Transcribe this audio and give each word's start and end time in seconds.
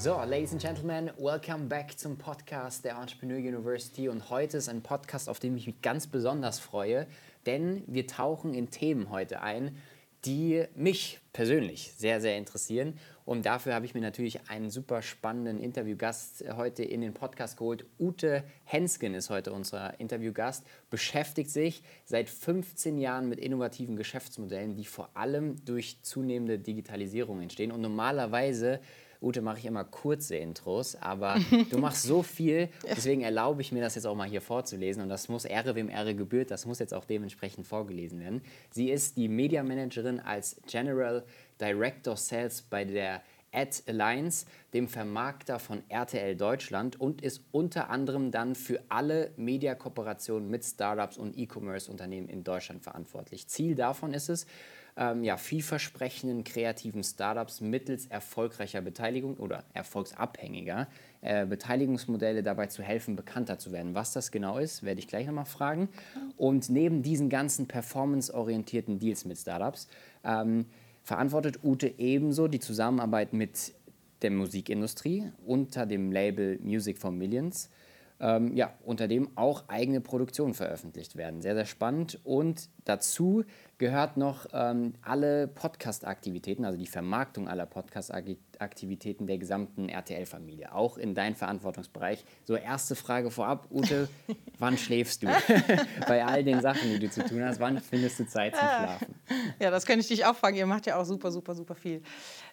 So, 0.00 0.12
Ladies 0.12 0.52
and 0.52 0.62
Gentlemen, 0.62 1.10
welcome 1.18 1.66
back 1.66 1.98
zum 1.98 2.16
Podcast 2.18 2.84
der 2.84 2.94
Entrepreneur 2.94 3.38
University. 3.38 4.08
Und 4.08 4.30
heute 4.30 4.58
ist 4.58 4.68
ein 4.68 4.80
Podcast, 4.80 5.28
auf 5.28 5.40
den 5.40 5.56
ich 5.56 5.66
mich 5.66 5.82
ganz 5.82 6.06
besonders 6.06 6.60
freue, 6.60 7.08
denn 7.46 7.82
wir 7.88 8.06
tauchen 8.06 8.54
in 8.54 8.70
Themen 8.70 9.10
heute 9.10 9.42
ein, 9.42 9.76
die 10.24 10.64
mich 10.76 11.18
persönlich 11.32 11.94
sehr, 11.96 12.20
sehr 12.20 12.38
interessieren. 12.38 12.96
Und 13.24 13.44
dafür 13.44 13.74
habe 13.74 13.86
ich 13.86 13.94
mir 13.94 14.00
natürlich 14.00 14.48
einen 14.48 14.70
super 14.70 15.02
spannenden 15.02 15.58
Interviewgast 15.58 16.44
heute 16.56 16.84
in 16.84 17.00
den 17.00 17.12
Podcast 17.12 17.56
geholt. 17.56 17.84
Ute 17.98 18.44
Hensken 18.66 19.14
ist 19.14 19.30
heute 19.30 19.52
unser 19.52 19.98
Interviewgast, 19.98 20.64
beschäftigt 20.90 21.50
sich 21.50 21.82
seit 22.04 22.30
15 22.30 22.98
Jahren 22.98 23.28
mit 23.28 23.40
innovativen 23.40 23.96
Geschäftsmodellen, 23.96 24.76
die 24.76 24.84
vor 24.84 25.10
allem 25.14 25.56
durch 25.64 26.04
zunehmende 26.04 26.60
Digitalisierung 26.60 27.42
entstehen. 27.42 27.72
Und 27.72 27.80
normalerweise 27.80 28.78
Ute 29.20 29.42
mache 29.42 29.58
ich 29.58 29.66
immer 29.66 29.84
kurze 29.84 30.36
Intros, 30.36 30.96
aber 30.96 31.36
du 31.70 31.78
machst 31.78 32.04
so 32.04 32.22
viel, 32.22 32.68
deswegen 32.84 33.22
erlaube 33.22 33.60
ich 33.60 33.72
mir 33.72 33.80
das 33.80 33.94
jetzt 33.94 34.06
auch 34.06 34.14
mal 34.14 34.28
hier 34.28 34.40
vorzulesen 34.40 35.02
und 35.02 35.08
das 35.08 35.28
muss 35.28 35.44
Ehre 35.44 35.74
wem 35.74 35.88
Ehre 35.88 36.14
gebührt, 36.14 36.50
das 36.50 36.66
muss 36.66 36.78
jetzt 36.78 36.94
auch 36.94 37.04
dementsprechend 37.04 37.66
vorgelesen 37.66 38.20
werden. 38.20 38.42
Sie 38.70 38.90
ist 38.90 39.16
die 39.16 39.28
Media 39.28 39.62
Managerin 39.62 40.20
als 40.20 40.60
General 40.66 41.24
Director 41.60 42.16
Sales 42.16 42.62
bei 42.62 42.84
der 42.84 43.22
Ad 43.52 43.82
Alliance, 43.86 44.46
dem 44.74 44.88
Vermarkter 44.88 45.58
von 45.58 45.82
RTL 45.88 46.36
Deutschland 46.36 47.00
und 47.00 47.22
ist 47.22 47.42
unter 47.50 47.88
anderem 47.90 48.30
dann 48.30 48.54
für 48.54 48.82
alle 48.88 49.32
Media-Kooperationen 49.36 50.48
mit 50.48 50.64
Startups 50.64 51.16
und 51.16 51.36
E-Commerce-Unternehmen 51.36 52.28
in 52.28 52.44
Deutschland 52.44 52.82
verantwortlich. 52.82 53.48
Ziel 53.48 53.74
davon 53.74 54.12
ist 54.12 54.28
es, 54.28 54.46
ähm, 54.98 55.22
ja, 55.22 55.36
vielversprechenden 55.36 56.42
kreativen 56.42 57.04
Startups 57.04 57.60
mittels 57.60 58.06
erfolgreicher 58.06 58.80
Beteiligung 58.80 59.36
oder 59.36 59.64
erfolgsabhängiger 59.72 60.88
äh, 61.20 61.46
Beteiligungsmodelle 61.46 62.42
dabei 62.42 62.66
zu 62.66 62.82
helfen, 62.82 63.14
bekannter 63.14 63.58
zu 63.58 63.70
werden. 63.72 63.94
Was 63.94 64.12
das 64.12 64.32
genau 64.32 64.58
ist, 64.58 64.82
werde 64.82 64.98
ich 64.98 65.06
gleich 65.06 65.26
nochmal 65.26 65.46
fragen. 65.46 65.88
Und 66.36 66.68
neben 66.68 67.02
diesen 67.02 67.28
ganzen 67.28 67.68
performanceorientierten 67.68 68.98
Deals 68.98 69.24
mit 69.24 69.38
Startups 69.38 69.88
ähm, 70.24 70.66
verantwortet 71.04 71.60
Ute 71.62 71.94
ebenso 71.98 72.48
die 72.48 72.60
Zusammenarbeit 72.60 73.32
mit 73.32 73.72
der 74.22 74.32
Musikindustrie 74.32 75.30
unter 75.46 75.86
dem 75.86 76.10
Label 76.10 76.58
Music 76.60 76.98
for 76.98 77.12
Millions 77.12 77.70
ähm, 78.20 78.54
ja, 78.56 78.72
unter 78.84 79.08
dem 79.08 79.36
auch 79.36 79.64
eigene 79.68 80.00
Produktionen 80.00 80.54
veröffentlicht 80.54 81.16
werden. 81.16 81.40
Sehr, 81.40 81.54
sehr 81.54 81.66
spannend. 81.66 82.18
Und 82.24 82.68
dazu 82.84 83.44
gehört 83.78 84.16
noch 84.16 84.46
ähm, 84.52 84.94
alle 85.02 85.46
Podcast-Aktivitäten, 85.46 86.64
also 86.64 86.76
die 86.76 86.86
Vermarktung 86.86 87.48
aller 87.48 87.66
Podcast-Aktivitäten 87.66 89.26
der 89.28 89.38
gesamten 89.38 89.88
RTL-Familie, 89.88 90.74
auch 90.74 90.98
in 90.98 91.14
deinem 91.14 91.36
Verantwortungsbereich. 91.36 92.24
So, 92.44 92.56
erste 92.56 92.96
Frage 92.96 93.30
vorab, 93.30 93.68
Ute, 93.70 94.08
wann 94.58 94.76
schläfst 94.76 95.22
du? 95.22 95.28
Bei 96.08 96.24
all 96.24 96.42
den 96.42 96.60
Sachen, 96.60 96.90
die 96.90 96.98
du 96.98 97.08
zu 97.10 97.24
tun 97.24 97.44
hast, 97.44 97.60
wann 97.60 97.80
findest 97.80 98.18
du 98.18 98.26
Zeit 98.26 98.56
zum 98.56 98.66
Schlafen? 98.66 99.14
Ja, 99.60 99.70
das 99.70 99.86
kann 99.86 100.00
ich 100.00 100.08
dich 100.08 100.24
auch 100.24 100.34
fragen. 100.34 100.56
Ihr 100.56 100.66
macht 100.66 100.86
ja 100.86 100.96
auch 100.96 101.04
super, 101.04 101.30
super, 101.30 101.54
super 101.54 101.76
viel. 101.76 102.02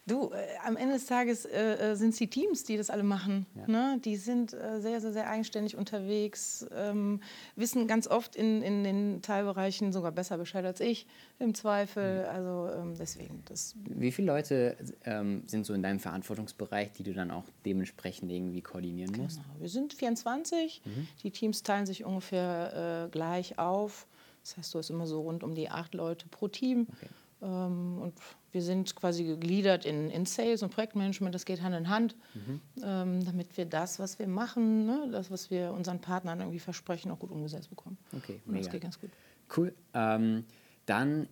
Du, 0.07 0.31
äh, 0.31 0.45
am 0.63 0.77
Ende 0.77 0.93
des 0.93 1.07
Tages 1.07 1.45
äh, 1.45 1.91
äh 1.91 1.95
sind 1.95 2.09
es 2.09 2.17
die 2.17 2.27
Teams, 2.27 2.63
die 2.63 2.77
das 2.77 2.91
alle 2.91 3.01
machen. 3.01 3.47
Ja. 3.55 3.67
Ne? 3.67 3.99
Die 4.05 4.17
sind 4.17 4.53
äh, 4.53 4.79
sehr, 4.79 5.01
sehr, 5.01 5.11
sehr 5.11 5.27
eigenständig 5.27 5.75
unterwegs, 5.75 6.67
ähm, 6.75 7.21
wissen 7.55 7.87
ganz 7.87 8.07
oft 8.07 8.35
in, 8.35 8.61
in 8.61 8.83
den 8.83 9.21
Teilbereichen 9.23 9.91
sogar 9.91 10.11
besser 10.11 10.37
Bescheid 10.37 10.63
als 10.63 10.79
ich 10.79 11.07
im 11.39 11.55
Zweifel. 11.55 12.21
Mhm. 12.21 12.29
Also 12.29 12.69
ähm, 12.79 12.93
deswegen. 12.99 13.43
Das 13.45 13.75
Wie 13.83 14.11
viele 14.11 14.27
Leute 14.27 14.77
ähm, 15.05 15.41
sind 15.47 15.65
so 15.65 15.73
in 15.73 15.81
deinem 15.81 15.99
Verantwortungsbereich, 15.99 16.91
die 16.91 17.03
du 17.03 17.13
dann 17.13 17.31
auch 17.31 17.45
dementsprechend 17.65 18.31
irgendwie 18.31 18.61
koordinieren 18.61 19.11
genau. 19.11 19.23
musst? 19.23 19.39
Wir 19.57 19.69
sind 19.69 19.93
24. 19.93 20.83
Mhm. 20.85 21.07
Die 21.23 21.31
Teams 21.31 21.63
teilen 21.63 21.87
sich 21.87 22.05
ungefähr 22.05 23.05
äh, 23.05 23.09
gleich 23.09 23.57
auf. 23.57 24.05
Das 24.43 24.57
heißt, 24.57 24.73
du 24.75 24.77
hast 24.77 24.91
immer 24.91 25.07
so 25.07 25.21
rund 25.21 25.43
um 25.43 25.55
die 25.55 25.69
acht 25.69 25.95
Leute 25.95 26.27
pro 26.27 26.47
Team. 26.47 26.85
Okay. 26.95 27.09
Ähm, 27.41 27.97
und 28.01 28.13
wir 28.55 28.61
sind 28.61 28.95
quasi 28.95 29.25
gegliedert 29.25 29.85
in, 29.85 30.09
in 30.09 30.25
Sales 30.25 30.63
und 30.63 30.73
Projektmanagement, 30.73 31.35
das 31.35 31.45
geht 31.45 31.61
Hand 31.61 31.75
in 31.75 31.89
Hand, 31.89 32.15
mhm. 32.33 32.61
ähm, 32.81 33.25
damit 33.25 33.55
wir 33.57 33.65
das, 33.65 33.99
was 33.99 34.17
wir 34.17 34.27
machen, 34.27 34.85
ne, 34.85 35.09
das, 35.11 35.29
was 35.29 35.51
wir 35.51 35.73
unseren 35.73 35.99
Partnern 35.99 36.39
irgendwie 36.39 36.59
versprechen, 36.59 37.11
auch 37.11 37.19
gut 37.19 37.31
umgesetzt 37.31 37.69
bekommen. 37.69 37.97
Okay, 38.15 38.41
und 38.47 38.57
das 38.57 38.69
geht 38.69 38.81
ganz 38.81 38.99
gut. 38.99 39.11
Cool. 39.55 39.75
Ähm, 39.93 40.45
dann, 40.85 41.27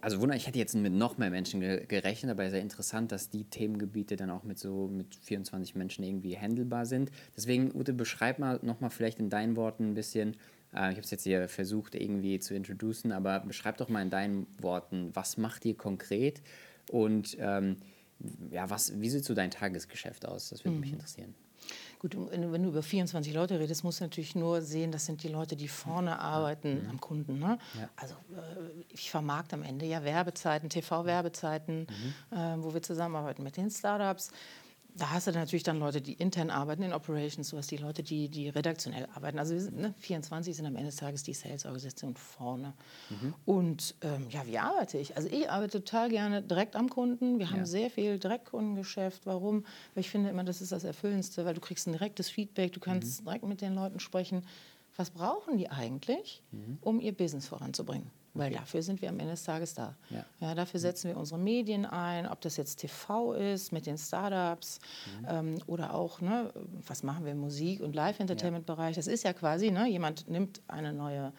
also 0.00 0.20
Wunder, 0.20 0.36
ich 0.36 0.46
hätte 0.46 0.58
jetzt 0.58 0.74
mit 0.74 0.92
noch 0.92 1.18
mehr 1.18 1.30
Menschen 1.30 1.60
gerechnet, 1.60 2.30
aber 2.30 2.48
sehr 2.48 2.60
interessant, 2.60 3.10
dass 3.10 3.28
die 3.28 3.44
Themengebiete 3.44 4.16
dann 4.16 4.30
auch 4.30 4.44
mit 4.44 4.58
so 4.58 4.86
mit 4.86 5.14
24 5.14 5.74
Menschen 5.74 6.04
irgendwie 6.04 6.38
handelbar 6.38 6.86
sind. 6.86 7.10
Deswegen, 7.36 7.74
Ute, 7.74 7.92
beschreib 7.92 8.38
mal 8.38 8.60
nochmal 8.62 8.90
vielleicht 8.90 9.18
in 9.18 9.30
deinen 9.30 9.56
Worten 9.56 9.90
ein 9.90 9.94
bisschen, 9.94 10.36
äh, 10.74 10.90
ich 10.90 10.96
habe 10.96 11.00
es 11.00 11.10
jetzt 11.10 11.24
hier 11.24 11.48
versucht 11.48 11.94
irgendwie 11.94 12.38
zu 12.38 12.54
introducen, 12.54 13.10
aber 13.12 13.40
beschreib 13.40 13.78
doch 13.78 13.88
mal 13.88 14.02
in 14.02 14.10
deinen 14.10 14.46
Worten, 14.60 15.10
was 15.14 15.38
macht 15.38 15.64
ihr 15.64 15.76
konkret 15.76 16.40
und 16.90 17.36
ähm, 17.40 17.76
ja, 18.50 18.68
was, 18.68 19.00
wie 19.00 19.10
sieht 19.10 19.24
so 19.24 19.34
dein 19.34 19.50
Tagesgeschäft 19.50 20.26
aus? 20.26 20.50
Das 20.50 20.64
würde 20.64 20.74
mhm. 20.74 20.80
mich 20.80 20.92
interessieren. 20.92 21.34
Gut, 21.98 22.16
wenn 22.30 22.62
du 22.62 22.68
über 22.68 22.82
24 22.82 23.34
Leute 23.34 23.58
redest, 23.58 23.82
musst 23.82 24.00
du 24.00 24.04
natürlich 24.04 24.36
nur 24.36 24.62
sehen, 24.62 24.92
das 24.92 25.06
sind 25.06 25.22
die 25.24 25.28
Leute, 25.28 25.56
die 25.56 25.66
vorne 25.66 26.20
arbeiten 26.20 26.84
mhm. 26.84 26.90
am 26.90 27.00
Kunden. 27.00 27.38
Ne? 27.40 27.58
Ja. 27.78 27.88
Also 27.96 28.14
äh, 28.14 28.84
ich 28.88 29.10
vermarkte 29.10 29.56
am 29.56 29.64
Ende 29.64 29.84
ja 29.84 30.04
Werbezeiten, 30.04 30.68
TV-Werbezeiten, 30.68 31.86
mhm. 31.88 32.36
äh, 32.36 32.62
wo 32.62 32.72
wir 32.72 32.82
zusammenarbeiten 32.82 33.42
mit 33.42 33.56
den 33.56 33.70
Startups 33.70 34.30
da 34.98 35.10
hast 35.10 35.26
du 35.26 35.32
natürlich 35.32 35.62
dann 35.62 35.78
Leute, 35.78 36.00
die 36.00 36.14
intern 36.14 36.50
arbeiten 36.50 36.82
in 36.82 36.92
Operations, 36.92 37.50
du 37.50 37.56
hast 37.56 37.70
die 37.70 37.76
Leute, 37.76 38.02
die, 38.02 38.28
die 38.28 38.48
redaktionell 38.48 39.06
arbeiten. 39.14 39.38
Also 39.38 39.54
wir 39.54 39.60
sind, 39.60 39.78
ne, 39.78 39.94
24 39.98 40.56
sind 40.56 40.66
am 40.66 40.74
Ende 40.74 40.86
des 40.86 40.96
Tages 40.96 41.22
die 41.22 41.34
Sales-Organisation 41.34 42.16
vorne. 42.16 42.74
Mhm. 43.08 43.34
Und 43.44 43.94
ähm, 44.02 44.26
ja, 44.30 44.46
wie 44.46 44.58
arbeite 44.58 44.98
ich? 44.98 45.16
Also 45.16 45.28
ich 45.28 45.50
arbeite 45.50 45.82
total 45.82 46.08
gerne 46.10 46.42
direkt 46.42 46.76
am 46.76 46.90
Kunden. 46.90 47.38
Wir 47.38 47.50
haben 47.50 47.60
ja. 47.60 47.66
sehr 47.66 47.90
viel 47.90 48.18
Direktkundengeschäft. 48.18 49.24
Warum? 49.24 49.64
Weil 49.94 50.00
ich 50.00 50.10
finde 50.10 50.30
immer, 50.30 50.44
das 50.44 50.60
ist 50.60 50.72
das 50.72 50.84
Erfüllendste, 50.84 51.44
weil 51.44 51.54
du 51.54 51.60
kriegst 51.60 51.86
ein 51.86 51.92
direktes 51.92 52.28
Feedback, 52.28 52.72
du 52.72 52.80
kannst 52.80 53.20
mhm. 53.20 53.24
direkt 53.26 53.44
mit 53.44 53.60
den 53.60 53.74
Leuten 53.74 54.00
sprechen. 54.00 54.44
Was 54.96 55.10
brauchen 55.10 55.58
die 55.58 55.70
eigentlich, 55.70 56.42
mhm. 56.50 56.78
um 56.80 57.00
ihr 57.00 57.12
Business 57.12 57.46
voranzubringen? 57.46 58.10
Weil 58.38 58.52
dafür 58.52 58.82
sind 58.82 59.02
wir 59.02 59.08
am 59.08 59.18
Ende 59.18 59.32
des 59.32 59.44
Tages 59.44 59.74
da. 59.74 59.94
Ja. 60.10 60.24
ja. 60.40 60.54
dafür 60.54 60.80
setzen 60.80 61.08
wir 61.08 61.16
unsere 61.16 61.38
Medien 61.38 61.84
ein, 61.84 62.26
ob 62.26 62.40
das 62.40 62.56
jetzt 62.56 62.76
TV 62.76 63.34
ist 63.34 63.72
mit 63.72 63.86
den 63.86 63.98
Startups 63.98 64.78
mhm. 65.20 65.26
ähm, 65.28 65.58
oder 65.66 65.94
auch, 65.94 66.20
ne, 66.20 66.52
was 66.86 67.02
machen 67.02 67.24
wir 67.24 67.32
im 67.32 67.40
Musik- 67.40 67.80
und 67.80 67.94
Live-Entertainment-Bereich. 67.94 68.96
Das 68.96 69.06
ist 69.06 69.24
ja 69.24 69.32
quasi, 69.32 69.70
ne, 69.70 69.88
jemand 69.88 70.28
nimmt 70.28 70.60
eine 70.68 70.92
neue 70.92 71.32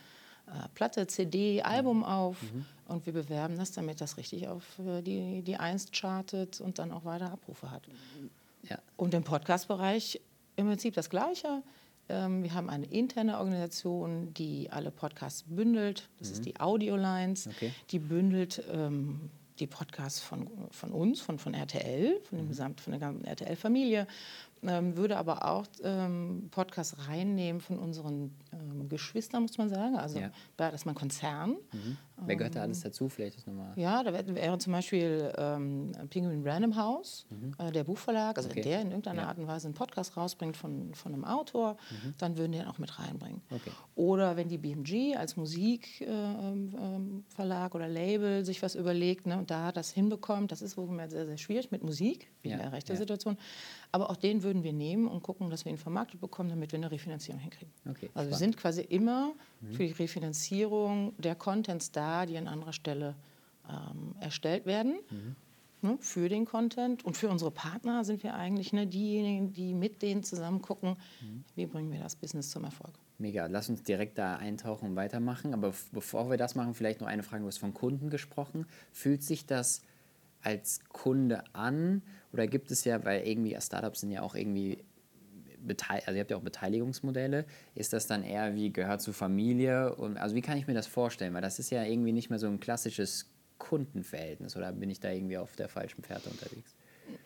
äh, 0.47 0.67
Platte, 0.73 1.07
CD, 1.07 1.61
Album 1.61 1.99
mhm. 1.99 2.03
auf 2.03 2.41
mhm. 2.41 2.65
und 2.87 3.05
wir 3.05 3.13
bewerben 3.13 3.57
das, 3.57 3.71
damit 3.71 4.01
das 4.01 4.17
richtig 4.17 4.47
auf 4.47 4.63
äh, 4.79 5.01
die, 5.01 5.41
die 5.41 5.57
Einst 5.57 5.93
chartet 5.93 6.59
und 6.59 6.79
dann 6.79 6.91
auch 6.91 7.05
weiter 7.05 7.31
Abrufe 7.31 7.71
hat. 7.71 7.83
Ja. 8.63 8.77
Und 8.97 9.13
im 9.13 9.23
Podcast-Bereich 9.23 10.21
im 10.55 10.67
Prinzip 10.67 10.93
das 10.93 11.09
Gleiche. 11.09 11.63
Ähm, 12.09 12.43
wir 12.43 12.53
haben 12.53 12.69
eine 12.69 12.85
interne 12.87 13.37
Organisation, 13.37 14.33
die 14.33 14.69
alle 14.71 14.91
Podcasts 14.91 15.43
bündelt. 15.47 16.09
Das 16.17 16.29
mhm. 16.29 16.33
ist 16.33 16.45
die 16.45 16.59
Audio 16.59 16.95
Lines. 16.95 17.47
Okay. 17.47 17.71
Die 17.91 17.99
bündelt 17.99 18.63
ähm, 18.71 19.29
die 19.59 19.67
Podcasts 19.67 20.19
von, 20.19 20.49
von 20.71 20.91
uns, 20.91 21.21
von, 21.21 21.37
von 21.37 21.53
RTL, 21.53 22.19
von, 22.23 22.37
dem 22.37 22.45
mhm. 22.45 22.49
Gesamt, 22.49 22.81
von 22.81 22.91
der 22.91 22.99
gesamten 22.99 23.25
RTL-Familie, 23.25 24.07
ähm, 24.63 24.95
würde 24.95 25.17
aber 25.17 25.45
auch 25.45 25.65
ähm, 25.83 26.49
Podcasts 26.51 27.07
reinnehmen 27.07 27.61
von 27.61 27.79
unseren 27.79 28.35
ähm, 28.53 28.87
Geschwistern, 28.89 29.43
muss 29.43 29.57
man 29.57 29.69
sagen. 29.69 29.95
Also 29.97 30.19
ja. 30.19 30.31
das 30.57 30.73
ist 30.73 30.85
mein 30.85 30.95
Konzern. 30.95 31.55
Mhm. 31.71 31.97
Wer 32.25 32.35
gehört 32.35 32.55
da 32.55 32.61
alles 32.63 32.81
dazu? 32.81 33.07
Vielleicht 33.07 33.37
ist 33.37 33.47
nochmal. 33.47 33.71
Ja, 33.77 34.03
da 34.03 34.13
wäre 34.13 34.57
zum 34.57 34.73
Beispiel 34.73 35.33
ähm, 35.37 35.93
Penguin 36.09 36.45
Random 36.45 36.75
House, 36.75 37.25
mhm. 37.29 37.55
äh, 37.57 37.71
der 37.71 37.85
Buchverlag, 37.85 38.37
also 38.37 38.49
okay. 38.49 38.57
wenn 38.57 38.63
der 38.63 38.81
in 38.81 38.87
irgendeiner 38.89 39.21
ja. 39.21 39.27
Art 39.29 39.37
und 39.37 39.47
Weise 39.47 39.67
einen 39.67 39.73
Podcast 39.73 40.17
rausbringt 40.17 40.57
von, 40.57 40.93
von 40.93 41.13
einem 41.13 41.23
Autor, 41.23 41.77
mhm. 41.89 42.13
dann 42.17 42.37
würden 42.37 42.51
die 42.51 42.59
den 42.59 42.67
auch 42.67 42.77
mit 42.77 42.99
reinbringen. 42.99 43.41
Okay. 43.49 43.71
Oder 43.95 44.37
wenn 44.37 44.47
die 44.49 44.57
BMG 44.57 45.15
als 45.17 45.35
Musikverlag 45.37 46.01
äh, 47.37 47.43
äh, 47.43 47.75
oder 47.75 47.87
Label 47.87 48.45
sich 48.45 48.61
was 48.61 48.75
überlegt 48.75 49.25
ne, 49.25 49.37
und 49.37 49.49
da 49.49 49.71
das 49.71 49.91
hinbekommt, 49.91 50.51
das 50.51 50.61
ist 50.61 50.77
wohl 50.77 50.89
sehr, 51.09 51.25
sehr 51.25 51.37
schwierig 51.37 51.71
mit 51.71 51.83
Musik, 51.83 52.29
wie 52.41 52.49
ja. 52.49 52.55
in 52.55 52.61
der 52.61 52.71
rechten 52.71 52.95
Situation. 52.95 53.37
Aber 53.91 54.09
auch 54.09 54.17
den 54.17 54.43
würden 54.43 54.63
wir 54.63 54.73
nehmen 54.73 55.07
und 55.07 55.23
gucken, 55.23 55.49
dass 55.49 55.65
wir 55.65 55.71
ihn 55.71 55.77
vermarktet 55.77 56.21
bekommen, 56.21 56.49
damit 56.49 56.71
wir 56.71 56.77
eine 56.77 56.91
Refinanzierung 56.91 57.39
hinkriegen. 57.39 57.73
Okay, 57.89 58.09
also 58.13 58.29
wir 58.29 58.37
sind 58.37 58.55
quasi 58.55 58.81
immer 58.81 59.33
für 59.71 59.85
die 59.85 59.93
Refinanzierung 59.93 61.13
der 61.17 61.35
Contents 61.35 61.91
da, 61.91 62.25
die 62.25 62.37
an 62.37 62.47
anderer 62.47 62.73
Stelle 62.73 63.15
ähm, 63.67 64.15
erstellt 64.19 64.65
werden. 64.65 64.99
Ne, 65.81 65.97
für 66.01 66.27
den 66.27 66.43
Content 66.45 67.05
und 67.05 67.15
für 67.15 67.29
unsere 67.29 67.51
Partner 67.51 68.03
sind 68.03 68.21
wir 68.21 68.33
eigentlich 68.33 68.73
ne, 68.73 68.85
diejenigen, 68.85 69.53
die 69.53 69.73
mit 69.73 70.01
denen 70.01 70.23
zusammen 70.23 70.61
gucken, 70.61 70.97
wie 71.55 71.65
bringen 71.65 71.89
wir 71.93 72.01
das 72.01 72.17
Business 72.17 72.49
zum 72.49 72.65
Erfolg. 72.65 72.93
Mega, 73.17 73.47
lass 73.47 73.69
uns 73.69 73.83
direkt 73.83 74.17
da 74.17 74.35
eintauchen 74.35 74.89
und 74.89 74.95
weitermachen. 74.95 75.53
Aber 75.53 75.73
bevor 75.91 76.29
wir 76.29 76.37
das 76.37 76.55
machen, 76.55 76.73
vielleicht 76.73 76.99
noch 77.01 77.07
eine 77.07 77.23
Frage. 77.23 77.43
Du 77.43 77.47
hast 77.47 77.59
von 77.59 77.73
Kunden 77.73 78.09
gesprochen. 78.09 78.65
Fühlt 78.91 79.23
sich 79.23 79.45
das 79.45 79.81
als 80.41 80.79
Kunde 80.89 81.43
an? 81.53 82.01
Oder 82.33 82.47
gibt 82.47 82.71
es 82.71 82.83
ja, 82.83 83.03
weil 83.03 83.27
irgendwie 83.27 83.55
Startups 83.59 84.01
sind 84.01 84.11
ja 84.11 84.21
auch 84.21 84.35
irgendwie, 84.35 84.83
also 85.67 86.11
ihr 86.11 86.19
habt 86.19 86.31
ja 86.31 86.37
auch 86.37 86.41
Beteiligungsmodelle. 86.41 87.45
Ist 87.75 87.93
das 87.93 88.07
dann 88.07 88.23
eher 88.23 88.55
wie 88.55 88.71
gehört 88.71 89.01
zur 89.01 89.13
Familie? 89.13 89.95
Und, 89.95 90.17
also 90.17 90.35
wie 90.35 90.41
kann 90.41 90.57
ich 90.57 90.67
mir 90.67 90.73
das 90.73 90.87
vorstellen? 90.87 91.33
Weil 91.33 91.41
das 91.41 91.59
ist 91.59 91.69
ja 91.69 91.83
irgendwie 91.83 92.11
nicht 92.11 92.29
mehr 92.29 92.39
so 92.39 92.47
ein 92.47 92.59
klassisches 92.59 93.29
Kundenverhältnis. 93.57 94.55
Oder 94.55 94.71
bin 94.71 94.89
ich 94.89 94.99
da 94.99 95.11
irgendwie 95.11 95.37
auf 95.37 95.55
der 95.55 95.69
falschen 95.69 96.03
Fährte 96.03 96.29
unterwegs? 96.29 96.75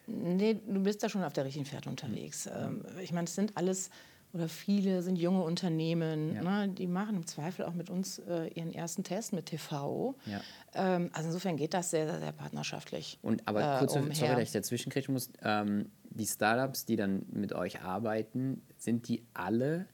Nee, 0.07 0.59
du 0.65 0.81
bist 0.81 1.03
da 1.03 1.09
schon 1.09 1.23
auf 1.23 1.33
der 1.33 1.45
richtigen 1.45 1.65
Pferd 1.65 1.87
unterwegs. 1.87 2.47
Ähm, 2.47 2.85
ich 3.01 3.11
meine, 3.11 3.25
es 3.25 3.35
sind 3.35 3.57
alles 3.57 3.89
oder 4.33 4.49
viele 4.49 5.03
sind 5.03 5.17
junge 5.17 5.43
Unternehmen, 5.43 6.33
Ja. 6.35 6.65
ne, 6.65 6.69
die 6.73 6.87
machen 6.87 7.15
im 7.17 7.27
Zweifel 7.27 7.65
auch 7.65 7.73
mit 7.73 7.89
uns 7.89 8.17
äh, 8.19 8.47
ihren 8.47 8.73
ersten 8.73 9.03
Test 9.03 9.31
mit 9.31 9.45
TV. 9.45 10.15
Ja. 10.25 10.41
Ähm, 10.73 11.09
also 11.13 11.27
insofern 11.27 11.55
geht 11.55 11.73
das 11.75 11.91
sehr, 11.91 12.07
sehr, 12.07 12.19
sehr 12.19 12.31
partnerschaftlich. 12.31 13.19
Und 13.21 13.47
aber 13.47 13.75
äh, 13.75 13.79
kurze, 13.79 13.99
umher. 13.99 14.15
sorry, 14.15 14.31
dass 14.35 14.43
ich 14.43 14.51
dazwischen 14.51 14.91
kriechen 14.91 15.13
muss. 15.13 15.29
Ähm, 15.43 15.91
die 16.09 16.25
Startups, 16.25 16.85
die 16.85 16.95
dann 16.95 17.25
mit 17.31 17.53
euch 17.53 17.81
arbeiten, 17.81 18.61
sind 18.77 19.07
die 19.07 19.23
alle 19.33 19.85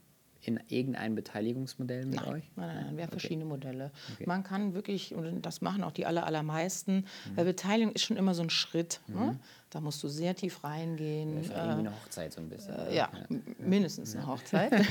in 0.42 0.60
irgendein 0.70 1.16
Beteiligungsmodell 1.16 2.06
mit 2.06 2.16
Nein, 2.22 2.34
euch? 2.34 2.44
nein, 2.56 2.68
nein, 2.68 2.76
nein, 2.86 2.98
wir 2.98 3.04
haben 3.04 3.10
Okay. 3.10 3.20
verschiedene 3.20 3.46
Modelle. 3.46 3.92
Okay. 4.14 4.24
Man 4.26 4.44
kann 4.44 4.74
wirklich, 4.74 5.14
und 5.14 5.42
das 5.42 5.62
machen 5.62 5.84
auch 5.84 5.92
die 5.92 6.06
aller, 6.06 6.26
allermeisten, 6.26 6.98
Mhm. 6.98 7.04
weil 7.36 7.46
Beteiligung 7.46 7.94
ist 7.94 8.04
schon 8.04 8.18
immer 8.18 8.34
so 8.34 8.42
ein 8.44 8.50
Schritt. 8.50 9.02
Ne? 9.08 9.38
Da 9.72 9.82
musst 9.82 10.02
du 10.02 10.08
sehr 10.08 10.36
tief 10.36 10.64
reingehen. 10.64 11.36
Das 11.36 11.46
ist 11.48 11.52
äh, 11.52 11.58
irgendwie 11.58 11.80
eine 11.88 11.92
Hochzeit 11.92 12.34
so 12.34 12.42
ein 12.42 12.50
bisschen. 12.50 12.74
Äh, 12.74 12.96
ja, 12.96 13.10
m- 13.30 13.44
mindestens 13.60 14.16
eine 14.16 14.26
Hochzeit. 14.26 14.72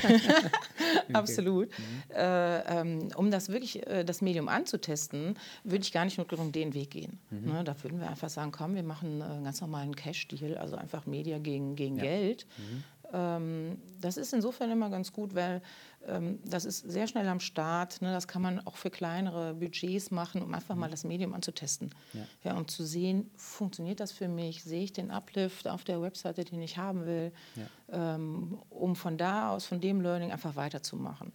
Absolut. 1.13 1.69
Äh, 2.13 2.79
ähm, 2.79 3.09
um 3.15 3.31
das 3.31 3.49
wirklich, 3.49 3.85
äh, 3.87 4.03
das 4.05 4.21
Medium 4.21 4.47
anzutesten, 4.47 5.35
würde 5.63 5.81
ich 5.83 5.91
gar 5.91 6.05
nicht 6.05 6.17
nur 6.17 6.27
den 6.51 6.73
Weg 6.73 6.91
gehen. 6.91 7.19
Ne, 7.29 7.63
da 7.63 7.75
würden 7.83 7.99
wir 7.99 8.09
einfach 8.09 8.29
sagen, 8.29 8.51
komm, 8.51 8.75
wir 8.75 8.83
machen 8.83 9.21
äh, 9.21 9.25
einen 9.25 9.43
ganz 9.43 9.59
normalen 9.61 9.95
Cash-Deal, 9.95 10.57
also 10.57 10.75
einfach 10.75 11.05
Media 11.05 11.37
gegen, 11.39 11.75
gegen 11.75 11.97
Ja. 11.97 12.03
Geld. 12.03 12.45
Ähm, 13.11 13.81
das 14.01 14.17
ist 14.17 14.33
insofern 14.33 14.71
immer 14.71 14.89
ganz 14.89 15.11
gut, 15.11 15.35
weil 15.35 15.61
ähm, 16.07 16.39
das 16.45 16.65
ist 16.65 16.79
sehr 16.79 17.07
schnell 17.07 17.27
am 17.27 17.39
Start. 17.39 18.01
Ne? 18.01 18.11
Das 18.11 18.27
kann 18.27 18.41
man 18.41 18.59
auch 18.65 18.77
für 18.77 18.89
kleinere 18.89 19.53
Budgets 19.53 20.11
machen, 20.11 20.41
um 20.41 20.53
einfach 20.53 20.75
mal 20.75 20.89
das 20.89 21.03
Medium 21.03 21.33
anzutesten. 21.33 21.89
Ja. 22.13 22.21
Ja, 22.43 22.57
um 22.57 22.67
zu 22.67 22.85
sehen, 22.85 23.29
funktioniert 23.35 23.99
das 23.99 24.11
für 24.11 24.27
mich? 24.27 24.63
Sehe 24.63 24.83
ich 24.83 24.93
den 24.93 25.11
Uplift 25.11 25.67
auf 25.67 25.83
der 25.83 26.01
Webseite, 26.01 26.45
den 26.45 26.61
ich 26.61 26.77
haben 26.77 27.05
will? 27.05 27.31
Ähm, 27.91 28.59
um 28.69 28.95
von 28.95 29.17
da 29.17 29.51
aus, 29.51 29.65
von 29.65 29.81
dem 29.81 30.01
Learning 30.01 30.31
einfach 30.31 30.55
weiterzumachen. 30.55 31.33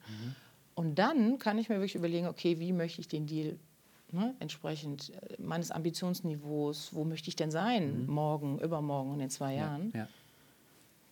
Und 0.74 0.98
dann 0.98 1.38
kann 1.38 1.58
ich 1.58 1.68
mir 1.68 1.76
wirklich 1.76 1.94
überlegen, 1.94 2.26
okay, 2.26 2.58
wie 2.58 2.72
möchte 2.72 3.00
ich 3.00 3.08
den 3.08 3.26
Deal 3.26 3.58
ne, 4.14 4.34
entsprechend 4.38 5.10
äh, 5.10 5.40
meines 5.40 5.70
Ambitionsniveaus, 5.70 6.94
wo 6.94 7.04
möchte 7.04 7.28
ich 7.28 7.36
denn 7.36 7.50
sein, 7.50 8.06
morgen, 8.06 8.58
übermorgen 8.58 9.10
und 9.12 9.20
in 9.20 9.30
zwei 9.30 9.54
Jahren? 9.54 9.92
Ja. 9.94 10.08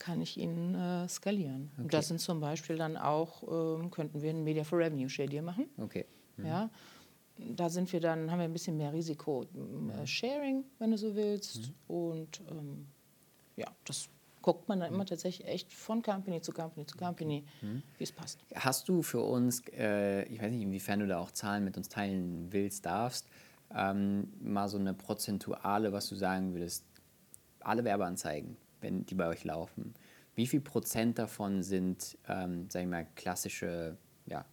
Kann 0.03 0.21
ich 0.21 0.37
ihn 0.37 0.75
äh, 0.75 1.09
skalieren. 1.09 1.71
Und 1.77 1.85
Okay. 1.85 1.97
das 1.97 2.09
sind 2.09 2.21
zum 2.21 2.41
Beispiel 2.41 2.77
dann 2.77 2.97
auch, 2.97 3.43
ähm, 3.81 3.91
könnten 3.91 4.21
wir 4.21 4.31
ein 4.31 4.43
Media 4.43 4.65
for 4.65 4.79
Revenue 4.79 5.09
Share 5.09 5.29
Deal 5.29 5.43
machen. 5.45 5.67
Okay. 5.79 6.05
Ja. 6.43 6.71
Da 7.39 7.69
sind 7.71 7.93
wir 7.93 8.01
dann, 8.01 8.31
haben 8.31 8.39
wir 8.39 8.45
ein 8.45 8.53
bisschen 8.53 8.77
mehr 8.77 8.93
Risiko. 8.93 9.45
äh, 9.45 10.07
Sharing, 10.07 10.65
wenn 10.79 10.91
du 10.91 10.99
so 10.99 11.15
willst. 11.15 11.73
Und 11.87 12.41
ähm, 12.51 12.87
ja, 13.57 13.69
das 13.85 14.09
guckt 14.43 14.69
man 14.69 14.81
dann 14.81 14.93
immer 14.93 15.07
tatsächlich 15.07 15.47
echt 15.47 15.73
von 15.73 16.03
Company 16.03 16.41
zu 16.41 16.53
Company 16.53 16.85
zu 16.85 16.97
Company, 16.99 17.45
wie 17.99 18.05
es 18.05 18.11
passt. 18.11 18.41
Hast 18.57 18.89
du 18.89 19.03
für 19.03 19.21
uns, 19.21 19.63
äh, 19.73 20.25
ich 20.25 20.43
weiß 20.43 20.51
nicht, 20.51 20.63
inwiefern 20.63 20.99
du 21.01 21.07
da 21.07 21.19
auch 21.21 21.31
Zahlen 21.31 21.63
mit 21.65 21.77
uns 21.77 21.89
teilen 21.89 22.49
willst, 22.53 22.85
darfst, 22.87 23.29
ähm, 23.75 24.33
mal 24.41 24.69
so 24.69 24.79
eine 24.79 24.95
prozentuale, 24.95 25.93
was 25.93 26.09
du 26.09 26.17
sagen 26.17 26.53
würdest, 26.55 26.85
alle 27.61 27.85
Werbeanzeigen, 27.85 28.57
wenn 28.83 29.07
die 29.07 29.15
bei 29.15 29.27
euch 29.29 29.45
laufen, 29.45 29.95
wie 30.35 30.47
viel 30.47 30.61
Prozent 30.61 31.19
davon 31.19 31.63
sind, 31.63 32.17
ähm, 32.29 32.67
sag 32.71 32.83
ich 32.83 32.89
mal, 32.89 33.07
klassische 33.15 33.97
ja, 34.27 34.45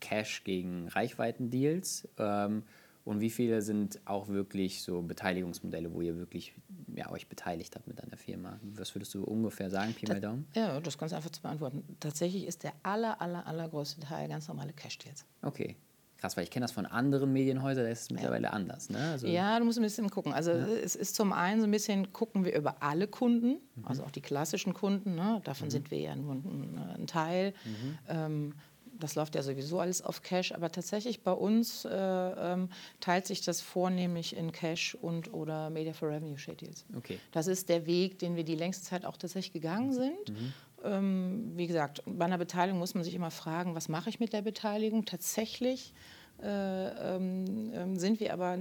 Cash 0.00 0.44
gegen 0.44 0.88
Reichweitendeals 0.88 2.08
ähm, 2.18 2.64
und 3.04 3.20
wie 3.20 3.30
viele 3.30 3.62
sind 3.62 4.00
auch 4.06 4.28
wirklich 4.28 4.82
so 4.82 5.02
Beteiligungsmodelle, 5.02 5.92
wo 5.92 6.00
ihr 6.00 6.16
wirklich 6.16 6.54
ja, 6.94 7.10
euch 7.10 7.28
beteiligt 7.28 7.74
habt 7.76 7.86
mit 7.86 8.02
einer 8.02 8.16
Firma? 8.16 8.58
Was 8.62 8.94
würdest 8.94 9.14
du 9.14 9.24
ungefähr 9.24 9.70
sagen, 9.70 9.92
Pi 9.94 10.06
mal 10.06 10.20
Daumen? 10.20 10.46
Ja, 10.54 10.80
das 10.80 10.96
ganz 10.96 11.12
einfach 11.12 11.30
zu 11.30 11.42
beantworten. 11.42 11.84
Tatsächlich 12.00 12.46
ist 12.46 12.62
der 12.62 12.72
aller, 12.82 13.20
aller, 13.20 13.46
allergrößte 13.46 14.00
Teil 14.00 14.28
ganz 14.28 14.48
normale 14.48 14.72
Cash-Deals. 14.72 15.26
Okay. 15.42 15.76
Krass, 16.24 16.38
weil 16.38 16.44
ich 16.44 16.50
kenne 16.50 16.64
das 16.64 16.72
von 16.72 16.86
anderen 16.86 17.34
Medienhäusern, 17.34 17.84
da 17.84 17.90
ist 17.90 18.00
es 18.04 18.10
mittlerweile 18.10 18.50
anders. 18.54 18.88
Ne? 18.88 19.10
Also, 19.12 19.26
Ja, 19.26 19.58
du 19.58 19.66
musst 19.66 19.78
ein 19.78 19.82
bisschen 19.82 20.08
gucken. 20.08 20.32
Also 20.32 20.52
es 20.52 20.96
ist 20.96 21.16
zum 21.16 21.34
einen 21.34 21.60
so 21.60 21.66
ein 21.66 21.70
bisschen, 21.70 22.14
gucken 22.14 22.46
wir 22.46 22.56
über 22.56 22.82
alle 22.82 23.06
Kunden, 23.08 23.56
also 23.82 24.04
auch 24.04 24.10
die 24.10 24.22
klassischen 24.22 24.72
Kunden, 24.72 25.16
ne? 25.16 25.42
davon 25.44 25.68
sind 25.68 25.90
wir 25.90 25.98
ja 25.98 26.16
nur 26.16 26.36
ein, 26.36 26.80
ein 26.96 27.06
Teil. 27.06 27.52
Ähm, 28.08 28.54
das 28.98 29.16
läuft 29.16 29.34
ja 29.34 29.42
sowieso 29.42 29.80
alles 29.80 30.00
auf 30.00 30.22
Cash, 30.22 30.52
aber 30.52 30.70
tatsächlich 30.72 31.22
bei 31.22 31.32
uns 31.32 31.84
äh, 31.84 31.90
ähm, 31.90 32.70
teilt 33.00 33.26
sich 33.26 33.42
das 33.42 33.60
vornehmlich 33.60 34.34
in 34.34 34.50
Cash 34.50 34.94
und 34.94 35.34
oder 35.34 35.68
Media 35.68 35.92
for 35.92 36.08
Revenue 36.08 36.38
Share 36.38 36.56
Deals. 36.56 36.86
Okay. 36.96 37.18
Das 37.32 37.48
ist 37.48 37.68
der 37.68 37.84
Weg, 37.84 38.18
den 38.18 38.34
wir 38.36 38.44
die 38.44 38.54
längste 38.54 38.84
Zeit 38.84 39.04
auch 39.04 39.18
tatsächlich 39.18 39.52
gegangen 39.52 39.92
sind. 39.92 40.32
Ähm, 40.84 41.52
wie 41.56 41.66
gesagt, 41.66 42.02
bei 42.06 42.24
einer 42.24 42.38
Beteiligung 42.38 42.78
muss 42.78 42.94
man 42.94 43.04
sich 43.04 43.14
immer 43.14 43.30
fragen, 43.30 43.74
was 43.74 43.88
mache 43.88 44.08
ich 44.10 44.20
mit 44.20 44.32
der 44.32 44.42
Beteiligung? 44.42 45.04
Tatsächlich 45.04 45.92
äh, 46.42 46.46
ähm, 47.16 47.70
ähm, 47.72 47.96
sind 47.96 48.20
wir 48.20 48.32
aber 48.32 48.58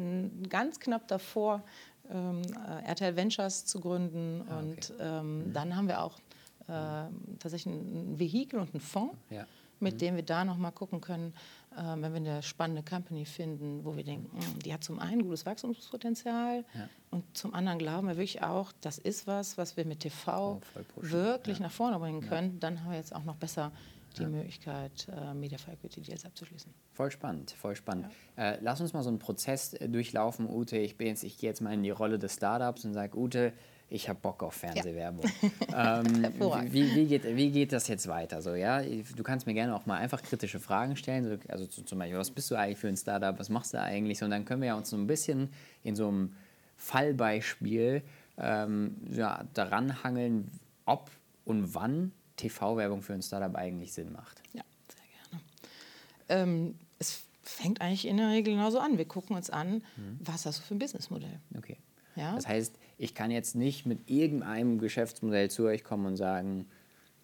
ganz 0.49 0.79
knapp 0.79 1.07
davor, 1.07 1.63
ähm, 2.09 2.41
äh, 2.67 2.87
RTL 2.87 3.15
Ventures 3.15 3.65
zu 3.65 3.79
gründen. 3.79 4.43
Ah, 4.47 4.57
okay. 4.57 4.65
Und 4.65 4.93
ähm, 4.99 5.53
dann 5.53 5.75
haben 5.75 5.87
wir 5.87 6.01
auch 6.01 6.19
äh, 6.67 7.09
tatsächlich 7.39 7.73
ein 7.73 8.13
ein 8.13 8.19
Vehikel 8.19 8.59
und 8.59 8.73
einen 8.73 8.81
Fonds, 8.81 9.15
Ja. 9.29 9.45
Mit 9.83 10.01
dem 10.01 10.15
wir 10.15 10.23
da 10.23 10.43
nochmal 10.45 10.71
gucken 10.71 11.01
können, 11.01 11.33
äh, 11.77 11.81
wenn 11.83 12.11
wir 12.13 12.17
eine 12.17 12.41
spannende 12.43 12.83
Company 12.83 13.25
finden, 13.25 13.83
wo 13.85 13.95
wir 13.95 14.03
denken, 14.03 14.35
"Mm, 14.37 14.59
die 14.59 14.73
hat 14.73 14.83
zum 14.83 14.99
einen 14.99 15.23
gutes 15.23 15.45
Wachstumspotenzial 15.45 16.65
Ja. 16.73 16.89
und 17.11 17.23
zum 17.37 17.53
anderen 17.53 17.77
glauben 17.79 18.07
wir 18.07 18.15
wirklich 18.15 18.41
auch, 18.43 18.71
das 18.81 18.97
ist 18.97 19.27
was, 19.27 19.57
was 19.57 19.77
wir 19.77 19.85
mit 19.85 19.99
TV 20.01 20.61
Oh, 20.61 20.61
wirklich 21.01 21.59
nach 21.59 21.71
vorne 21.71 21.99
bringen 21.99 22.21
können. 22.21 22.59
Dann 22.59 22.81
haben 22.83 22.91
wir 22.91 22.97
jetzt 22.97 23.13
auch 23.15 23.23
noch 23.23 23.35
besser 23.35 23.71
die 24.17 24.25
Möglichkeit, 24.27 25.07
äh, 25.09 25.33
Media 25.33 25.57
for 25.57 25.73
Equity 25.73 25.99
Deals 26.01 26.23
abzuschließen. 26.23 26.71
Voll 26.91 27.09
spannend, 27.09 27.49
voll 27.51 27.75
spannend. 27.75 28.11
Äh, 28.35 28.59
lass 28.61 28.79
uns 28.79 28.93
mal 28.93 29.01
so 29.01 29.09
einen 29.09 29.17
Prozess 29.17 29.73
äh, 29.73 29.89
durchlaufen, 29.89 30.47
Ute. 30.47 30.77
Ich, 30.77 30.97
bin 30.97 31.07
jetzt, 31.07 31.23
ich 31.23 31.39
gehe 31.39 31.49
jetzt 31.49 31.61
mal 31.61 31.73
in 31.73 31.81
die 31.81 31.89
Rolle 31.89 32.19
des 32.19 32.35
Startups 32.35 32.85
und 32.85 32.93
sage, 32.93 33.17
Ute, 33.17 33.53
ich 33.93 34.09
habe 34.09 34.19
Bock 34.19 34.41
auf 34.41 34.55
Fernsehwerbung. 34.55 35.23
ähm, 35.75 36.21
Hervorragend. 36.23 36.73
wie, 36.73 36.95
wie, 36.95 37.05
geht, 37.05 37.23
wie 37.35 37.51
geht 37.51 37.71
das 37.71 37.87
jetzt 37.87 38.07
weiter? 38.07 38.41
So, 38.41 38.55
ja? 38.55 38.81
Du 38.81 39.21
kannst 39.23 39.45
mir 39.45 39.53
gerne 39.53 39.75
auch 39.75 39.85
mal 39.85 39.97
einfach 39.97 40.21
kritische 40.23 40.59
Fragen 40.59 40.95
stellen. 40.95 41.23
So, 41.25 41.37
also 41.51 41.67
zu- 41.67 41.83
zum 41.83 41.99
Beispiel, 41.99 42.17
was 42.17 42.31
bist 42.31 42.49
du 42.49 42.55
eigentlich 42.55 42.79
für 42.79 42.87
ein 42.87 42.97
Startup? 42.97 43.37
Was 43.37 43.49
machst 43.49 43.73
du 43.75 43.79
eigentlich? 43.79 44.23
Und 44.23 44.31
dann 44.31 44.45
können 44.45 44.61
wir 44.61 44.69
ja 44.69 44.75
uns 44.75 44.89
so 44.89 44.97
ein 44.97 45.05
bisschen 45.05 45.49
in 45.83 45.95
so 45.95 46.07
einem 46.07 46.33
Fallbeispiel 46.75 48.01
ähm, 48.37 48.95
ja, 49.11 49.43
daran 49.53 50.03
hangeln, 50.03 50.49
ob 50.85 51.11
und 51.45 51.75
wann 51.75 52.11
TV-Werbung 52.37 53.01
für 53.03 53.13
ein 53.13 53.21
Startup 53.21 53.55
eigentlich 53.55 53.93
Sinn 53.93 54.11
macht. 54.11 54.41
Ja, 54.53 54.63
sehr 54.87 56.39
gerne. 56.39 56.51
Ähm, 56.51 56.75
es 56.97 57.23
fängt 57.43 57.81
eigentlich 57.81 58.07
in 58.07 58.17
der 58.17 58.29
Regel 58.29 58.53
genauso 58.53 58.79
an. 58.79 58.97
Wir 58.97 59.05
gucken 59.05 59.35
uns 59.35 59.49
an, 59.49 59.83
was 60.19 60.45
hast 60.45 60.59
du 60.59 60.63
für 60.63 60.75
ein 60.75 60.79
Businessmodell? 60.79 61.39
Okay. 61.57 61.77
Ja? 62.15 62.35
Das 62.35 62.47
heißt, 62.47 62.75
ich 63.03 63.13
kann 63.13 63.31
jetzt 63.31 63.55
nicht 63.55 63.85
mit 63.85 64.09
irgendeinem 64.09 64.79
Geschäftsmodell 64.79 65.51
zu 65.51 65.65
euch 65.65 65.83
kommen 65.83 66.05
und 66.05 66.15
sagen, 66.15 66.65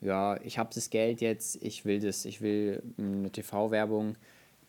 ja, 0.02 0.40
ich 0.42 0.58
habe 0.58 0.70
das 0.76 0.90
Geld 0.90 1.22
jetzt, 1.22 1.64
ich 1.64 1.86
will 1.86 2.02
das, 2.02 2.26
ich 2.26 2.42
will 2.42 2.84
eine 2.98 3.32
TV-Werbung, 3.32 4.18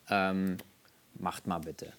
ähm, 0.09 0.57
macht 1.15 1.49
mal 1.49 1.59
bitte. 1.59 1.93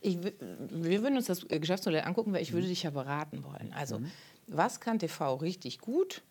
Ich, 0.00 0.18
wir 0.22 1.02
würden 1.02 1.16
uns 1.16 1.26
das 1.26 1.44
äh, 1.50 1.60
Geschäftsmodell 1.60 2.04
angucken, 2.04 2.32
weil 2.32 2.40
ich 2.40 2.54
würde 2.54 2.66
dich 2.66 2.82
ja 2.84 2.90
beraten 2.90 3.44
wollen. 3.44 3.70
Also, 3.74 4.00
was 4.46 4.80
kann 4.80 4.98
TV 4.98 5.34
richtig 5.36 5.78
gut? 5.78 6.22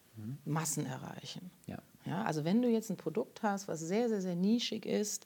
Massen 0.46 0.86
erreichen. 0.86 1.52
Ja. 1.68 1.80
Ja, 2.06 2.24
also 2.24 2.44
wenn 2.44 2.62
du 2.62 2.68
jetzt 2.68 2.90
ein 2.90 2.98
Produkt 2.98 3.44
hast, 3.44 3.68
was 3.68 3.80
sehr, 3.80 4.10
sehr, 4.10 4.22
sehr 4.22 4.36
nischig 4.36 4.86
ist, 4.86 5.26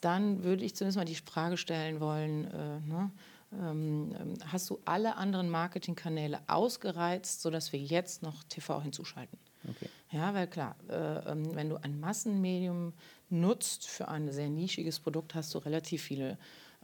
dann 0.00 0.42
würde 0.44 0.64
ich 0.64 0.74
zunächst 0.74 0.98
mal 0.98 1.04
die 1.04 1.14
Frage 1.14 1.56
stellen 1.56 2.00
wollen, 2.00 2.44
äh, 2.46 2.80
ne, 2.80 3.10
hast 3.52 4.70
du 4.70 4.80
alle 4.84 5.16
anderen 5.16 5.50
Marketingkanäle 5.50 6.40
ausgereizt, 6.46 7.42
sodass 7.42 7.72
wir 7.72 7.80
jetzt 7.80 8.22
noch 8.22 8.44
TV 8.44 8.80
hinzuschalten. 8.80 9.38
Okay. 9.68 9.88
Ja, 10.10 10.34
weil 10.34 10.46
klar, 10.46 10.76
äh, 10.88 11.30
ähm, 11.30 11.54
wenn 11.54 11.68
du 11.68 11.76
ein 11.76 12.00
Massenmedium 12.00 12.92
nutzt 13.28 13.86
für 13.86 14.08
ein 14.08 14.30
sehr 14.32 14.48
nischiges 14.48 15.00
Produkt, 15.00 15.34
hast 15.34 15.54
du 15.54 15.58
relativ 15.58 16.02
viele 16.02 16.38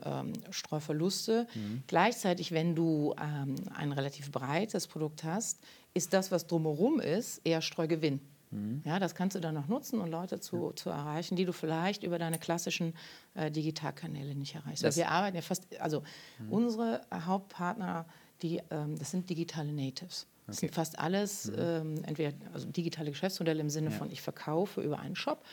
ähm, 0.05 0.33
Streuverluste. 0.51 1.47
Mhm. 1.55 1.83
Gleichzeitig, 1.87 2.53
wenn 2.53 2.75
du 2.75 3.15
ähm, 3.21 3.57
ein 3.75 3.93
relativ 3.93 4.31
breites 4.31 4.87
Produkt 4.87 5.25
hast, 5.25 5.61
ist 5.95 6.13
das, 6.13 6.31
was 6.31 6.47
drumherum 6.47 7.01
ist, 7.01 7.41
eher 7.45 7.63
Streugewinn. 7.63 8.21
Mhm. 8.51 8.83
Ja, 8.85 8.99
das 8.99 9.15
kannst 9.15 9.37
du 9.37 9.41
dann 9.41 9.55
noch 9.55 9.69
nutzen, 9.69 10.01
um 10.01 10.11
Leute 10.11 10.41
zu, 10.41 10.69
ja. 10.69 10.77
zu 10.77 10.91
erreichen, 10.91 11.37
die 11.37 11.45
du 11.45 11.53
vielleicht 11.53 12.03
über 12.03 12.19
deine 12.19 12.39
klassischen 12.39 12.95
äh, 13.35 13.51
Digitalkanäle 13.51 14.35
nicht 14.35 14.55
erreichst. 14.55 14.85
Weil 14.85 14.97
wir 14.97 15.11
arbeiten 15.11 15.37
ja 15.37 15.43
fast, 15.43 15.67
also 15.81 16.03
mhm. 16.39 16.53
unsere 16.53 17.01
Hauptpartner, 17.13 18.07
die, 18.43 18.63
ähm, 18.71 18.99
das 18.99 19.11
sind 19.11 19.29
digitale 19.31 19.73
Natives. 19.73 20.27
Das 20.47 20.59
okay. 20.59 20.67
sind 20.67 20.75
fast 20.75 20.99
alles 20.99 21.47
mhm. 21.47 21.55
ähm, 21.59 22.05
entweder 22.05 22.33
also 22.53 22.69
digitale 22.69 23.11
Geschäftsmodelle 23.11 23.61
im 23.61 23.71
Sinne 23.71 23.91
ja. 23.91 23.97
von, 23.97 24.11
ich 24.11 24.23
verkaufe 24.23 24.81
über 24.81 25.01
einen 25.01 25.17
Shop 25.17 25.45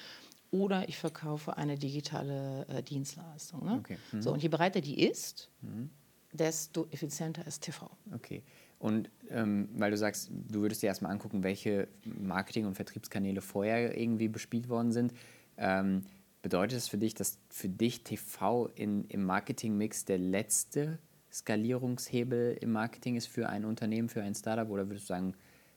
oder 0.51 0.87
ich 0.87 0.97
verkaufe 0.97 1.57
eine 1.57 1.77
digitale 1.77 2.67
äh, 2.67 2.83
Dienstleistung. 2.83 3.65
Ne? 3.65 3.77
Okay. 3.79 3.97
Mhm. 4.11 4.21
So, 4.21 4.31
und 4.31 4.43
je 4.43 4.49
breiter 4.49 4.81
die 4.81 5.01
ist, 5.01 5.49
mhm. 5.61 5.89
desto 6.31 6.85
effizienter 6.91 7.45
ist 7.47 7.63
TV. 7.63 7.89
Okay. 8.13 8.43
Und 8.83 9.09
ähm, 9.29 9.69
weil 9.75 9.91
du 9.91 9.97
sagst, 9.97 10.29
du 10.29 10.59
würdest 10.59 10.83
dir 10.83 10.87
erstmal 10.87 11.13
angucken, 11.13 11.41
welche 11.41 11.87
Marketing- 12.03 12.65
und 12.65 12.75
Vertriebskanäle 12.75 13.39
vorher 13.39 13.97
irgendwie 13.97 14.27
bespielt 14.27 14.67
worden 14.67 14.91
sind. 14.91 15.13
Ähm, 15.55 16.03
bedeutet 16.41 16.75
das 16.75 16.89
für 16.89 16.97
dich, 16.97 17.13
dass 17.13 17.39
für 17.49 17.69
dich 17.69 18.03
TV 18.03 18.67
in, 18.75 19.05
im 19.05 19.23
Marketingmix 19.23 20.03
der 20.03 20.17
letzte 20.17 20.99
Skalierungshebel 21.31 22.57
im 22.59 22.73
Marketing 22.73 23.15
ist 23.15 23.27
für 23.27 23.47
ein 23.47 23.63
Unternehmen, 23.63 24.09
für 24.09 24.21
ein 24.21 24.35
Startup? 24.35 24.69
Oder 24.69 24.89
würdest 24.89 25.05
du 25.05 25.13
sagen, 25.13 25.33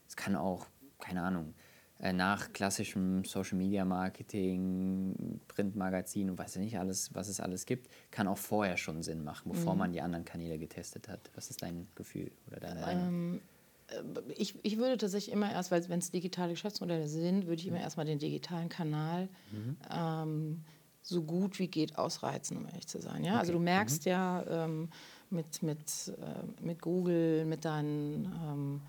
es 0.08 0.16
kann 0.16 0.34
auch, 0.34 0.66
keine 0.98 1.22
Ahnung, 1.22 1.54
nach 1.98 2.52
klassischem 2.52 3.24
Social 3.24 3.56
Media 3.56 3.84
Marketing, 3.84 5.40
Printmagazin 5.48 6.28
und 6.28 6.38
weiß 6.38 6.56
ja 6.56 6.60
nicht 6.60 6.78
alles, 6.78 7.14
was 7.14 7.28
es 7.28 7.40
alles 7.40 7.64
gibt, 7.64 7.88
kann 8.10 8.28
auch 8.28 8.38
vorher 8.38 8.76
schon 8.76 9.02
Sinn 9.02 9.24
machen, 9.24 9.52
bevor 9.52 9.72
mhm. 9.72 9.78
man 9.78 9.92
die 9.92 10.02
anderen 10.02 10.24
Kanäle 10.24 10.58
getestet 10.58 11.08
hat. 11.08 11.30
Was 11.34 11.48
ist 11.48 11.62
dein 11.62 11.88
Gefühl 11.94 12.30
oder 12.48 12.60
deine? 12.60 12.90
Ähm, 12.90 13.40
äh, 13.88 14.02
ich, 14.36 14.54
ich 14.62 14.76
würde 14.76 14.98
tatsächlich 14.98 15.32
immer 15.32 15.50
erst, 15.50 15.70
weil 15.70 15.88
wenn 15.88 15.98
es 15.98 16.10
digitale 16.10 16.52
Geschäftsmodelle 16.52 17.08
sind, 17.08 17.46
würde 17.46 17.60
ich 17.60 17.66
immer 17.66 17.78
mhm. 17.78 17.84
erstmal 17.84 18.06
den 18.06 18.18
digitalen 18.18 18.68
Kanal 18.68 19.28
mhm. 19.50 19.76
ähm, 19.90 20.64
so 21.02 21.22
gut 21.22 21.58
wie 21.58 21.68
geht 21.68 21.96
ausreizen, 21.96 22.56
um 22.56 22.66
ehrlich 22.66 22.88
zu 22.88 23.00
sein. 23.00 23.24
Ja? 23.24 23.38
Also 23.38 23.38
okay. 23.38 23.38
Also 23.40 23.52
du 23.52 23.58
merkst 23.60 24.04
mhm. 24.04 24.10
ja 24.10 24.44
ähm, 24.48 24.88
mit, 25.30 25.62
mit, 25.62 26.12
äh, 26.20 26.64
mit 26.64 26.82
Google, 26.82 27.44
mit 27.44 27.64
deinen, 27.64 28.24
ähm, 28.24 28.80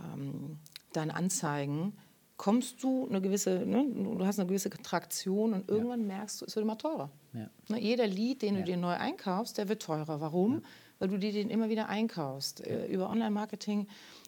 ähm, 0.00 0.58
deinen 0.92 1.10
Anzeigen, 1.10 1.92
kommst 2.36 2.82
du 2.82 3.08
eine 3.08 3.20
gewisse, 3.20 3.64
ne, 3.64 3.86
du 3.86 4.26
hast 4.26 4.38
eine 4.38 4.48
gewisse 4.48 4.70
Traktion 4.70 5.52
und 5.52 5.68
irgendwann 5.68 6.00
ja. 6.00 6.06
merkst 6.06 6.40
du, 6.40 6.46
es 6.46 6.56
wird 6.56 6.64
immer 6.64 6.78
teurer. 6.78 7.10
Ja. 7.32 7.48
Ne, 7.68 7.80
jeder 7.80 8.06
Lied, 8.06 8.42
den 8.42 8.54
ja. 8.54 8.60
du 8.60 8.66
dir 8.66 8.76
neu 8.76 8.92
einkaufst, 8.92 9.58
der 9.58 9.68
wird 9.68 9.82
teurer. 9.82 10.20
Warum? 10.20 10.62
Weil 10.98 11.08
du 11.08 11.18
dir 11.18 11.32
den 11.32 11.50
immer 11.50 11.68
wieder 11.68 11.88
einkaufst. 11.88 12.66
Äh, 12.66 12.86
über 12.86 13.10
Online-Marketing 13.10 13.86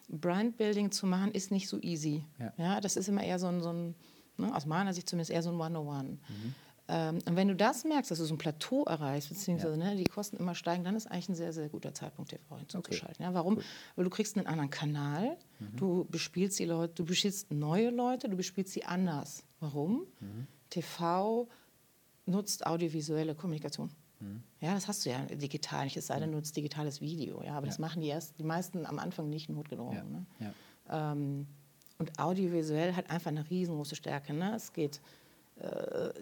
Brandbuilding 0.09 0.91
zu 0.91 1.05
machen, 1.05 1.31
ist 1.31 1.51
nicht 1.51 1.67
so 1.67 1.79
easy. 1.81 2.23
Ja. 2.57 2.79
das 2.79 2.95
ist 2.95 3.09
immer 3.09 3.23
eher 3.23 3.39
so 3.39 3.47
ein, 3.47 3.61
so 3.61 3.69
ein 3.69 3.95
ne, 4.37 4.55
aus 4.55 4.65
meiner 4.65 4.93
Sicht 4.93 5.09
zumindest 5.09 5.31
eher 5.31 5.43
so 5.43 5.49
ein 5.49 5.59
One-on-One. 5.59 6.09
Mhm. 6.09 6.55
Ähm, 6.89 7.19
und 7.25 7.35
wenn 7.35 7.47
du 7.47 7.55
das 7.55 7.83
merkst, 7.83 8.11
dass 8.11 8.19
du 8.19 8.25
so 8.25 8.33
ein 8.33 8.37
Plateau 8.37 8.83
erreichst, 8.85 9.29
beziehungsweise 9.29 9.77
ja. 9.77 9.91
ne, 9.91 9.95
die 9.97 10.05
Kosten 10.05 10.37
immer 10.37 10.55
steigen, 10.55 10.83
dann 10.83 10.95
ist 10.95 11.07
eigentlich 11.07 11.29
ein 11.29 11.35
sehr, 11.35 11.51
sehr 11.51 11.67
guter 11.69 11.93
Zeitpunkt, 11.93 12.31
TV 12.31 12.57
hinzuzuschalten. 12.57 13.15
Okay. 13.17 13.23
Ja, 13.23 13.33
warum? 13.33 13.57
Cool. 13.57 13.63
Weil 13.95 14.03
du 14.05 14.09
kriegst 14.09 14.37
einen 14.37 14.47
anderen 14.47 14.69
Kanal, 14.69 15.37
mhm. 15.59 15.75
du 15.75 16.05
bespielst 16.05 16.59
die 16.59 16.65
Leute, 16.65 16.93
du 16.95 17.05
bespielst 17.05 17.51
neue 17.51 17.89
Leute, 17.89 18.29
du 18.29 18.37
bespielst 18.37 18.73
sie 18.73 18.85
anders. 18.85 19.43
Warum? 19.59 20.05
Mhm. 20.19 20.47
TV 20.69 21.49
nutzt 22.25 22.65
audiovisuelle 22.65 23.35
Kommunikation. 23.35 23.89
Mhm. 24.19 24.43
Ja, 24.61 24.73
das 24.73 24.87
hast 24.87 25.05
du 25.05 25.09
ja 25.09 25.21
digital 25.25 25.83
nicht, 25.83 25.97
es 25.97 26.07
sei 26.07 26.19
denn, 26.19 26.31
du 26.31 26.37
nutzt 26.37 26.55
digitales 26.55 27.01
Video. 27.01 27.43
Ja, 27.43 27.57
aber 27.57 27.65
ja. 27.65 27.71
das 27.71 27.79
machen 27.79 28.01
die 28.01 28.07
erst, 28.07 28.39
die 28.39 28.43
meisten 28.43 28.85
am 28.85 28.99
Anfang 28.99 29.29
nicht 29.29 29.49
notgedrungen. 29.49 30.25
Ne? 30.39 30.53
Ähm, 30.89 31.47
und 31.99 32.19
audiovisuell 32.19 32.93
hat 32.93 33.09
einfach 33.09 33.31
eine 33.31 33.49
riesengroße 33.49 33.95
Stärke. 33.95 34.33
Ne? 34.33 34.55
Es 34.55 34.71
geht 34.71 35.01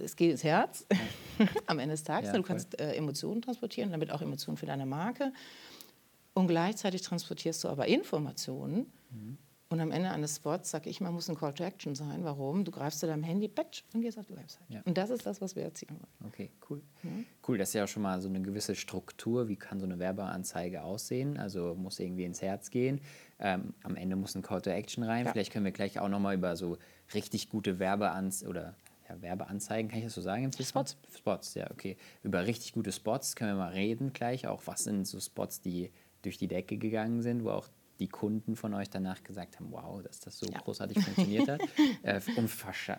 es 0.03 0.15
geht 0.15 0.31
ins 0.31 0.43
Herz 0.43 0.85
am 1.67 1.79
Ende 1.79 1.93
des 1.93 2.03
Tages. 2.03 2.27
Ja, 2.31 2.35
du 2.35 2.43
kannst 2.43 2.79
äh, 2.79 2.93
Emotionen 2.93 3.41
transportieren, 3.41 3.91
damit 3.91 4.11
auch 4.11 4.21
Emotionen 4.21 4.57
für 4.57 4.65
deine 4.65 4.85
Marke. 4.85 5.33
Und 6.33 6.47
gleichzeitig 6.47 7.01
transportierst 7.01 7.63
du 7.63 7.69
aber 7.69 7.87
Informationen. 7.87 8.91
Mhm. 9.11 9.37
Und 9.67 9.79
am 9.79 9.91
Ende 9.91 10.11
eines 10.11 10.35
Spots 10.35 10.69
sage 10.69 10.89
ich 10.89 11.01
mal, 11.01 11.11
muss 11.11 11.27
ein 11.27 11.35
Call 11.35 11.53
to 11.53 11.63
Action 11.63 11.95
sein. 11.95 12.23
Warum? 12.23 12.63
Du 12.63 12.71
greifst 12.71 12.99
zu 12.99 13.07
deinem 13.07 13.23
Handy, 13.23 13.47
patch, 13.47 13.83
und 13.93 14.01
gehst 14.01 14.17
auf 14.19 14.27
die 14.27 14.37
Website. 14.37 14.63
Ja. 14.69 14.81
Und 14.85 14.95
das 14.97 15.09
ist 15.09 15.25
das, 15.25 15.41
was 15.41 15.55
wir 15.55 15.63
erzielen 15.63 15.97
wollen. 15.99 16.31
Okay, 16.31 16.51
cool. 16.69 16.81
Mhm. 17.01 17.25
Cool, 17.47 17.57
das 17.57 17.69
ist 17.69 17.73
ja 17.73 17.83
auch 17.83 17.87
schon 17.87 18.03
mal 18.03 18.21
so 18.21 18.29
eine 18.29 18.41
gewisse 18.41 18.75
Struktur. 18.75 19.47
Wie 19.47 19.55
kann 19.55 19.79
so 19.79 19.85
eine 19.85 19.97
Werbeanzeige 19.97 20.83
aussehen? 20.83 21.37
Also 21.37 21.73
muss 21.73 21.99
irgendwie 21.99 22.25
ins 22.25 22.43
Herz 22.43 22.69
gehen. 22.69 23.01
Ähm, 23.39 23.73
am 23.83 23.95
Ende 23.95 24.15
muss 24.15 24.35
ein 24.35 24.43
Call 24.43 24.61
to 24.61 24.69
Action 24.69 25.03
rein. 25.03 25.25
Ja. 25.25 25.31
Vielleicht 25.31 25.51
können 25.51 25.65
wir 25.65 25.71
gleich 25.71 25.99
auch 25.99 26.09
nochmal 26.09 26.35
über 26.35 26.55
so 26.55 26.77
richtig 27.15 27.49
gute 27.49 27.79
Werbeanzeigen 27.79 28.49
oder 28.49 28.75
ja, 29.09 29.21
Werbeanzeigen, 29.21 29.89
kann 29.89 29.99
ich 29.99 30.05
das 30.05 30.15
so 30.15 30.21
sagen? 30.21 30.51
Spots. 30.51 30.97
Spots, 31.15 31.53
ja, 31.55 31.69
okay. 31.71 31.97
Über 32.23 32.45
richtig 32.45 32.73
gute 32.73 32.91
Spots 32.91 33.35
können 33.35 33.51
wir 33.51 33.65
mal 33.65 33.73
reden 33.73 34.13
gleich. 34.13 34.47
Auch 34.47 34.63
was 34.65 34.83
sind 34.83 35.05
so 35.05 35.19
Spots, 35.19 35.61
die 35.61 35.91
durch 36.21 36.37
die 36.37 36.47
Decke 36.47 36.77
gegangen 36.77 37.21
sind, 37.21 37.43
wo 37.43 37.51
auch 37.51 37.69
die 37.99 38.09
Kunden 38.09 38.55
von 38.55 38.73
euch 38.73 38.89
danach 38.89 39.23
gesagt 39.23 39.57
haben, 39.57 39.71
wow, 39.71 40.01
dass 40.03 40.19
das 40.19 40.37
so 40.37 40.47
ja. 40.47 40.59
großartig 40.59 40.99
funktioniert 40.99 41.47
hat. 41.47 41.61
äh, 42.03 42.19
und 42.35 42.49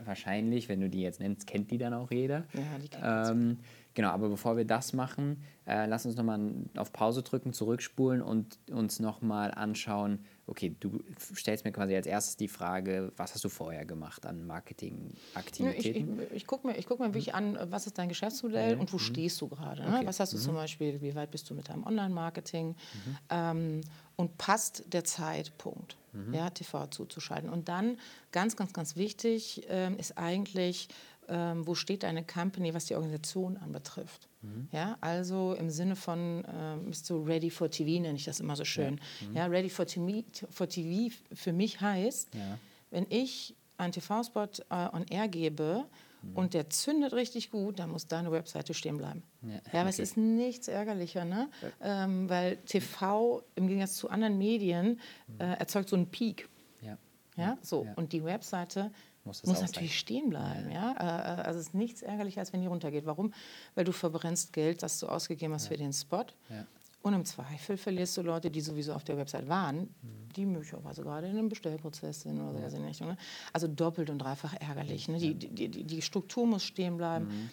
wahrscheinlich, 0.07 0.69
wenn 0.69 0.81
du 0.81 0.89
die 0.89 1.03
jetzt 1.03 1.21
nennst, 1.21 1.47
kennt 1.47 1.71
die 1.71 1.79
dann 1.79 1.93
auch 1.93 2.11
jeder. 2.11 2.47
Ja, 2.55 2.79
die 2.81 2.89
kennt 2.89 3.05
ähm, 3.05 3.59
Genau, 3.95 4.11
aber 4.11 4.29
bevor 4.29 4.57
wir 4.57 4.67
das 4.67 4.93
machen, 4.93 5.43
äh, 5.67 5.87
lass 5.87 6.05
uns 6.05 6.17
nochmal 6.17 6.39
auf 6.77 6.93
Pause 6.93 7.23
drücken, 7.23 7.53
zurückspulen 7.53 8.21
und 8.21 8.59
uns 8.71 9.01
nochmal 9.01 9.53
anschauen, 9.53 10.25
okay, 10.49 10.75
du 10.79 11.03
stellst 11.35 11.65
mir 11.65 11.73
quasi 11.73 11.95
als 11.97 12.07
erstes 12.07 12.37
die 12.37 12.49
Frage, 12.49 13.13
was 13.17 13.35
hast 13.35 13.45
du 13.45 13.49
vorher 13.49 13.85
gemacht 13.85 14.25
an 14.27 14.47
Marketingaktivitäten? 14.47 16.21
Ich, 16.21 16.27
ich, 16.31 16.37
ich 16.37 16.47
gucke 16.47 16.69
mir, 16.69 16.81
guck 16.83 17.01
mir 17.01 17.07
wirklich 17.07 17.35
an, 17.35 17.59
was 17.71 17.87
ist 17.87 17.99
dein 17.99 18.09
Geschäftsmodell 18.09 18.77
mhm. 18.77 18.83
und 18.83 18.93
wo 18.93 18.97
mhm. 18.97 19.01
stehst 19.01 19.41
du 19.41 19.49
gerade. 19.49 19.83
Ne? 19.83 19.97
Okay. 19.97 20.07
Was 20.07 20.21
hast 20.21 20.33
du 20.33 20.37
mhm. 20.37 20.43
zum 20.43 20.55
Beispiel, 20.55 21.01
wie 21.01 21.15
weit 21.15 21.31
bist 21.33 21.51
du 21.51 21.55
mit 21.55 21.69
deinem 21.69 21.85
Online-Marketing? 21.85 22.69
Mhm. 22.69 23.17
Ähm, 23.31 23.81
und 24.15 24.39
passt 24.39 24.85
der 24.93 25.05
Zeitpunkt, 25.05 25.97
mhm. 26.13 26.33
ja, 26.33 26.49
TV 26.51 26.87
zuzuschalten. 26.87 27.51
Und 27.51 27.69
dann, 27.69 27.99
ganz, 28.31 28.57
ganz, 28.57 28.73
ganz 28.73 28.97
wichtig, 28.97 29.67
ähm, 29.69 29.99
ist 29.99 30.17
eigentlich, 30.17 30.89
ähm, 31.29 31.67
wo 31.67 31.75
steht 31.75 32.05
deine 32.05 32.25
Company, 32.25 32.73
was 32.73 32.87
die 32.87 32.95
Organisation 32.95 33.57
anbetrifft. 33.57 34.29
Mhm. 34.47 34.69
Ja, 34.73 34.97
also 35.01 35.55
im 35.55 35.71
Sinne 35.71 35.97
von, 35.97 36.45
ähm, 36.53 36.87
bist 36.87 37.09
du 37.11 37.23
ready 37.23 37.51
for 37.51 37.71
TV, 37.71 38.01
nenne 38.01 38.17
ich 38.17 38.25
das 38.25 38.41
immer 38.41 38.57
so 38.57 38.65
schön. 38.65 39.01
Ja, 39.21 39.29
mhm. 39.29 39.37
ja 39.37 39.47
ready 39.47 39.69
for 39.69 39.87
TV, 39.87 40.25
for 40.51 40.69
TV 40.69 41.15
für 41.33 41.53
mich 41.53 41.81
heißt, 41.81 42.35
ja. 42.35 42.59
wenn 42.91 43.07
ich 43.11 43.55
einen 43.77 43.93
TV-Spot 43.93 44.49
äh, 44.71 44.89
on 44.93 45.05
air 45.11 45.29
gebe, 45.29 45.85
mhm. 46.23 46.37
und 46.37 46.55
der 46.55 46.71
zündet 46.71 47.13
richtig 47.13 47.51
gut, 47.51 47.79
dann 47.79 47.91
muss 47.91 48.07
deine 48.07 48.33
Webseite 48.33 48.75
stehen 48.75 48.97
bleiben. 48.97 49.23
Ja, 49.43 49.49
ja 49.51 49.59
aber 49.73 49.81
okay. 49.81 49.89
es 49.91 49.99
ist 49.99 50.17
nichts 50.17 50.69
ärgerlicher, 50.69 51.25
ne? 51.25 51.49
Ja. 51.81 52.05
Ähm, 52.05 52.29
weil 52.29 52.57
TV 52.59 53.43
im 53.55 53.67
Gegensatz 53.69 53.97
zu 53.97 54.09
anderen 54.09 54.39
Medien 54.39 55.01
mhm. 55.27 55.41
äh, 55.41 55.55
erzeugt 55.55 55.89
so 55.89 55.97
einen 55.97 56.11
Peak. 56.11 56.49
Ja. 56.83 56.99
Ja, 57.37 57.59
so. 57.61 57.87
Und 57.97 58.13
die 58.13 58.25
Webseite 58.25 58.91
muss, 59.27 59.45
muss 59.45 59.61
natürlich 59.61 59.99
stehen 59.99 60.31
bleiben. 60.31 60.71
Ja. 60.71 60.95
ja. 60.99 61.39
Äh, 61.39 61.43
also 61.43 61.61
es 61.61 61.69
ist 61.69 61.75
nichts 61.75 62.03
ärgerlicher, 62.03 62.41
als 62.41 62.53
wenn 62.53 62.61
die 62.61 62.67
runtergeht. 62.67 63.07
Warum? 63.07 63.33
Weil 63.75 63.85
du 63.85 63.93
verbrennst 63.93 64.53
Geld, 64.53 64.83
das 64.83 64.99
du 64.99 65.07
ausgegeben 65.09 65.53
hast 65.53 65.65
ja. 65.65 65.71
für 65.71 65.77
den 65.77 65.93
Spot. 65.93 66.25
Ja. 66.49 66.67
Und 67.03 67.15
im 67.15 67.25
Zweifel 67.25 67.77
verlierst 67.77 68.17
du 68.17 68.23
Leute, 68.23 68.51
die 68.51 68.61
sowieso 68.61 68.93
auf 68.93 69.05
der 69.05 69.17
Website 69.17 69.49
waren, 69.49 69.79
mhm. 69.79 70.29
die 70.35 70.45
möglicherweise 70.45 71.03
gerade 71.03 71.29
in 71.29 71.39
einem 71.39 71.49
Bestellprozess 71.49 72.23
sind 72.23 72.41
oder 72.41 72.53
sowas 72.53 72.73
in 72.73 72.81
der 72.81 72.89
Richtung. 72.89 73.09
Ne? 73.09 73.17
Also 73.53 73.69
doppelt 73.69 74.11
und 74.11 74.19
dreifach 74.19 74.55
ärgerlich. 74.55 75.07
Ne? 75.09 75.19
Die, 75.19 75.35
die, 75.35 75.69
die, 75.69 75.85
die, 75.85 76.03
Struktur 76.03 76.47
muss 76.47 76.65
stehen 76.65 76.97
bleiben. 76.97 77.27
Mhm. 77.27 77.51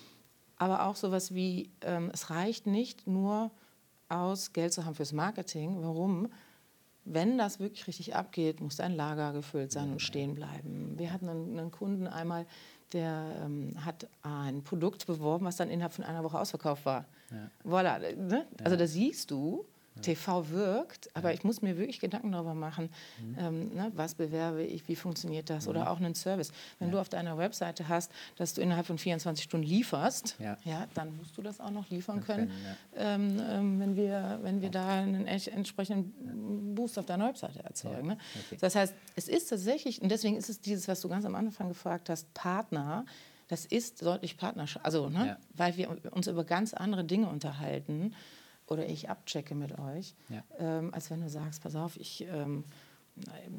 Aber 0.58 0.88
auch 0.88 0.96
sowas 0.96 1.36
wie, 1.36 1.70
ähm, 1.82 2.10
es 2.14 2.32
reicht 2.32 2.66
nicht 2.66 3.06
nur 3.06 3.52
aus, 4.10 4.54
Geld 4.54 4.74
zu 4.74 4.86
haben 4.86 4.96
fürs 4.96 5.14
Marketing. 5.14 5.84
Warum? 5.84 6.30
Wenn 7.06 7.38
das 7.38 7.60
wirklich 7.60 7.88
richtig 7.88 8.16
abgeht, 8.16 8.62
muss 8.62 8.78
dein 8.78 8.96
Lager 8.96 9.34
gefüllt 9.34 9.72
sein 9.72 9.92
und 9.92 10.02
stehen 10.02 10.36
bleiben. 10.36 10.94
Wir 10.98 11.12
hatten 11.12 11.28
einen, 11.28 11.60
einen 11.60 11.72
Kunden 11.72 12.08
einmal, 12.08 12.46
der 12.94 13.36
ähm, 13.44 13.74
hat 13.84 14.08
ein 14.22 14.64
Produkt 14.64 15.06
beworben, 15.08 15.46
was 15.46 15.58
dann 15.58 15.70
innerhalb 15.70 15.94
von 15.94 16.06
einer 16.06 16.24
Woche 16.24 16.40
ausverkauft 16.40 16.86
war. 16.86 17.06
Ja. 17.32 17.70
Voilà. 17.70 18.16
Ne? 18.16 18.46
Also 18.64 18.78
da 18.78 18.88
siehst 18.88 19.32
du, 19.32 19.66
TV 20.02 20.50
wirkt, 20.50 21.10
aber 21.16 21.34
ich 21.34 21.44
muss 21.44 21.62
mir 21.62 21.78
wirklich 21.78 22.00
Gedanken 22.00 22.32
darüber 22.32 22.54
machen, 22.54 22.90
mhm. 23.22 23.36
ähm, 23.40 23.76
ne, 23.76 23.92
was 23.96 24.16
bewerbe 24.16 24.64
ich, 24.64 24.88
wie 24.88 24.96
funktioniert 24.96 25.50
das 25.50 25.66
mhm. 25.66 25.72
oder 25.72 25.92
auch 25.92 25.98
einen 25.98 26.16
Service. 26.16 26.52
Wenn 26.80 26.90
ja. 26.90 26.94
du 26.94 27.00
auf 27.00 27.10
deiner 27.10 27.38
Webseite 27.38 27.88
hast, 27.88 28.12
dass 28.36 28.54
du 28.54 28.62
innerhalb 28.62 28.88
von 28.88 28.98
24 28.98 29.44
Stunden 29.44 29.68
lieferst, 29.68 30.36
ja. 30.40 30.58
ja 30.64 30.88
dann 30.94 31.16
musst 31.18 31.38
du 31.38 31.42
das 31.42 31.60
auch 31.60 31.72
noch 31.72 31.90
liefern 31.90 32.24
können, 32.24 32.52
ja. 32.96 33.16
ähm, 33.16 33.42
ähm, 33.50 33.80
wenn 33.80 33.96
wir, 33.96 34.40
wenn 34.42 34.62
wir 34.62 34.70
da 34.70 35.02
einen 35.02 35.28
entsprechenden 35.28 36.74
Boost 36.76 36.98
auf 36.98 37.06
deiner 37.06 37.28
Webseite 37.28 37.64
erzeugen. 37.64 38.08
Ne? 38.08 38.18
Okay. 38.48 38.58
Das 38.60 38.76
heißt, 38.76 38.94
es 39.16 39.28
ist 39.28 39.50
tatsächlich, 39.50 40.02
und 40.02 40.10
deswegen 40.10 40.38
ist 40.38 40.50
es 40.50 40.60
dieses, 40.60 40.88
was 40.88 41.02
du 41.02 41.10
ganz 41.10 41.26
am 41.26 41.36
Anfang 41.36 41.70
gefragt 41.70 42.10
hast, 42.10 42.34
Partner, 42.34 43.06
das 43.48 43.66
ist 43.66 44.02
deutlich 44.02 44.38
Partnerschaft, 44.38 44.86
also, 44.86 45.10
ne, 45.10 45.38
weil 45.54 45.78
wir 45.78 45.90
uns 46.12 46.28
über 46.28 46.44
ganz 46.44 46.74
andere 46.74 47.04
Dinge 47.04 47.28
unterhalten 47.28 48.16
oder 48.68 48.88
ich 48.88 49.10
abchecke 49.10 49.56
mit 49.56 49.78
euch, 49.78 50.16
ja. 50.30 50.44
ähm, 50.58 50.94
als 50.94 51.10
wenn 51.12 51.22
du 51.22 51.30
sagst, 51.30 51.62
pass 51.62 51.76
auf, 51.76 51.98
ich, 51.98 52.26
ähm, 52.28 52.64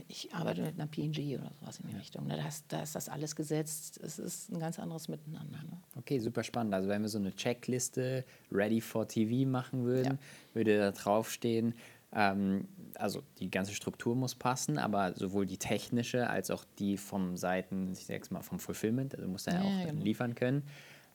ich 0.09 0.35
arbeite 0.35 0.63
mit 0.63 0.75
einer 0.75 0.87
PNG 0.87 1.39
oder 1.39 1.53
sowas 1.61 1.79
in 1.79 1.87
die 1.87 1.93
ja. 1.93 1.99
Richtung. 1.99 2.29
Da, 2.29 2.37
ist, 2.47 2.65
da 2.69 2.83
ist 2.83 2.95
das 2.95 3.09
alles 3.09 3.37
gesetzt. 3.37 4.01
Es 4.03 4.19
ist 4.19 4.51
ein 4.51 4.59
ganz 4.59 4.79
anderes 4.79 5.09
Miteinander. 5.09 5.59
Ne? 5.63 5.81
Okay, 5.97 6.19
super 6.19 6.43
spannend. 6.43 6.75
Also 6.75 6.89
wenn 6.89 7.03
wir 7.03 7.09
so 7.09 7.19
eine 7.19 7.35
Checkliste 7.35 8.25
Ready 8.51 8.81
for 8.81 9.07
TV 9.07 9.49
machen 9.49 9.85
würden, 9.85 10.15
ja. 10.15 10.55
würde 10.55 10.79
da 10.79 10.91
draufstehen, 10.91 11.75
ähm, 12.15 12.69
also 12.95 13.23
die 13.39 13.51
ganze 13.51 13.75
Struktur 13.75 14.15
muss 14.15 14.35
passen, 14.35 14.79
aber 14.79 15.15
sowohl 15.15 15.47
die 15.47 15.59
technische 15.59 16.31
als 16.31 16.51
auch 16.51 16.65
die 16.79 16.97
vom 16.97 17.37
Seiten, 17.37 17.93
ich 17.93 18.07
sag's 18.07 18.31
mal, 18.31 18.43
vom 18.43 18.59
Fulfillment, 18.59 19.15
also 19.17 19.29
muss 19.29 19.47
er 19.47 19.55
ja, 19.55 19.61
auch 19.63 19.87
genau. 19.87 20.03
liefern 20.03 20.35
können. 20.35 20.63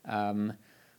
Ähm, 0.05 0.53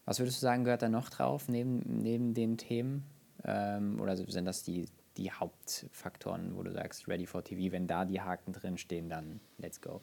was 0.05 0.19
würdest 0.19 0.39
du 0.39 0.43
sagen, 0.43 0.65
gehört 0.65 0.83
da 0.83 0.89
noch 0.89 1.09
drauf, 1.09 1.49
neben, 1.49 2.03
neben 2.03 2.35
den 2.35 2.57
Themen? 2.57 3.05
Ähm, 3.45 4.01
oder 4.01 4.17
sind 4.17 4.45
das 4.45 4.63
die, 4.63 4.89
die 5.17 5.31
Hauptfaktoren, 5.31 6.57
wo 6.57 6.63
du 6.63 6.73
sagst, 6.73 7.09
Ready 7.09 7.27
for 7.27 7.45
TV, 7.45 7.73
wenn 7.73 7.87
da 7.87 8.05
die 8.05 8.21
Haken 8.21 8.53
drin 8.53 8.79
stehen, 8.79 9.09
dann 9.09 9.41
let's 9.59 9.81
go? 9.81 10.01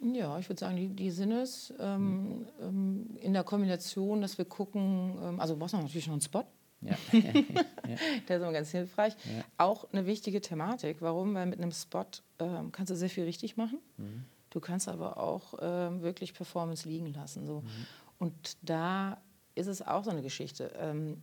Ja, 0.00 0.38
ich 0.38 0.48
würde 0.48 0.60
sagen, 0.60 0.76
die, 0.76 0.88
die 0.88 1.10
sind 1.10 1.32
es. 1.32 1.72
Ähm, 1.78 2.46
ähm, 2.60 3.16
in 3.20 3.32
der 3.32 3.44
Kombination, 3.44 4.20
dass 4.20 4.38
wir 4.38 4.44
gucken, 4.44 5.16
ähm, 5.22 5.40
also 5.40 5.54
du 5.54 5.60
brauchst 5.60 5.74
natürlich 5.74 6.06
noch 6.06 6.14
einen 6.14 6.20
Spot. 6.20 6.44
Ja. 6.82 6.96
ja. 7.12 7.96
Der 8.28 8.36
ist 8.36 8.42
immer 8.42 8.52
ganz 8.52 8.70
hilfreich. 8.70 9.14
Ja. 9.24 9.44
Auch 9.56 9.90
eine 9.92 10.06
wichtige 10.06 10.40
Thematik. 10.40 10.98
Warum? 11.00 11.34
Weil 11.34 11.46
mit 11.46 11.58
einem 11.58 11.72
Spot 11.72 12.04
ähm, 12.38 12.72
kannst 12.72 12.90
du 12.90 12.96
sehr 12.96 13.08
viel 13.08 13.24
richtig 13.24 13.56
machen. 13.56 13.78
Mhm. 13.96 14.24
Du 14.50 14.60
kannst 14.60 14.88
aber 14.88 15.18
auch 15.18 15.54
ähm, 15.60 16.02
wirklich 16.02 16.34
Performance 16.34 16.88
liegen 16.88 17.12
lassen. 17.12 17.46
So. 17.46 17.60
Mhm. 17.60 17.86
Und 18.18 18.56
da 18.62 19.20
ist 19.54 19.66
es 19.66 19.82
auch 19.82 20.04
so 20.04 20.10
eine 20.10 20.22
Geschichte. 20.22 20.72
Ähm, 20.78 21.22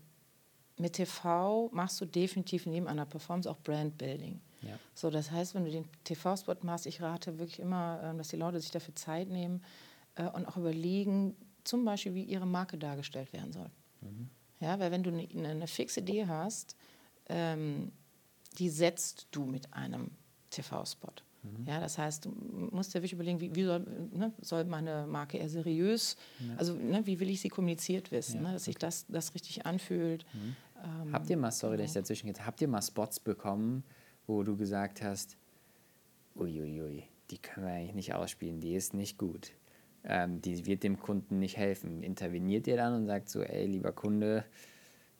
mit 0.78 0.94
TV 0.94 1.70
machst 1.72 2.02
du 2.02 2.06
definitiv 2.06 2.66
neben 2.66 2.88
einer 2.88 3.06
Performance 3.06 3.50
auch 3.50 3.60
Brandbuilding. 3.60 4.42
Ja. 4.62 4.80
So, 4.94 5.10
das 5.10 5.30
heißt, 5.30 5.56
wenn 5.56 5.66
du 5.66 5.72
den 5.72 5.88
TV-Spot 6.04 6.56
machst, 6.62 6.86
ich 6.86 7.02
rate 7.02 7.38
wirklich 7.38 7.60
immer, 7.60 8.02
äh, 8.04 8.18
dass 8.18 8.30
die 8.30 8.38
Leute 8.38 8.60
sich 8.60 8.72
dafür 8.72 8.96
Zeit 8.96 9.30
nehmen 9.30 9.64
äh, 10.16 10.28
und 10.30 10.48
auch 10.48 10.58
überlegen, 10.58 11.36
zum 11.64 11.86
Beispiel, 11.86 12.16
wie 12.16 12.24
ihre 12.24 12.48
Marke 12.48 12.78
dargestellt 12.78 13.32
werden 13.34 13.54
soll. 13.54 13.70
Mhm. 14.02 14.30
Ja, 14.60 14.80
weil 14.80 14.92
wenn 14.92 15.04
du 15.04 15.12
eine, 15.12 15.48
eine 15.48 15.68
fixe 15.68 16.00
Idee 16.00 16.26
hast, 16.28 16.76
ähm, 17.28 17.92
die 18.58 18.70
setzt 18.70 19.28
du 19.32 19.46
mit 19.46 19.74
einem 19.74 20.12
TV-Spot. 20.50 21.14
Mhm. 21.44 21.66
Ja, 21.68 21.80
das 21.80 21.98
heißt, 21.98 22.26
du 22.26 22.30
musst 22.72 22.94
dir 22.94 23.00
wirklich 23.00 23.14
überlegen, 23.14 23.40
wie, 23.40 23.54
wie 23.54 23.64
soll, 23.64 23.86
ne, 24.12 24.32
soll, 24.42 24.66
meine 24.66 25.06
Marke 25.08 25.38
eher 25.38 25.50
seriös, 25.50 26.16
ja. 26.40 26.56
also 26.58 26.74
ne, 26.74 27.06
wie 27.06 27.20
will 27.20 27.30
ich 27.30 27.42
sie 27.42 27.50
kommuniziert 27.50 28.12
wissen, 28.12 28.38
ja. 28.38 28.48
ne, 28.48 28.54
dass 28.54 28.64
sich 28.66 28.78
das, 28.78 29.06
das 29.10 29.34
richtig 29.36 29.66
anfühlt. 29.66 30.26
Mhm. 30.34 30.56
Ähm, 30.84 31.14
habt 31.14 31.30
ihr 31.30 31.38
mal, 31.38 31.52
sorry, 31.52 31.78
genau. 31.78 31.84
dass 31.84 31.90
ich 31.90 31.94
genau. 31.94 32.02
dazwischen 32.04 32.34
gehe, 32.34 32.46
habt 32.46 32.62
ihr 32.62 32.68
mal 32.68 32.82
Spots 32.82 33.20
bekommen, 33.20 33.84
wo 34.26 34.44
du 34.44 34.56
gesagt 34.56 35.02
hast, 35.02 35.38
uiuiui, 36.36 37.04
die 37.30 37.38
können 37.38 37.68
wir 37.68 37.74
eigentlich 37.74 37.96
nicht 37.96 38.14
ausspielen, 38.14 38.60
die 38.60 38.76
ist 38.76 38.94
nicht 38.94 39.18
gut. 39.18 39.52
Ähm, 40.06 40.42
die 40.42 40.66
wird 40.66 40.84
dem 40.84 41.00
Kunden 41.00 41.40
nicht 41.40 41.56
helfen. 41.56 42.04
Interveniert 42.04 42.68
ihr 42.68 42.76
dann 42.76 42.94
und 42.94 43.08
sagt 43.08 43.30
so, 43.30 43.42
ey, 43.42 43.66
lieber 43.66 43.94
Kunde, 43.94 44.44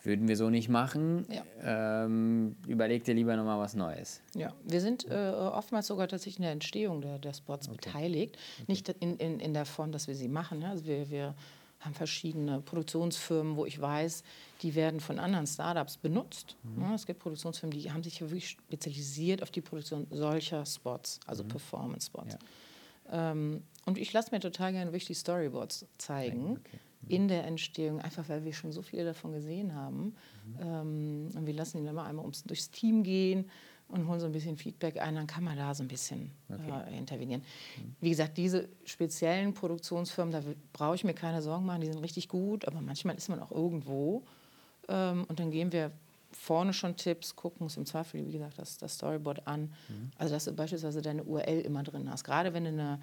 würden 0.04 0.28
wir 0.28 0.36
so 0.36 0.50
nicht 0.50 0.70
machen. 0.70 1.26
Ja. 1.30 2.04
Ähm, 2.06 2.56
überleg 2.68 3.04
dir 3.06 3.14
lieber 3.14 3.36
nochmal 3.36 3.60
was 3.60 3.74
Neues. 3.74 4.22
Ja, 4.36 4.54
wir 4.64 4.82
sind 4.82 5.10
äh, 5.10 5.32
oftmals 5.32 5.88
sogar 5.88 6.08
tatsächlich 6.08 6.38
in 6.38 6.44
der 6.44 6.52
Entstehung 6.52 7.02
der, 7.02 7.20
der 7.20 7.34
Spots 7.34 7.70
okay. 7.70 7.78
beteiligt. 7.78 8.38
Okay. 8.56 8.66
Nicht 8.68 8.90
in, 8.90 9.18
in, 9.18 9.40
in 9.40 9.54
der 9.54 9.66
Form, 9.66 9.92
dass 9.92 10.08
wir 10.08 10.16
sie 10.16 10.28
machen. 10.28 10.62
Ja? 10.62 10.72
Also 10.72 10.86
wir, 10.86 11.10
wir 11.10 11.36
haben 11.80 11.94
verschiedene 11.94 12.62
Produktionsfirmen, 12.62 13.56
wo 13.56 13.66
ich 13.66 13.80
weiß, 13.80 14.24
die 14.62 14.76
werden 14.76 15.00
von 15.00 15.20
anderen 15.20 15.48
Startups 15.48 15.98
benutzt. 15.98 16.56
Mhm. 16.64 16.82
Ja, 16.82 16.96
es 16.96 17.06
gibt 17.06 17.20
Produktionsfirmen, 17.20 17.78
die 17.78 17.92
haben 17.92 18.04
sich 18.04 18.22
wirklich 18.22 18.50
spezialisiert 18.50 19.42
auf 19.42 19.52
die 19.52 19.62
Produktion 19.62 20.08
solcher 20.12 20.66
Spots, 20.66 21.20
also 21.26 21.44
mhm. 21.44 21.50
Performance-Spots. 21.50 22.38
Ja. 23.12 23.32
Ähm, 23.32 23.64
und 23.86 23.98
ich 23.98 24.14
lasse 24.14 24.32
mir 24.32 24.40
total 24.40 24.72
gerne 24.72 24.92
wirklich 24.92 25.06
die 25.06 25.14
Storyboards 25.14 25.86
zeigen. 25.98 26.52
Okay 26.52 26.80
in 27.08 27.28
der 27.28 27.46
Entstehung, 27.46 28.00
einfach 28.00 28.28
weil 28.30 28.44
wir 28.44 28.54
schon 28.54 28.72
so 28.72 28.82
viele 28.82 29.06
davon 29.06 29.34
gesehen 29.34 29.76
haben. 29.76 30.16
Mhm. 30.46 30.56
Ähm, 30.62 31.30
und 31.36 31.46
wir 31.46 31.54
lassen 31.54 31.80
ihn 31.80 31.88
immer 31.88 32.06
einmal 32.06 32.24
ums, 32.24 32.44
durchs 32.44 32.70
Team 32.72 33.04
gehen 33.04 33.50
und 33.88 34.08
holen 34.08 34.20
so 34.20 34.26
ein 34.26 34.32
bisschen 34.32 34.58
Feedback 34.58 35.00
ein, 35.02 35.16
dann 35.16 35.28
kann 35.28 35.44
man 35.44 35.58
da 35.58 35.74
so 35.74 35.84
ein 35.84 35.88
bisschen 35.88 36.32
okay. 36.50 36.92
äh, 36.92 36.98
intervenieren. 36.98 37.42
Mhm. 37.78 37.96
Wie 38.02 38.10
gesagt, 38.10 38.38
diese 38.38 38.70
speziellen 38.86 39.54
Produktionsfirmen, 39.54 40.32
da 40.32 40.42
brauche 40.72 40.96
ich 40.96 41.04
mir 41.04 41.14
keine 41.14 41.42
Sorgen 41.42 41.66
machen, 41.66 41.82
die 41.82 41.88
sind 41.88 42.00
richtig 42.00 42.28
gut, 42.28 42.68
aber 42.68 42.82
manchmal 42.82 43.16
ist 43.16 43.30
man 43.30 43.40
auch 43.40 43.52
irgendwo 43.52 44.24
ähm, 44.88 45.26
und 45.28 45.40
dann 45.40 45.52
gehen 45.52 45.72
wir 45.72 45.92
vorne 46.32 46.74
schon 46.74 46.96
Tipps, 46.96 47.36
gucken 47.36 47.64
uns 47.64 47.78
im 47.78 47.86
Zweifel, 47.86 48.26
wie 48.26 48.32
gesagt, 48.32 48.58
das, 48.58 48.78
das 48.78 48.96
Storyboard 48.96 49.48
an. 49.48 49.74
Mhm. 49.88 50.12
Also, 50.18 50.34
dass 50.34 50.46
du 50.46 50.54
beispielsweise 50.54 51.02
deine 51.02 51.24
URL 51.24 51.62
immer 51.62 51.84
drin 51.84 52.10
hast. 52.10 52.24
Gerade 52.24 52.54
wenn 52.54 52.64
du 52.64 52.70
eine 52.70 53.00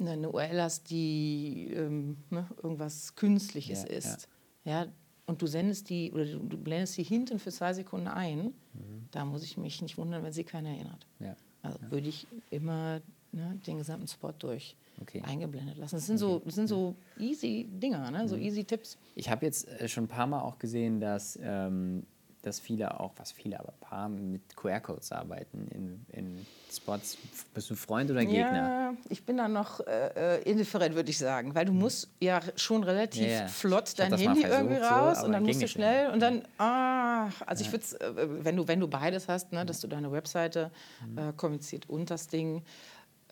eine 0.00 0.30
URL 0.30 0.60
hast, 0.60 0.90
die 0.90 1.70
ähm, 1.74 2.18
ne, 2.30 2.46
irgendwas 2.62 3.14
Künstliches 3.14 3.82
ja, 3.82 3.88
ist, 3.88 4.28
ja. 4.64 4.84
ja. 4.84 4.92
und 5.26 5.40
du 5.40 5.46
sendest 5.46 5.88
die 5.90 6.12
oder 6.12 6.24
du, 6.24 6.58
blendest 6.58 6.94
sie 6.94 7.02
hinten 7.02 7.38
für 7.38 7.50
zwei 7.50 7.72
Sekunden 7.72 8.08
ein, 8.08 8.54
mhm. 8.74 9.08
da 9.10 9.24
muss 9.24 9.42
ich 9.42 9.56
mich 9.56 9.80
nicht 9.82 9.96
wundern, 9.98 10.22
wenn 10.22 10.32
sie 10.32 10.44
keiner 10.44 10.70
erinnert. 10.70 11.06
Ja. 11.20 11.36
Also 11.62 11.78
würde 11.90 12.08
ich 12.08 12.26
immer 12.50 13.00
ne, 13.32 13.58
den 13.66 13.78
gesamten 13.78 14.06
Spot 14.08 14.32
durch 14.38 14.76
okay. 15.00 15.22
eingeblendet 15.22 15.76
lassen. 15.76 15.96
Das 15.96 16.06
sind, 16.06 16.18
so, 16.18 16.40
das 16.44 16.54
sind 16.54 16.68
so 16.68 16.94
easy 17.18 17.66
Dinger, 17.70 18.10
ne? 18.10 18.28
so 18.28 18.36
mhm. 18.36 18.42
easy 18.42 18.64
Tipps. 18.64 18.98
Ich 19.14 19.28
habe 19.28 19.46
jetzt 19.46 19.68
äh, 19.68 19.88
schon 19.88 20.04
ein 20.04 20.08
paar 20.08 20.26
Mal 20.26 20.40
auch 20.40 20.58
gesehen, 20.58 21.00
dass 21.00 21.38
ähm, 21.42 22.06
dass 22.42 22.60
viele 22.60 23.00
auch, 23.00 23.12
was 23.16 23.32
viele, 23.32 23.58
aber 23.58 23.72
ein 23.72 23.80
paar 23.80 24.08
mit 24.08 24.56
QR-Codes 24.56 25.12
arbeiten 25.12 25.68
in, 25.68 26.06
in 26.12 26.46
Spots. 26.70 27.18
Bist 27.52 27.70
du 27.70 27.74
Freund 27.74 28.10
oder 28.10 28.24
Gegner? 28.24 28.54
Ja, 28.54 28.94
ich 29.08 29.24
bin 29.24 29.36
da 29.38 29.48
noch 29.48 29.80
äh, 29.80 30.38
äh 30.38 30.42
indifferent, 30.42 30.94
würde 30.94 31.10
ich 31.10 31.18
sagen, 31.18 31.54
weil 31.54 31.64
du 31.64 31.72
hm. 31.72 31.78
musst 31.78 32.08
ja 32.20 32.40
schon 32.56 32.84
relativ 32.84 33.22
ja, 33.22 33.28
ja. 33.28 33.48
flott 33.48 33.98
dein 33.98 34.14
Handy 34.14 34.40
versucht, 34.40 34.60
irgendwie 34.60 34.76
raus 34.76 35.20
so, 35.20 35.26
und 35.26 35.32
dann 35.32 35.42
musst 35.42 35.62
du 35.62 35.68
schnell 35.68 36.10
und 36.10 36.20
dann, 36.20 36.42
ah, 36.58 37.28
also 37.46 37.64
ja. 37.64 37.66
ich 37.66 37.72
würde 37.72 38.20
äh, 38.20 38.44
wenn 38.44 38.56
du, 38.56 38.68
wenn 38.68 38.80
du 38.80 38.88
beides 38.88 39.28
hast, 39.28 39.52
ne, 39.52 39.66
dass 39.66 39.80
du 39.80 39.88
deine 39.88 40.12
Webseite 40.12 40.70
mhm. 41.06 41.18
äh, 41.18 41.32
kommuniziert 41.32 41.88
und 41.88 42.10
das 42.10 42.28
Ding, 42.28 42.62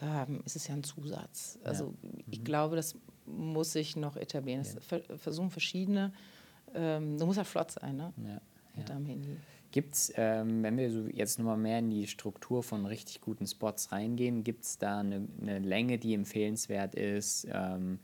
ähm, 0.03 0.43
ist 0.45 0.57
es 0.57 0.67
ja 0.67 0.75
ein 0.75 0.85
Zusatz. 0.85 1.59
Also 1.63 1.95
mhm. 2.03 2.25
ich 2.31 2.45
glaube, 2.45 2.77
das 2.77 2.97
muss 3.25 3.73
sich 3.73 3.97
noch 3.97 4.17
etablieren. 4.17 4.63
Das 4.63 5.01
versuchen 5.21 5.51
verschiedene, 5.51 6.13
ähm, 6.75 7.19
du 7.19 7.27
musst 7.27 7.39
ja 7.39 7.45
flott 7.45 7.71
sein, 7.71 7.97
ne? 7.97 8.13
Ja 8.19 8.41
mit 8.77 8.91
am 8.91 9.05
Handy. 9.05 9.37
Gibt 9.73 9.95
es, 9.95 10.13
ähm, 10.17 10.63
wenn 10.63 10.79
wir 10.79 10.91
so 10.91 11.07
jetzt 11.09 11.39
nochmal 11.39 11.57
mehr 11.57 11.81
in 11.81 11.91
die 11.91 12.07
Struktur 12.07 12.63
von 12.63 12.87
richtig 12.87 13.21
guten 13.21 13.47
Spots 13.47 13.93
reingehen, 13.93 14.45
gibt 14.45 14.65
es 14.65 14.79
da 14.79 15.01
eine, 15.01 15.27
eine, 15.41 15.59
Länge, 15.59 15.99
die 15.99 16.15
empfehlenswert 16.15 16.95
ist? 16.95 17.47
Ähm, 17.53 17.99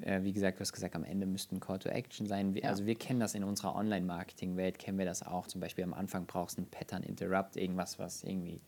äh, 0.00 0.22
wie 0.22 0.32
gesagt, 0.32 0.58
du 0.58 0.62
hast 0.62 0.72
gesagt, 0.72 0.96
am 0.96 1.04
Ende 1.04 1.26
müsste 1.26 1.54
ein 1.54 1.60
Call 1.60 1.78
to 1.78 1.90
Action 1.90 2.26
sein. 2.26 2.54
Wir, 2.54 2.62
ja. 2.62 2.70
Also 2.70 2.86
wir 2.86 2.94
kennen 2.94 3.20
das 3.20 3.34
in 3.34 3.44
unserer 3.44 3.76
Online-Marketing-Welt, 3.76 4.78
kennen 4.78 4.98
wir 4.98 5.04
das 5.04 5.22
auch. 5.22 5.46
Zum 5.46 5.60
Beispiel 5.60 5.84
am 5.84 5.94
Anfang 5.94 6.26
brauchst 6.26 6.58
du 6.58 6.62
ein 6.62 6.66
Pattern 6.66 7.02
Interrupt, 7.02 7.56
irgendwas, 7.56 7.98
was 7.98 8.24
irgendwie 8.24 8.60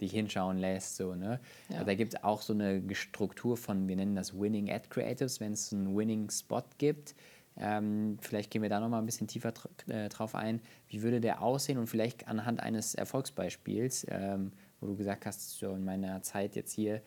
dich 0.00 0.12
hinschauen 0.12 0.58
lässt. 0.58 0.96
So, 0.96 1.14
ne? 1.14 1.40
Ja. 1.68 1.84
Da 1.84 1.94
gibt 1.94 2.14
es 2.14 2.24
auch 2.24 2.42
so 2.42 2.52
eine 2.52 2.82
Struktur 2.94 3.56
von, 3.56 3.88
wir 3.88 3.96
nennen 3.96 4.16
das 4.16 4.38
Winning 4.38 4.70
Ad 4.70 4.88
Creatives, 4.90 5.40
wenn 5.40 5.52
es 5.52 5.72
einen 5.72 5.96
Winning 5.96 6.28
Spot 6.30 6.64
gibt 6.78 7.14
ähm, 7.56 8.18
vielleicht 8.20 8.50
gehen 8.50 8.62
wir 8.62 8.68
da 8.68 8.80
nochmal 8.80 9.00
ein 9.00 9.06
bisschen 9.06 9.28
tiefer 9.28 9.52
äh, 9.88 10.08
drauf 10.08 10.34
ein. 10.34 10.60
Wie 10.88 11.02
würde 11.02 11.20
der 11.20 11.42
aussehen 11.42 11.78
und 11.78 11.86
vielleicht 11.86 12.26
anhand 12.26 12.60
eines 12.60 12.94
Erfolgsbeispiels, 12.94 14.06
ähm, 14.10 14.52
wo 14.80 14.86
du 14.88 14.96
gesagt 14.96 15.26
hast, 15.26 15.58
so 15.58 15.72
in 15.74 15.84
meiner 15.84 16.22
Zeit 16.22 16.56
jetzt 16.56 16.72
hier, 16.72 17.02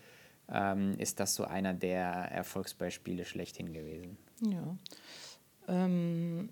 ähm, 0.50 0.98
ist 0.98 1.20
das 1.20 1.36
so 1.36 1.44
einer 1.44 1.74
der 1.74 2.08
Erfolgsbeispiele 2.08 3.26
schlechthin 3.26 3.74
gewesen? 3.74 4.18
Ja. 4.42 4.78
Ähm, 5.68 6.50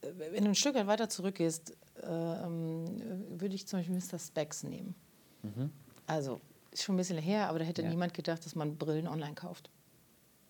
wenn 0.00 0.44
du 0.44 0.50
ein 0.50 0.54
Stück 0.56 0.74
weit 0.74 0.88
weiter 0.88 1.08
zurückgehst, 1.08 1.76
äh, 2.02 2.06
würde 2.06 3.54
ich 3.54 3.68
zum 3.68 3.78
Beispiel 3.78 3.94
Mr. 3.94 4.18
Specs 4.18 4.64
nehmen. 4.64 4.96
Mhm. 5.42 5.70
Also, 6.08 6.40
ist 6.72 6.82
schon 6.82 6.96
ein 6.96 6.98
bisschen 6.98 7.18
her, 7.18 7.48
aber 7.48 7.60
da 7.60 7.64
hätte 7.64 7.82
ja. 7.82 7.88
niemand 7.88 8.14
gedacht, 8.14 8.44
dass 8.44 8.56
man 8.56 8.76
Brillen 8.76 9.06
online 9.06 9.34
kauft. 9.34 9.70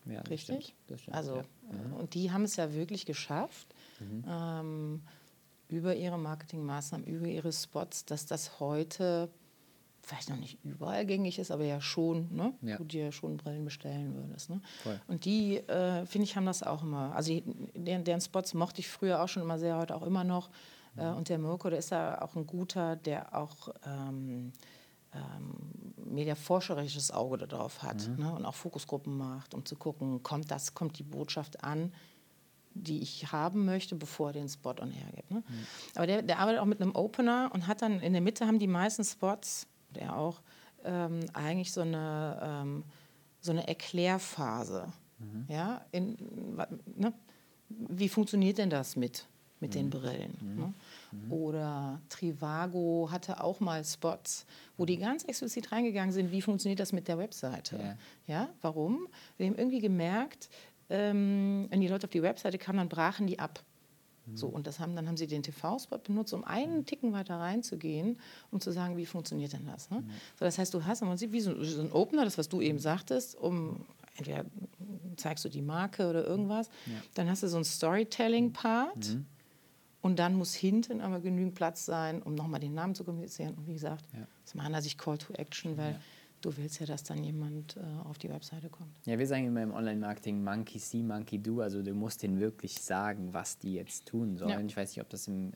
Ja, 0.06 0.20
Richtig? 0.22 0.64
Stimmt, 0.64 0.74
das 0.88 1.00
stimmt, 1.02 1.16
also, 1.16 1.36
ja. 1.36 1.44
mhm. 1.70 1.92
Und 1.94 2.14
die 2.14 2.32
haben 2.32 2.44
es 2.44 2.56
ja 2.56 2.72
wirklich 2.74 3.06
geschafft, 3.06 3.74
mhm. 4.00 4.24
ähm, 4.28 5.02
über 5.68 5.94
ihre 5.94 6.18
Marketingmaßnahmen, 6.18 7.06
über 7.06 7.26
ihre 7.26 7.52
Spots, 7.52 8.04
dass 8.04 8.26
das 8.26 8.60
heute 8.60 9.30
vielleicht 10.02 10.30
noch 10.30 10.36
nicht 10.36 10.58
überall 10.64 11.06
gängig 11.06 11.38
ist, 11.38 11.50
aber 11.50 11.64
ja 11.64 11.80
schon, 11.80 12.34
ne? 12.34 12.52
Ja. 12.62 12.76
du 12.76 12.84
dir 12.84 13.12
schon 13.12 13.36
Brillen 13.36 13.64
bestellen 13.64 14.14
würdest. 14.14 14.50
Ne? 14.50 14.60
Und 15.06 15.24
die, 15.24 15.58
äh, 15.58 16.04
finde 16.06 16.24
ich, 16.24 16.36
haben 16.36 16.46
das 16.46 16.62
auch 16.62 16.82
immer. 16.82 17.14
Also 17.14 17.32
die, 17.32 17.44
deren, 17.74 18.04
deren, 18.04 18.20
Spots 18.20 18.52
mochte 18.54 18.80
ich 18.80 18.88
früher 18.88 19.22
auch 19.22 19.28
schon 19.28 19.42
immer 19.42 19.58
sehr, 19.58 19.78
heute 19.78 19.94
auch 19.94 20.02
immer 20.02 20.24
noch. 20.24 20.50
Äh, 20.96 21.06
und 21.06 21.28
der 21.28 21.38
Mirko, 21.38 21.70
der 21.70 21.78
ist 21.78 21.92
da 21.92 22.20
auch 22.20 22.34
ein 22.34 22.46
guter, 22.46 22.96
der 22.96 23.36
auch 23.36 23.68
ähm, 23.86 24.52
ähm, 25.14 25.94
mediaforscherisches 25.96 27.10
Auge 27.10 27.38
darauf 27.38 27.82
hat 27.82 28.08
mhm. 28.08 28.24
ne? 28.24 28.32
und 28.34 28.44
auch 28.44 28.54
Fokusgruppen 28.54 29.16
macht, 29.16 29.54
um 29.54 29.64
zu 29.64 29.76
gucken, 29.76 30.22
kommt 30.22 30.50
das, 30.50 30.74
kommt 30.74 30.98
die 30.98 31.04
Botschaft 31.04 31.64
an, 31.64 31.92
die 32.74 33.02
ich 33.02 33.32
haben 33.32 33.64
möchte, 33.64 33.94
bevor 33.94 34.28
er 34.28 34.32
den 34.34 34.48
Spot 34.48 34.74
on 34.80 34.92
air 34.92 35.12
gibt. 35.14 35.30
Ne? 35.30 35.42
Mhm. 35.46 35.66
Aber 35.94 36.06
der, 36.06 36.22
der 36.22 36.38
arbeitet 36.38 36.60
auch 36.60 36.66
mit 36.66 36.80
einem 36.80 36.94
Opener 36.94 37.50
und 37.52 37.66
hat 37.66 37.82
dann 37.82 38.00
in 38.00 38.12
der 38.12 38.22
Mitte 38.22 38.46
haben 38.46 38.58
die 38.58 38.66
meisten 38.66 39.04
Spots 39.04 39.66
der 39.94 40.16
auch 40.16 40.40
ähm, 40.84 41.20
eigentlich 41.32 41.72
so 41.72 41.82
eine, 41.82 42.38
ähm, 42.42 42.84
so 43.40 43.52
eine 43.52 43.66
Erklärphase. 43.66 44.92
Mhm. 45.18 45.44
Ja, 45.48 45.84
in, 45.92 46.16
ne? 46.96 47.12
Wie 47.68 48.08
funktioniert 48.08 48.58
denn 48.58 48.68
das 48.68 48.96
mit, 48.96 49.26
mit 49.60 49.70
mhm. 49.70 49.74
den 49.74 49.90
Brillen? 49.90 50.36
Mhm. 50.40 50.56
Ne? 50.56 50.74
Mhm. 51.12 51.32
Oder 51.32 52.00
Trivago 52.08 53.08
hatte 53.10 53.42
auch 53.42 53.60
mal 53.60 53.84
Spots, 53.84 54.46
wo 54.76 54.84
die 54.84 54.96
ganz 54.98 55.24
explizit 55.24 55.70
reingegangen 55.72 56.12
sind, 56.12 56.32
wie 56.32 56.42
funktioniert 56.42 56.80
das 56.80 56.92
mit 56.92 57.08
der 57.08 57.18
Webseite. 57.18 57.96
Ja, 58.26 58.34
ja? 58.34 58.48
warum? 58.60 59.08
Wir 59.36 59.46
haben 59.46 59.56
irgendwie 59.56 59.80
gemerkt, 59.80 60.48
ähm, 60.90 61.66
wenn 61.70 61.80
die 61.80 61.88
Leute 61.88 62.06
auf 62.06 62.10
die 62.10 62.22
Webseite 62.22 62.58
kamen, 62.58 62.78
dann 62.78 62.88
brachen 62.88 63.26
die 63.26 63.38
ab. 63.38 63.62
So, 64.34 64.46
und 64.46 64.66
das 64.66 64.78
haben, 64.78 64.94
dann 64.94 65.08
haben 65.08 65.16
sie 65.16 65.26
den 65.26 65.42
TV-Spot 65.42 65.98
benutzt, 65.98 66.32
um 66.32 66.44
einen 66.44 66.86
Ticken 66.86 67.12
weiter 67.12 67.36
reinzugehen, 67.36 68.18
um 68.50 68.60
zu 68.60 68.70
sagen, 68.70 68.96
wie 68.96 69.06
funktioniert 69.06 69.52
denn 69.52 69.66
das? 69.66 69.90
Ne? 69.90 70.00
Mhm. 70.00 70.10
So, 70.38 70.44
das 70.44 70.58
heißt, 70.58 70.72
du 70.72 70.84
hast 70.84 71.02
im 71.02 71.08
Prinzip 71.08 71.32
wie 71.32 71.40
so, 71.40 71.62
so 71.64 71.80
ein 71.80 71.92
Opener, 71.92 72.24
das, 72.24 72.38
was 72.38 72.48
du 72.48 72.60
eben 72.60 72.78
sagtest, 72.78 73.36
um 73.36 73.84
entweder 74.16 74.44
zeigst 75.16 75.44
du 75.44 75.48
die 75.48 75.62
Marke 75.62 76.08
oder 76.08 76.24
irgendwas, 76.24 76.68
ja. 76.86 76.92
dann 77.14 77.28
hast 77.28 77.42
du 77.42 77.48
so 77.48 77.56
einen 77.56 77.64
Storytelling-Part 77.64 79.08
mhm. 79.14 79.26
Und 80.02 80.18
dann 80.18 80.34
muss 80.34 80.52
hinten 80.52 81.00
aber 81.00 81.20
genügend 81.20 81.54
Platz 81.54 81.86
sein, 81.86 82.22
um 82.22 82.34
nochmal 82.34 82.60
den 82.60 82.74
Namen 82.74 82.94
zu 82.94 83.04
kommunizieren. 83.04 83.54
Und 83.54 83.66
wie 83.66 83.74
gesagt, 83.74 84.04
ja. 84.12 84.26
aus 84.44 84.54
meiner 84.54 84.82
Sicht 84.82 84.98
Call 84.98 85.16
to 85.16 85.32
Action, 85.34 85.78
weil 85.78 85.92
ja 85.92 86.00
du 86.42 86.56
willst 86.56 86.80
ja, 86.80 86.86
dass 86.86 87.04
dann 87.04 87.22
jemand 87.22 87.76
äh, 87.76 87.80
auf 88.08 88.18
die 88.18 88.28
Webseite 88.28 88.68
kommt. 88.68 88.90
Ja, 89.06 89.18
wir 89.18 89.26
sagen 89.26 89.46
immer 89.46 89.62
im 89.62 89.72
Online-Marketing 89.72 90.42
Monkey 90.42 90.78
see, 90.78 91.02
Monkey 91.02 91.38
do. 91.38 91.60
Also 91.60 91.82
du 91.82 91.94
musst 91.94 92.22
denen 92.22 92.40
wirklich 92.40 92.82
sagen, 92.82 93.32
was 93.32 93.58
die 93.58 93.74
jetzt 93.74 94.06
tun 94.06 94.36
sollen. 94.36 94.50
Ja. 94.50 94.60
Ich 94.60 94.76
weiß 94.76 94.90
nicht, 94.90 95.00
ob 95.00 95.08
das 95.08 95.28
im 95.28 95.52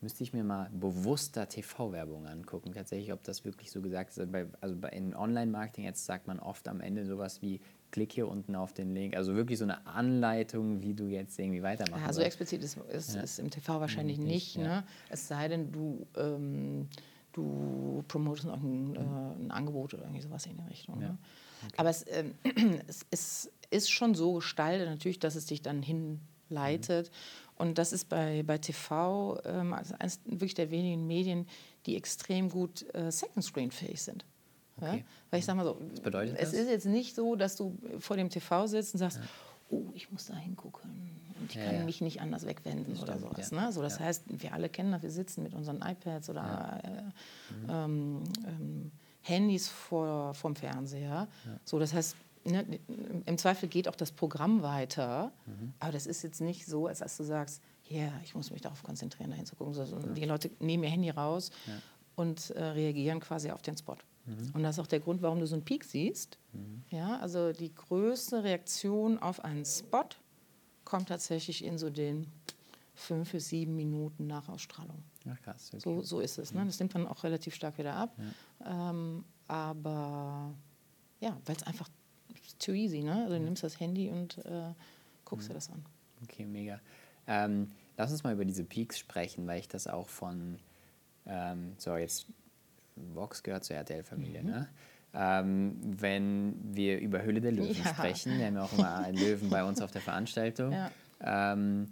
müsste 0.00 0.22
ich 0.22 0.32
mir 0.32 0.44
mal 0.44 0.70
bewusster 0.72 1.48
TV-Werbung 1.48 2.26
angucken, 2.26 2.72
tatsächlich, 2.72 3.12
ob 3.12 3.24
das 3.24 3.44
wirklich 3.44 3.70
so 3.70 3.82
gesagt 3.82 4.10
ist. 4.10 4.20
Also 4.60 4.76
bei, 4.76 4.88
in 4.90 5.14
Online-Marketing 5.14 5.84
jetzt 5.84 6.06
sagt 6.06 6.28
man 6.28 6.38
oft 6.38 6.68
am 6.68 6.80
Ende 6.80 7.04
sowas 7.04 7.42
wie 7.42 7.60
klick 7.90 8.12
hier 8.12 8.28
unten 8.28 8.54
auf 8.54 8.72
den 8.72 8.94
Link. 8.94 9.16
Also 9.16 9.34
wirklich 9.34 9.58
so 9.58 9.64
eine 9.64 9.86
Anleitung, 9.86 10.82
wie 10.82 10.94
du 10.94 11.06
jetzt 11.06 11.38
irgendwie 11.38 11.62
weitermachst. 11.62 12.06
Ja, 12.06 12.12
so 12.12 12.20
explizit 12.20 12.62
ist, 12.62 12.76
ist, 12.76 13.14
ja. 13.14 13.22
ist, 13.22 13.38
im 13.38 13.50
TV 13.50 13.80
wahrscheinlich 13.80 14.18
nicht. 14.18 14.56
nicht 14.56 14.58
ne? 14.58 14.84
Es 15.08 15.28
sei 15.28 15.48
denn, 15.48 15.72
du 15.72 16.06
ähm, 16.16 16.88
du 17.32 18.04
promotest 18.08 18.46
noch 18.46 18.62
ein, 18.62 18.96
äh, 18.96 18.98
ein, 18.98 19.50
Angebot 19.50 19.94
oder 19.94 20.04
irgendwie 20.04 20.22
sowas 20.22 20.46
in 20.46 20.56
die 20.56 20.64
Richtung. 20.64 20.98
Ne? 20.98 21.18
Okay. 21.64 21.74
Aber 21.76 21.90
es, 21.90 22.02
äh, 22.04 22.24
es, 22.86 23.06
es, 23.10 23.52
ist 23.70 23.90
schon 23.90 24.14
so 24.14 24.34
gestaltet 24.34 24.88
natürlich, 24.88 25.18
dass 25.18 25.34
es 25.34 25.44
dich 25.44 25.60
dann 25.60 25.82
hinleitet. 25.82 27.10
Mhm. 27.10 27.12
Und 27.56 27.78
das 27.78 27.92
ist 27.92 28.08
bei, 28.08 28.42
bei 28.42 28.56
TV 28.56 29.38
ähm, 29.44 29.74
also 29.74 29.94
eines 29.98 30.20
wirklich 30.24 30.54
der 30.54 30.70
wenigen 30.70 31.06
Medien, 31.06 31.46
die 31.84 31.96
extrem 31.96 32.48
gut 32.48 32.86
äh, 32.94 33.12
Second 33.12 33.44
Screen 33.44 33.70
fähig 33.70 34.00
sind. 34.00 34.24
Okay. 34.80 34.98
Ja? 34.98 35.04
Weil 35.30 35.40
ich 35.40 35.44
sage 35.44 35.56
mal 35.56 35.64
so, 35.64 35.80
es 36.04 36.50
das? 36.50 36.52
ist 36.52 36.68
jetzt 36.68 36.86
nicht 36.86 37.14
so, 37.14 37.36
dass 37.36 37.56
du 37.56 37.76
vor 37.98 38.16
dem 38.16 38.30
TV 38.30 38.66
sitzt 38.66 38.94
und 38.94 38.98
sagst, 38.98 39.18
ja. 39.18 39.24
oh, 39.70 39.84
ich 39.94 40.10
muss 40.10 40.26
da 40.26 40.34
hingucken 40.34 40.90
und 41.40 41.50
ich 41.50 41.56
ja, 41.56 41.70
kann 41.70 41.84
mich 41.84 42.00
nicht 42.00 42.20
anders 42.20 42.46
wegwenden 42.46 42.94
das 42.94 43.02
oder 43.02 43.18
sowas. 43.18 43.50
Ja. 43.50 43.60
Ne? 43.60 43.72
So, 43.72 43.82
das 43.82 44.00
heißt, 44.00 44.24
wir 44.28 44.52
alle 44.52 44.68
kennen 44.68 44.92
das, 44.92 45.02
wir 45.02 45.10
sitzen 45.10 45.42
mit 45.42 45.54
unseren 45.54 45.82
iPads 45.82 46.30
oder 46.30 46.80
äh, 46.82 47.02
mhm. 47.52 47.70
ähm, 47.70 48.24
ähm, 48.46 48.92
Handys 49.22 49.68
vor, 49.68 50.34
vom 50.34 50.56
Fernseher. 50.56 51.28
So, 51.64 51.78
das 51.78 51.92
heißt, 51.92 52.16
ne, 52.44 52.64
im 53.26 53.38
Zweifel 53.38 53.68
geht 53.68 53.88
auch 53.88 53.96
das 53.96 54.12
Programm 54.12 54.62
weiter, 54.62 55.32
mhm. 55.46 55.74
aber 55.80 55.92
das 55.92 56.06
ist 56.06 56.22
jetzt 56.22 56.40
nicht 56.40 56.66
so, 56.66 56.86
als 56.86 57.00
dass 57.00 57.16
du 57.16 57.24
sagst, 57.24 57.62
ja, 57.84 57.98
yeah, 57.98 58.12
ich 58.22 58.34
muss 58.34 58.50
mich 58.50 58.60
darauf 58.60 58.82
konzentrieren, 58.82 59.30
dahin 59.30 59.46
zu 59.46 59.56
gucken. 59.56 59.72
So, 59.72 59.84
die 59.84 60.24
Leute 60.24 60.50
nehmen 60.60 60.84
ihr 60.84 60.90
Handy 60.90 61.10
raus 61.10 61.50
und 62.16 62.50
äh, 62.50 62.62
reagieren 62.62 63.20
quasi 63.20 63.50
auf 63.50 63.62
den 63.62 63.76
Spot. 63.76 63.96
Mhm. 64.28 64.50
Und 64.54 64.62
das 64.62 64.76
ist 64.76 64.80
auch 64.80 64.86
der 64.86 65.00
Grund, 65.00 65.22
warum 65.22 65.40
du 65.40 65.46
so 65.46 65.54
einen 65.54 65.64
Peak 65.64 65.84
siehst. 65.84 66.38
Mhm. 66.52 66.82
Ja, 66.90 67.18
also 67.18 67.52
die 67.52 67.74
größte 67.74 68.44
Reaktion 68.44 69.18
auf 69.18 69.44
einen 69.44 69.64
Spot 69.64 70.08
kommt 70.84 71.08
tatsächlich 71.08 71.64
in 71.64 71.78
so 71.78 71.90
den 71.90 72.26
fünf 72.94 73.32
bis 73.32 73.48
sieben 73.48 73.76
Minuten 73.76 74.26
nach 74.26 74.48
Ausstrahlung. 74.48 75.02
Ach 75.30 75.40
krass. 75.42 75.70
Okay. 75.72 75.80
So, 75.82 76.02
so 76.02 76.20
ist 76.20 76.38
es. 76.38 76.52
Ne? 76.52 76.64
Das 76.64 76.78
nimmt 76.78 76.94
dann 76.94 77.06
auch 77.06 77.24
relativ 77.24 77.54
stark 77.54 77.78
wieder 77.78 77.94
ab. 77.94 78.16
Ja. 78.60 78.90
Ähm, 78.90 79.24
aber 79.46 80.54
ja, 81.20 81.36
weil 81.46 81.56
es 81.56 81.62
einfach 81.62 81.88
too 82.58 82.72
easy. 82.72 83.02
Ne? 83.02 83.22
Also 83.24 83.34
du 83.34 83.40
nimmst 83.40 83.62
das 83.62 83.78
Handy 83.80 84.10
und 84.10 84.38
äh, 84.38 84.72
guckst 85.24 85.48
mhm. 85.48 85.52
dir 85.52 85.54
das 85.54 85.70
an. 85.70 85.84
Okay, 86.22 86.44
mega. 86.44 86.80
Ähm, 87.26 87.70
lass 87.96 88.10
uns 88.10 88.24
mal 88.24 88.32
über 88.32 88.44
diese 88.44 88.64
Peaks 88.64 88.98
sprechen, 88.98 89.46
weil 89.46 89.60
ich 89.60 89.68
das 89.68 89.86
auch 89.86 90.08
von, 90.08 90.58
ähm, 91.26 91.74
so 91.78 91.96
jetzt, 91.96 92.26
Vox 93.14 93.42
gehört 93.42 93.64
zur 93.64 93.76
RTL-Familie, 93.76 94.42
mhm. 94.42 94.48
ne? 94.48 94.68
Ähm, 95.14 95.76
wenn 95.82 96.54
wir 96.62 96.98
über 97.00 97.22
Höhle 97.22 97.40
der 97.40 97.52
Löwen 97.52 97.74
ja. 97.84 97.94
sprechen, 97.94 98.38
wir 98.38 98.46
haben 98.46 98.56
ja 98.56 98.62
auch 98.62 98.72
immer 98.72 98.98
einen 98.98 99.16
Löwen 99.16 99.48
bei 99.48 99.64
uns 99.64 99.80
auf 99.80 99.90
der 99.90 100.02
Veranstaltung, 100.02 100.72
ja. 100.72 100.90
ähm, 101.22 101.88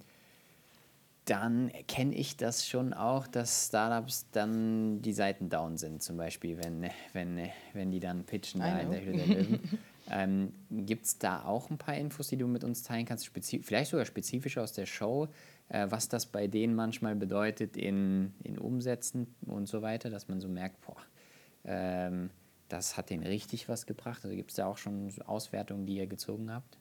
dann 1.25 1.73
kenne 1.89 2.15
ich 2.15 2.37
das 2.37 2.69
schon 2.69 2.93
auch, 2.93 3.27
dass 3.27 3.67
Startups 3.67 4.27
dann 4.31 5.03
die 5.03 5.13
Seiten 5.13 5.49
down 5.49 5.77
sind, 5.77 6.03
zum 6.03 6.17
Beispiel, 6.17 6.59
wenn, 6.63 6.89
wenn, 7.15 7.49
wenn 7.73 7.91
die 7.91 8.01
dann 8.01 8.25
pitchen 8.25 8.61
da 8.61 8.79
in 8.79 8.91
der 8.91 9.01
Höhle 9.03 9.19
der 9.19 9.27
Löwen. 9.27 9.79
ähm, 10.11 10.53
Gibt 10.71 11.07
es 11.07 11.19
da 11.19 11.45
auch 11.45 11.69
ein 11.71 11.79
paar 11.79 11.97
Infos, 11.97 12.29
die 12.29 12.37
du 12.37 12.47
mit 12.47 12.63
uns 12.63 12.85
teilen 12.85 13.07
kannst, 13.07 13.29
vielleicht 13.63 13.91
sogar 13.91 14.07
spezifisch 14.07 14.57
aus 14.57 14.73
der 14.73 14.87
Show, 14.87 15.27
was 15.69 16.09
das 16.09 16.27
bei 16.27 16.47
denen 16.47 16.75
manchmal 16.75 17.17
bedeutet 17.17 17.77
in, 17.77 18.35
in 18.45 18.59
Umsätzen 18.59 19.35
und 19.47 19.67
so 19.67 19.83
weiter, 19.83 20.11
dass 20.11 20.29
man 20.29 20.41
so 20.41 20.49
merkt, 20.49 20.81
boah, 20.87 20.97
ähm, 21.65 22.31
das 22.69 22.97
hat 22.97 23.11
denen 23.11 23.25
richtig 23.25 23.69
was 23.69 23.87
gebracht? 23.87 24.25
Also 24.25 24.37
gibt 24.37 24.51
es 24.51 24.57
da 24.57 24.67
auch 24.67 24.79
schon 24.79 25.13
Auswertungen, 25.27 25.87
die 25.87 25.97
ihr 25.97 26.07
gezogen 26.07 26.53
habt? 26.53 26.79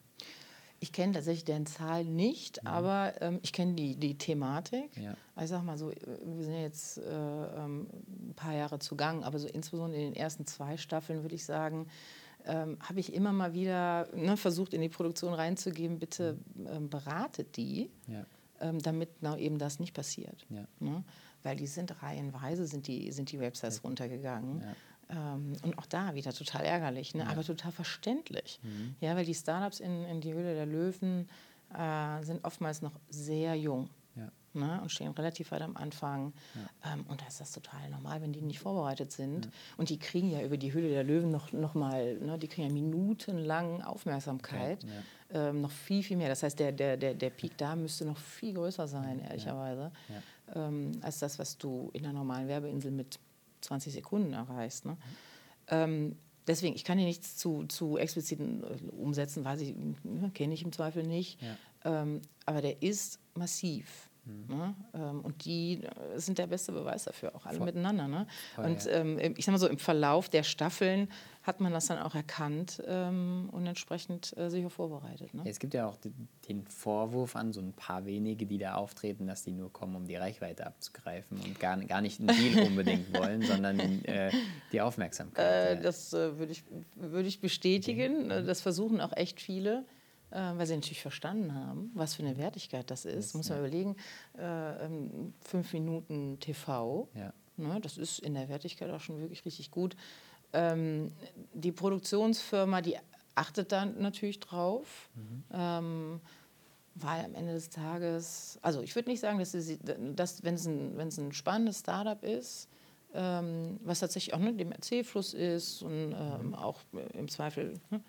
Ich 0.79 0.91
kenne 0.91 1.13
tatsächlich 1.13 1.45
deren 1.45 1.65
Zahl 1.65 2.03
nicht, 2.03 2.61
mhm. 2.61 2.67
aber 2.67 3.13
ähm, 3.21 3.39
ich 3.41 3.53
kenne 3.53 3.73
die, 3.73 3.95
die 3.95 4.17
Thematik. 4.17 4.95
Ja. 4.97 5.15
Ich 5.41 5.49
sag 5.49 5.63
mal 5.63 5.77
so, 5.77 5.89
wir 5.89 6.43
sind 6.43 6.61
jetzt 6.61 6.97
äh, 6.97 7.01
ähm, 7.01 7.87
ein 8.29 8.33
paar 8.35 8.53
Jahre 8.53 8.79
zugangen, 8.79 9.23
aber 9.23 9.39
so 9.39 9.47
insbesondere 9.47 10.01
in 10.01 10.13
den 10.13 10.15
ersten 10.15 10.45
zwei 10.45 10.77
Staffeln 10.77 11.23
würde 11.23 11.35
ich 11.35 11.45
sagen, 11.45 11.87
ähm, 12.45 12.77
habe 12.81 12.99
ich 12.99 13.13
immer 13.13 13.31
mal 13.31 13.53
wieder 13.53 14.07
ne, 14.15 14.37
versucht, 14.37 14.73
in 14.73 14.81
die 14.81 14.89
Produktion 14.89 15.33
reinzugeben, 15.33 15.97
bitte 15.97 16.37
mhm. 16.53 16.67
ähm, 16.67 16.89
beratet 16.89 17.57
die, 17.57 17.89
ja. 18.07 18.25
Ähm, 18.61 18.81
damit 18.81 19.09
na, 19.21 19.37
eben 19.37 19.57
das 19.57 19.79
nicht 19.79 19.93
passiert. 19.93 20.45
Ja. 20.49 20.65
Ne? 20.79 21.03
Weil 21.43 21.55
die 21.55 21.67
sind 21.67 22.01
reihenweise, 22.01 22.65
sind 22.65 22.87
die, 22.87 23.11
sind 23.11 23.31
die 23.31 23.39
Websites 23.39 23.83
runtergegangen. 23.83 24.63
Ähm, 25.09 25.53
und 25.61 25.77
auch 25.77 25.85
da 25.85 26.15
wieder 26.15 26.33
total 26.33 26.65
ärgerlich, 26.65 27.13
ne? 27.13 27.23
Ja. 27.23 27.29
aber 27.29 27.43
total 27.43 27.71
verständlich. 27.71 28.59
Mhm. 28.63 28.95
Ja, 29.01 29.15
weil 29.15 29.25
die 29.25 29.35
Startups 29.35 29.79
in, 29.79 30.03
in 30.05 30.21
die 30.21 30.33
Höhle 30.33 30.55
der 30.55 30.65
Löwen 30.65 31.29
äh, 31.77 32.23
sind 32.23 32.43
oftmals 32.43 32.81
noch 32.81 32.99
sehr 33.09 33.55
jung. 33.55 33.89
Ja. 34.55 34.77
Ne? 34.77 34.81
Und 34.81 34.91
stehen 34.91 35.11
relativ 35.11 35.51
weit 35.51 35.61
am 35.61 35.75
Anfang. 35.77 36.33
Ja. 36.55 36.93
Ähm, 36.93 37.05
und 37.07 37.21
da 37.21 37.27
ist 37.27 37.41
das 37.41 37.51
total 37.51 37.89
normal, 37.89 38.21
wenn 38.21 38.33
die 38.33 38.41
nicht 38.41 38.59
vorbereitet 38.59 39.11
sind. 39.11 39.49
Und 39.77 39.89
die 39.89 39.99
kriegen 39.99 40.31
ja 40.31 40.41
über 40.41 40.57
die 40.57 40.73
Höhle 40.73 40.89
der 40.89 41.03
Löwen 41.03 41.31
noch, 41.31 41.51
noch 41.51 41.73
mal, 41.73 42.17
ne? 42.17 42.37
die 42.37 42.47
kriegen 42.47 42.67
ja 42.67 42.73
minutenlang 42.73 43.81
Aufmerksamkeit. 43.81 44.83
Okay. 44.83 44.93
Ähm, 45.33 45.61
noch 45.61 45.71
viel, 45.71 46.03
viel 46.03 46.17
mehr. 46.17 46.29
Das 46.29 46.43
heißt, 46.43 46.59
der, 46.59 46.71
der, 46.71 46.97
der, 46.97 47.13
der 47.13 47.29
Peak 47.29 47.57
da 47.57 47.75
müsste 47.75 48.05
noch 48.05 48.17
viel 48.17 48.53
größer 48.53 48.87
sein, 48.87 49.19
ehrlicherweise, 49.19 49.91
ähm, 50.53 50.91
als 51.01 51.19
das, 51.19 51.39
was 51.39 51.57
du 51.57 51.89
in 51.93 52.03
der 52.03 52.13
normalen 52.13 52.47
Werbeinsel 52.47 52.91
mit 52.91 53.19
20 53.61 53.93
Sekunden 53.93 54.33
erreichst. 54.33 54.85
Ne? 54.85 54.97
Ähm, 55.69 56.15
deswegen, 56.47 56.75
ich 56.75 56.83
kann 56.83 56.97
hier 56.97 57.07
nichts 57.07 57.37
zu, 57.37 57.65
zu 57.65 57.97
expliziten 57.97 58.63
äh, 58.63 58.91
umsetzen, 58.91 59.43
weiß 59.43 59.61
ich, 59.61 59.75
ne, 60.03 60.31
kenne 60.33 60.53
ich 60.53 60.63
im 60.63 60.71
Zweifel 60.71 61.03
nicht. 61.03 61.41
Ja. 61.41 62.01
Ähm, 62.01 62.21
aber 62.45 62.61
der 62.61 62.81
ist 62.81 63.19
massiv. 63.33 64.09
Mhm. 64.25 64.55
Ne? 64.57 64.75
Ähm, 64.93 65.21
und 65.21 65.45
die 65.45 65.83
äh, 65.83 66.19
sind 66.19 66.37
der 66.37 66.47
beste 66.47 66.71
Beweis 66.71 67.03
dafür, 67.05 67.35
auch 67.35 67.45
alle 67.45 67.57
Voll. 67.57 67.65
miteinander. 67.67 68.07
Ne? 68.07 68.27
Voll, 68.55 68.65
und 68.65 68.85
ja. 68.85 68.91
ähm, 68.93 69.19
ich 69.37 69.45
sag 69.45 69.51
mal 69.51 69.57
so, 69.59 69.67
im 69.67 69.77
Verlauf 69.77 70.29
der 70.29 70.43
Staffeln 70.43 71.09
hat 71.43 71.61
man 71.61 71.71
das 71.73 71.85
dann 71.85 71.99
auch 71.99 72.15
erkannt 72.15 72.81
ähm, 72.87 73.49
und 73.51 73.67
entsprechend 73.67 74.35
äh, 74.35 74.49
sich 74.49 74.65
auch 74.65 74.71
vorbereitet. 74.71 75.31
Ne? 75.35 75.43
Es 75.45 75.59
gibt 75.59 75.75
ja 75.75 75.85
auch 75.87 75.97
den- 75.97 76.27
Vorwurf 76.67 77.35
an 77.35 77.53
so 77.53 77.59
ein 77.61 77.73
paar 77.73 78.05
wenige, 78.05 78.45
die 78.45 78.57
da 78.57 78.75
auftreten, 78.75 79.25
dass 79.27 79.43
die 79.43 79.51
nur 79.51 79.71
kommen, 79.73 79.95
um 79.95 80.07
die 80.07 80.15
Reichweite 80.15 80.65
abzugreifen 80.65 81.39
und 81.39 81.59
gar, 81.59 81.77
gar 81.85 82.01
nicht 82.01 82.19
einen 82.19 82.27
Deal 82.29 82.65
unbedingt 82.67 83.13
wollen, 83.17 83.41
sondern 83.43 83.79
äh, 84.05 84.31
die 84.71 84.81
Aufmerksamkeit. 84.81 85.79
Äh, 85.79 85.81
das 85.81 86.13
äh, 86.13 86.37
würde 86.37 86.51
ich, 86.51 86.63
würde 86.95 87.27
ich 87.27 87.41
bestätigen. 87.41 88.29
Äh, 88.31 88.43
Das 88.43 88.61
versuchen 88.61 89.01
auch 89.01 89.11
echt 89.15 89.39
viele, 89.41 89.85
weil 90.31 90.65
sie 90.65 90.75
natürlich 90.75 91.01
verstanden 91.01 91.53
haben, 91.53 91.91
was 91.93 92.15
für 92.15 92.23
eine 92.23 92.37
Wertigkeit 92.37 92.89
das 92.91 93.05
ist. 93.05 93.35
Muss 93.35 93.49
man 93.49 93.59
überlegen, 93.59 93.95
äh, 94.37 94.85
ähm, 94.85 95.33
fünf 95.41 95.71
Minuten 95.73 96.39
TV, 96.39 97.07
Ja. 97.13 97.33
ne, 97.57 97.79
das 97.81 97.97
ist 97.97 98.19
in 98.19 98.33
der 98.33 98.49
Wertigkeit 98.49 98.89
auch 98.91 98.99
schon 98.99 99.19
wirklich 99.19 99.45
richtig 99.45 99.71
gut. 99.71 99.95
Ähm, 100.53 101.11
die 101.53 101.71
Produktionsfirma, 101.71 102.81
die 102.81 102.97
achtet 103.35 103.71
dann 103.71 103.99
natürlich 104.01 104.39
drauf. 104.39 105.09
Ähm, 105.51 106.19
weil 106.97 107.25
am 107.25 107.35
Ende 107.35 107.51
des 107.53 107.69
Tages, 107.69 108.57
also 108.61 108.81
ich 108.81 108.95
würde 108.95 109.09
nicht 109.09 109.19
sagen, 109.19 109.37
dass, 109.37 109.51
sie, 109.51 109.77
dass 110.15 110.43
wenn 110.43 110.55
es 110.55 110.65
ein, 110.65 110.95
wenn 110.95 111.09
es 111.09 111.17
ein 111.17 111.33
spannendes 111.33 111.79
Startup 111.79 112.23
ist, 112.23 112.69
ähm, 113.13 113.79
was 113.83 113.99
tatsächlich 113.99 114.33
auch 114.33 114.39
ne, 114.39 114.53
dem 114.53 114.71
Erzählfluss 114.71 115.33
ist 115.33 115.81
und 115.81 116.13
ähm, 116.17 116.55
auch 116.55 116.79
äh, 116.93 117.17
im 117.17 117.27
Zweifel 117.27 117.73
ne, 117.89 117.97
äh, 117.97 117.99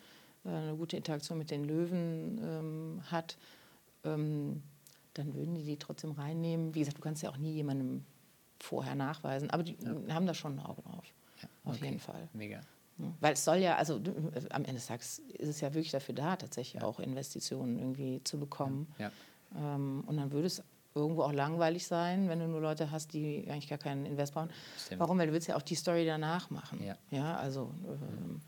eine 0.47 0.77
gute 0.77 0.97
Interaktion 0.97 1.39
mit 1.39 1.51
den 1.51 1.65
Löwen 1.65 2.41
ähm, 2.43 3.03
hat, 3.11 3.37
ähm, 4.05 4.63
dann 5.15 5.35
würden 5.35 5.55
die 5.55 5.65
die 5.65 5.77
trotzdem 5.79 6.13
reinnehmen. 6.13 6.75
Wie 6.75 6.81
gesagt, 6.81 6.99
du 6.99 7.03
kannst 7.03 7.23
ja 7.23 7.31
auch 7.31 7.39
nie 7.39 7.55
jemandem 7.55 8.05
vorher 8.61 8.95
nachweisen, 8.95 9.51
aber 9.51 9.63
die 9.63 9.77
haben 10.09 10.27
da 10.27 10.35
schon 10.35 10.59
ein 10.59 10.65
Auge 10.65 10.83
drauf. 10.83 11.05
Ja, 11.43 11.49
Auf 11.65 11.77
okay. 11.77 11.85
jeden 11.87 11.99
Fall. 12.01 12.29
Mega. 12.33 12.61
Weil 13.21 13.35
es 13.35 13.45
soll 13.45 13.59
ja, 13.59 13.77
also 13.77 13.97
äh, 13.97 14.49
am 14.51 14.63
Ende 14.65 14.75
des 14.75 14.87
Tages 14.87 15.19
ist 15.19 15.49
es 15.49 15.61
ja 15.61 15.75
wirklich 15.75 15.91
dafür 15.91 16.15
da, 16.15 16.37
tatsächlich 16.37 16.83
auch 16.83 16.99
Investitionen 16.99 17.79
irgendwie 17.79 18.23
zu 18.25 18.39
bekommen. 18.39 18.87
Ja. 18.99 19.11
Ähm, 19.55 20.03
und 20.07 20.17
dann 20.17 20.33
würde 20.33 20.47
es 20.47 20.63
irgendwo 20.95 21.23
auch 21.23 21.33
langweilig 21.33 21.87
sein, 21.87 22.29
wenn 22.31 22.39
du 22.39 22.49
nur 22.49 22.61
Leute 22.61 22.91
hast, 22.91 23.13
die 23.13 23.47
eigentlich 23.51 23.69
gar 23.69 23.79
keinen 23.79 24.07
Invest 24.07 24.33
brauchen. 24.33 24.51
Stimmt. 24.79 25.01
Warum? 25.01 25.19
Weil 25.19 25.27
du 25.27 25.35
willst 25.35 25.47
ja 25.47 25.57
auch 25.57 25.63
die 25.63 25.75
Story 25.75 26.07
danach 26.07 26.49
machen. 26.49 26.83
Ja. 26.83 26.97
Ja, 27.11 27.37
also 27.37 27.71
ähm, 27.87 28.41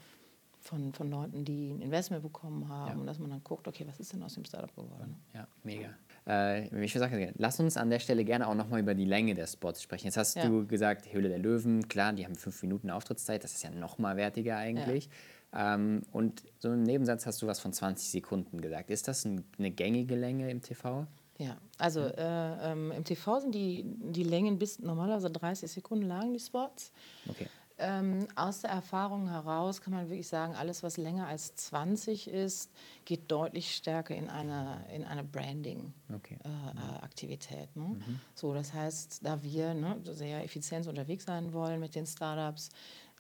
von, 0.69 0.93
von 0.93 1.11
Leuten, 1.11 1.45
die 1.45 1.71
ein 1.71 1.81
Investment 1.81 2.23
bekommen 2.23 2.69
haben, 2.69 2.91
Ja. 2.93 3.01
und 3.01 3.07
dass 3.07 3.19
man 3.19 3.31
dann 3.31 3.43
guckt, 3.43 3.67
okay, 3.67 3.85
was 3.89 3.99
ist 3.99 4.13
denn 4.13 4.23
aus 4.23 4.35
dem 4.35 4.45
Startup 4.45 4.75
geworden? 4.75 5.17
Ja, 5.35 5.47
mega. 5.65 5.89
Äh, 6.27 6.85
ich 6.85 6.93
sage, 6.93 7.33
lass 7.39 7.59
uns 7.59 7.77
an 7.77 7.91
der 7.91 7.99
Stelle 7.99 8.25
gerne 8.25 8.47
auch 8.47 8.55
nochmal 8.55 8.81
über 8.81 8.95
die 8.95 9.07
Länge 9.07 9.35
der 9.35 9.47
Spots 9.47 9.83
sprechen. 9.83 10.07
Jetzt 10.07 10.17
hast 10.19 10.37
Ja. 10.37 10.47
du 10.47 10.67
gesagt, 10.67 11.13
Höhle 11.13 11.29
der 11.29 11.39
Löwen, 11.39 11.89
klar, 11.89 12.13
die 12.13 12.25
haben 12.25 12.37
fünf 12.37 12.63
Minuten 12.63 12.91
Auftrittszeit, 12.91 13.43
das 13.43 13.55
ist 13.55 13.63
ja 13.63 13.71
nochmal 13.71 14.17
wertiger 14.17 14.57
eigentlich. 14.59 15.09
Ähm, 15.55 16.03
und 16.13 16.43
so 16.59 16.71
im 16.71 16.83
Nebensatz 16.83 17.25
hast 17.25 17.41
du 17.41 17.47
was 17.47 17.59
von 17.61 17.73
20 17.73 18.11
Sekunden 18.11 18.61
gesagt. 18.61 18.91
Ist 18.91 19.09
das 19.09 19.25
ein, 19.25 19.45
eine 19.59 19.71
gängige 19.71 20.15
Länge 20.15 20.51
im 20.51 20.61
TV? 20.61 21.07
Ja, 21.39 21.57
also 21.79 22.01
äh, 22.01 22.73
ähm, 22.73 22.91
im 22.91 23.05
TV 23.05 23.39
sind 23.41 23.55
die, 23.55 23.85
die 23.85 24.25
Längen 24.25 24.59
bis 24.59 24.81
normalerweise 24.81 25.31
30 25.31 25.71
Sekunden 25.71 26.05
lang, 26.05 26.33
die 26.35 26.41
Spots. 26.41 26.93
Okay. 27.29 27.47
Ähm, 27.81 28.27
aus 28.35 28.63
der 28.63 28.71
Erfahrung 28.71 29.29
heraus 29.29 29.81
kann 29.81 29.93
man 29.93 30.09
wirklich 30.09 30.27
sagen, 30.27 30.55
alles, 30.57 30.83
was 30.83 30.97
länger 30.97 31.29
als 31.29 31.55
20 31.55 32.27
ist, 32.29 32.73
geht 33.05 33.31
deutlich 33.31 33.73
stärker 33.75 34.17
in 34.17 34.29
eine, 34.29 34.85
in 34.93 35.05
eine 35.05 35.23
Okay. 35.23 36.39
Branding-Aktivität. 36.45 37.75
ne? 37.77 37.97
So, 38.35 38.53
das 38.55 38.73
heißt, 38.73 39.25
da 39.25 39.43
wir 39.43 39.75
ne, 39.75 39.97
sehr 40.03 40.45
effizient 40.45 40.87
unterwegs 40.87 41.25
sein 41.25 41.53
wollen 41.53 41.81
mit 41.81 41.95
den 41.95 42.07
Startups, 42.07 42.71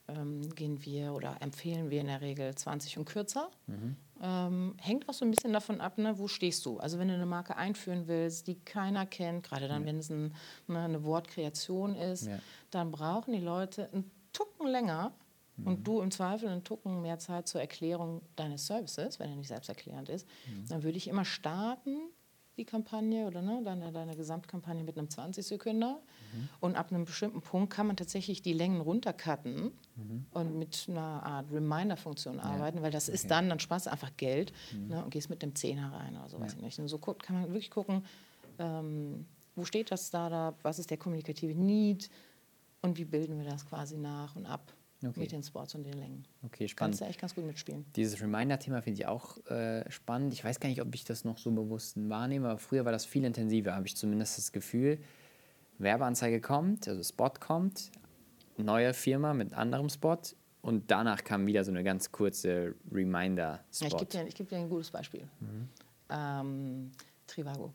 ähm, 0.08 0.48
gehen 0.54 0.84
wir 0.84 1.12
oder 1.12 1.36
empfehlen 1.40 1.90
wir 1.90 2.00
in 2.00 2.06
der 2.06 2.20
Regel 2.20 2.54
20 2.54 2.98
und 2.98 3.04
kürzer. 3.04 3.50
Ähm, 4.20 4.74
hängt 4.78 5.08
auch 5.08 5.14
so 5.14 5.24
ein 5.24 5.30
bisschen 5.30 5.52
davon 5.52 5.80
ab, 5.80 5.98
ne, 5.98 6.18
wo 6.18 6.26
stehst 6.26 6.64
du. 6.66 6.78
Also 6.78 6.98
wenn 6.98 7.06
du 7.08 7.14
eine 7.14 7.26
Marke 7.26 7.56
einführen 7.56 8.08
willst, 8.08 8.46
die 8.48 8.56
keiner 8.58 9.06
kennt, 9.06 9.44
gerade 9.44 9.68
dann, 9.68 9.84
wenn 9.84 9.98
es 9.98 10.10
ein, 10.10 10.34
ne, 10.66 10.80
eine 10.80 11.04
Wortkreation 11.04 11.94
ist, 11.94 12.26
Ja. 12.26 12.38
dann 12.70 12.90
brauchen 12.90 13.32
die 13.34 13.38
Leute 13.40 13.88
einen 13.92 14.10
Tucken 14.38 14.68
länger 14.68 15.12
und 15.64 15.86
du 15.88 16.00
im 16.00 16.12
Zweifel 16.12 16.48
einen 16.48 16.62
Tucken 16.62 17.02
mehr 17.02 17.18
Zeit 17.18 17.48
zur 17.48 17.60
Erklärung 17.60 18.22
deines 18.36 18.66
Services, 18.66 19.18
wenn 19.18 19.28
er 19.28 19.34
nicht 19.36 19.48
selbsterklärend 19.48 20.08
ist. 20.08 20.26
Dann 20.68 20.84
würde 20.84 20.96
ich 20.96 21.08
immer 21.08 21.24
starten, 21.24 21.98
die 22.56 22.64
Kampagne 22.64 23.26
oder 23.26 23.40
ne, 23.40 23.60
deine, 23.64 23.90
deine 23.92 24.16
Gesamtkampagne 24.16 24.84
mit 24.84 24.98
einem 24.98 25.08
20 25.10 25.46
Sekünder. 25.46 26.00
Und 26.60 26.76
ab 26.76 26.90
einem 26.92 27.04
bestimmten 27.06 27.40
Punkt 27.40 27.72
kann 27.72 27.86
man 27.88 27.96
tatsächlich 27.96 28.42
die 28.42 28.52
Längen 28.52 28.80
runtercutten 28.80 29.72
und 30.32 30.58
mit 30.58 30.86
einer 30.88 31.22
Art 31.24 31.50
Reminder-Funktion 31.50 32.38
arbeiten, 32.38 32.82
weil 32.82 32.90
das 32.92 33.08
ist 33.08 33.30
dann, 33.30 33.48
dann 33.48 33.58
sparst 33.58 33.86
du 33.86 33.90
einfach 33.90 34.16
Geld 34.16 34.52
ne, 34.88 35.02
und 35.02 35.10
gehst 35.10 35.30
mit 35.30 35.42
dem 35.42 35.54
Zehner 35.56 35.92
rein 35.92 36.16
oder 36.16 36.28
so, 36.28 36.38
weiß 36.38 36.54
ich 36.54 36.62
nicht. 36.62 36.78
Und 36.78 36.88
so 36.88 36.98
kann 36.98 37.40
man 37.40 37.48
wirklich 37.48 37.70
gucken, 37.70 38.04
ähm, 38.58 39.26
wo 39.56 39.64
steht 39.64 39.90
das 39.90 40.06
Startup, 40.06 40.56
was 40.62 40.78
ist 40.78 40.90
der 40.90 40.98
kommunikative 40.98 41.54
Need 41.54 42.10
und 42.82 42.98
wie 42.98 43.04
bilden 43.04 43.38
wir 43.38 43.48
das 43.48 43.66
quasi 43.66 43.96
nach 43.96 44.36
und 44.36 44.46
ab 44.46 44.72
Okay. 45.04 45.20
mit 45.20 45.30
den 45.30 45.44
Spots 45.44 45.76
und 45.76 45.84
den 45.84 45.92
Längen. 45.92 46.24
Okay, 46.42 46.66
spannend. 46.66 46.94
Kannst 46.94 47.00
du 47.02 47.04
echt 47.04 47.20
ganz 47.20 47.32
gut 47.36 47.44
mitspielen. 47.46 47.84
Dieses 47.94 48.20
Reminder-Thema 48.20 48.82
finde 48.82 49.00
ich 49.00 49.06
auch 49.06 49.38
äh, 49.46 49.88
spannend. 49.92 50.32
Ich 50.32 50.42
weiß 50.42 50.58
gar 50.58 50.68
nicht, 50.68 50.82
ob 50.82 50.92
ich 50.92 51.04
das 51.04 51.24
noch 51.24 51.38
so 51.38 51.52
bewusst 51.52 51.96
wahrnehme, 52.08 52.48
aber 52.48 52.58
früher 52.58 52.84
war 52.84 52.90
das 52.90 53.06
viel 53.06 53.22
intensiver, 53.24 53.76
habe 53.76 53.86
ich 53.86 53.94
zumindest 53.96 54.38
das 54.38 54.50
Gefühl. 54.50 54.98
Werbeanzeige 55.78 56.40
kommt, 56.40 56.88
also 56.88 57.00
Spot 57.04 57.30
kommt, 57.38 57.92
neue 58.56 58.92
Firma 58.92 59.34
mit 59.34 59.54
anderem 59.54 59.88
Spot 59.88 60.18
und 60.62 60.90
danach 60.90 61.22
kam 61.22 61.46
wieder 61.46 61.62
so 61.62 61.70
eine 61.70 61.84
ganz 61.84 62.10
kurze 62.10 62.74
Reminder-Spot. 62.90 63.86
Ja, 63.86 63.86
ich 63.86 63.96
gebe 63.98 64.06
dir, 64.06 64.24
geb 64.34 64.48
dir 64.48 64.58
ein 64.58 64.68
gutes 64.68 64.90
Beispiel. 64.90 65.28
Ähm, 66.10 66.90
Trivago. 67.28 67.72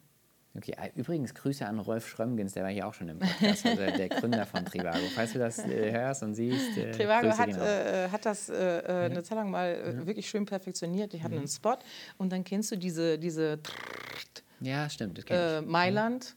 Okay, 0.56 0.76
äh, 0.80 0.92
übrigens 0.96 1.34
Grüße 1.34 1.66
an 1.66 1.80
Rolf 1.80 2.08
Schrömgens, 2.08 2.54
der 2.54 2.64
war 2.64 2.70
hier 2.70 2.88
auch 2.88 2.94
schon 2.94 3.10
im 3.10 3.18
Podcast, 3.20 3.66
also 3.66 3.82
der 3.98 4.10
Gründer 4.10 4.46
von 4.46 4.64
Trivago. 4.66 5.00
Falls 5.16 5.34
du 5.34 5.40
das 5.40 5.58
äh, 5.60 5.92
hörst 5.92 6.22
und 6.22 6.36
siehst, 6.36 6.78
äh, 6.78 6.92
Trivago 6.92 7.28
Grüße 7.28 7.40
hat, 7.40 7.50
raus. 7.50 7.58
äh, 7.58 8.10
hat 8.10 8.26
das 8.26 8.50
äh, 8.50 8.80
äh, 8.80 9.06
eine 9.06 9.24
Zeit 9.24 9.38
lang 9.38 9.50
mal 9.50 9.74
äh, 9.74 10.06
wirklich 10.06 10.30
schön 10.30 10.46
perfektioniert. 10.46 11.14
Die 11.14 11.24
hatten 11.24 11.38
einen 11.38 11.48
Spot 11.48 11.78
und 12.20 12.32
dann 12.32 12.44
kennst 12.44 12.72
du 12.72 12.78
diese, 12.78 13.18
diese 13.18 13.60
ja, 14.62 14.90
stimmt, 14.90 15.18
das 15.18 15.26
kenn 15.26 15.38
äh, 15.38 15.60
ich. 15.60 15.66
Mailand, 15.66 16.36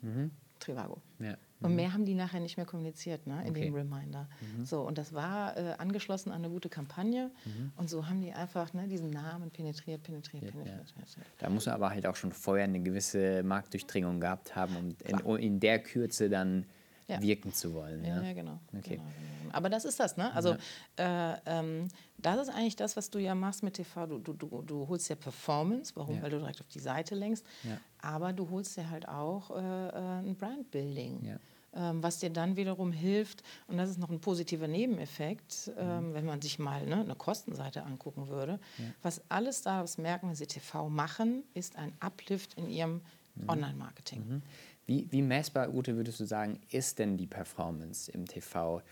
Trivago. 0.61 1.03
Ja. 1.19 1.37
Und 1.61 1.75
mehr 1.75 1.93
haben 1.93 2.05
die 2.05 2.15
nachher 2.15 2.41
nicht 2.41 2.57
mehr 2.57 2.67
kommuniziert 2.67 3.27
ne, 3.27 3.43
in 3.45 3.51
Okay. 3.51 3.65
dem 3.65 3.75
Reminder. 3.75 4.29
So, 4.65 4.83
und 4.83 4.99
das 4.99 5.15
war 5.15 5.57
äh, 5.57 5.73
angeschlossen 5.79 6.31
an 6.31 6.45
eine 6.45 6.51
gute 6.51 6.69
Kampagne. 6.69 7.31
Und 7.77 7.89
so 7.89 8.07
haben 8.09 8.21
die 8.21 8.33
einfach 8.33 8.73
ne, 8.75 8.87
diesen 8.89 9.11
Namen 9.11 9.51
penetriert, 9.51 10.03
penetriert, 10.03 10.43
penetriert. 10.51 10.95
penetriert. 10.95 11.27
Da 11.39 11.49
muss 11.49 11.67
man 11.67 11.75
aber 11.77 11.91
halt 11.91 12.07
auch 12.07 12.17
schon 12.17 12.33
vorher 12.33 12.65
eine 12.65 12.81
gewisse 12.81 13.43
Marktdurchdringung 13.43 14.21
gehabt 14.21 14.55
haben, 14.55 14.77
um 14.77 14.97
in, 15.05 15.37
in 15.39 15.61
der 15.61 15.79
Kürze 15.79 16.29
dann 16.29 16.67
Ja. 17.09 17.23
wirken 17.23 17.53
zu 17.53 17.73
wollen. 17.73 18.05
Ja, 18.05 18.17
Ja, 18.17 18.23
ja 18.23 18.33
genau, 18.33 18.59
Okay. 18.77 18.97
genau, 18.97 19.03
genau. 19.43 19.55
Aber 19.55 19.71
das 19.71 19.85
ist 19.85 20.01
das, 20.01 20.17
ne? 20.17 20.33
Also 20.35 20.57
äh, 20.97 21.35
ähm, 21.47 21.87
das 22.19 22.49
ist 22.49 22.55
eigentlich 22.55 22.75
das, 22.77 22.97
was 22.97 23.11
du 23.11 23.19
ja 23.21 23.35
machst 23.35 23.63
mit 23.63 23.75
TV. 23.75 24.07
Du, 24.07 24.19
du, 24.19 24.33
du, 24.33 24.63
du 24.63 24.89
holst 24.89 25.09
ja 25.09 25.15
Performance, 25.15 25.93
warum? 25.95 26.17
Ja. 26.17 26.23
Weil 26.23 26.31
du 26.31 26.39
direkt 26.39 26.61
auf 26.61 26.69
die 26.69 26.81
Seite 26.81 27.15
lenkst. 27.15 27.45
Ja. 27.63 27.79
Aber 28.03 28.33
du 28.33 28.51
holst 28.51 28.77
ja 28.77 28.89
halt 28.91 29.09
auch 29.09 29.51
äh, 29.51 29.55
äh, 29.89 30.19
ein 30.29 30.35
Brandbuilding. 30.37 31.25
Ja. 31.25 31.39
Ähm, 31.75 32.03
was 32.03 32.19
dir 32.19 32.31
dann 32.31 32.57
wiederum 32.57 32.91
hilft, 32.91 33.43
und 33.69 33.77
das 33.77 33.91
ist 33.91 33.99
noch 33.99 34.09
ein 34.11 34.19
positiver 34.21 34.67
Nebeneffekt, 34.67 35.71
ähm, 35.79 36.13
wenn 36.15 36.25
man 36.25 36.41
sich 36.41 36.59
mal 36.59 36.85
ne, 36.87 37.01
eine 37.01 37.15
Kostenseite 37.15 37.85
angucken 37.85 38.29
würde. 38.29 38.59
Was 39.03 39.21
alles 39.29 39.59
Startups 39.61 39.99
merken, 39.99 40.29
wenn 40.29 40.35
sie 40.35 40.47
TV 40.47 40.89
machen, 40.89 41.45
ist 41.55 41.77
ein 41.77 41.93
Uplift 42.01 42.55
in 42.55 42.69
ihrem 42.71 43.03
Online-Marketing. 43.47 44.43
Wie, 44.87 45.11
wie 45.11 45.23
messbar, 45.23 45.75
Ute, 45.75 45.97
würdest 45.97 46.21
du 46.21 46.25
sagen, 46.25 46.61
ist 46.71 46.99
denn 46.99 47.17
die 47.17 47.27
Performance 47.27 48.11
im 48.11 48.27
TV? 48.27 48.83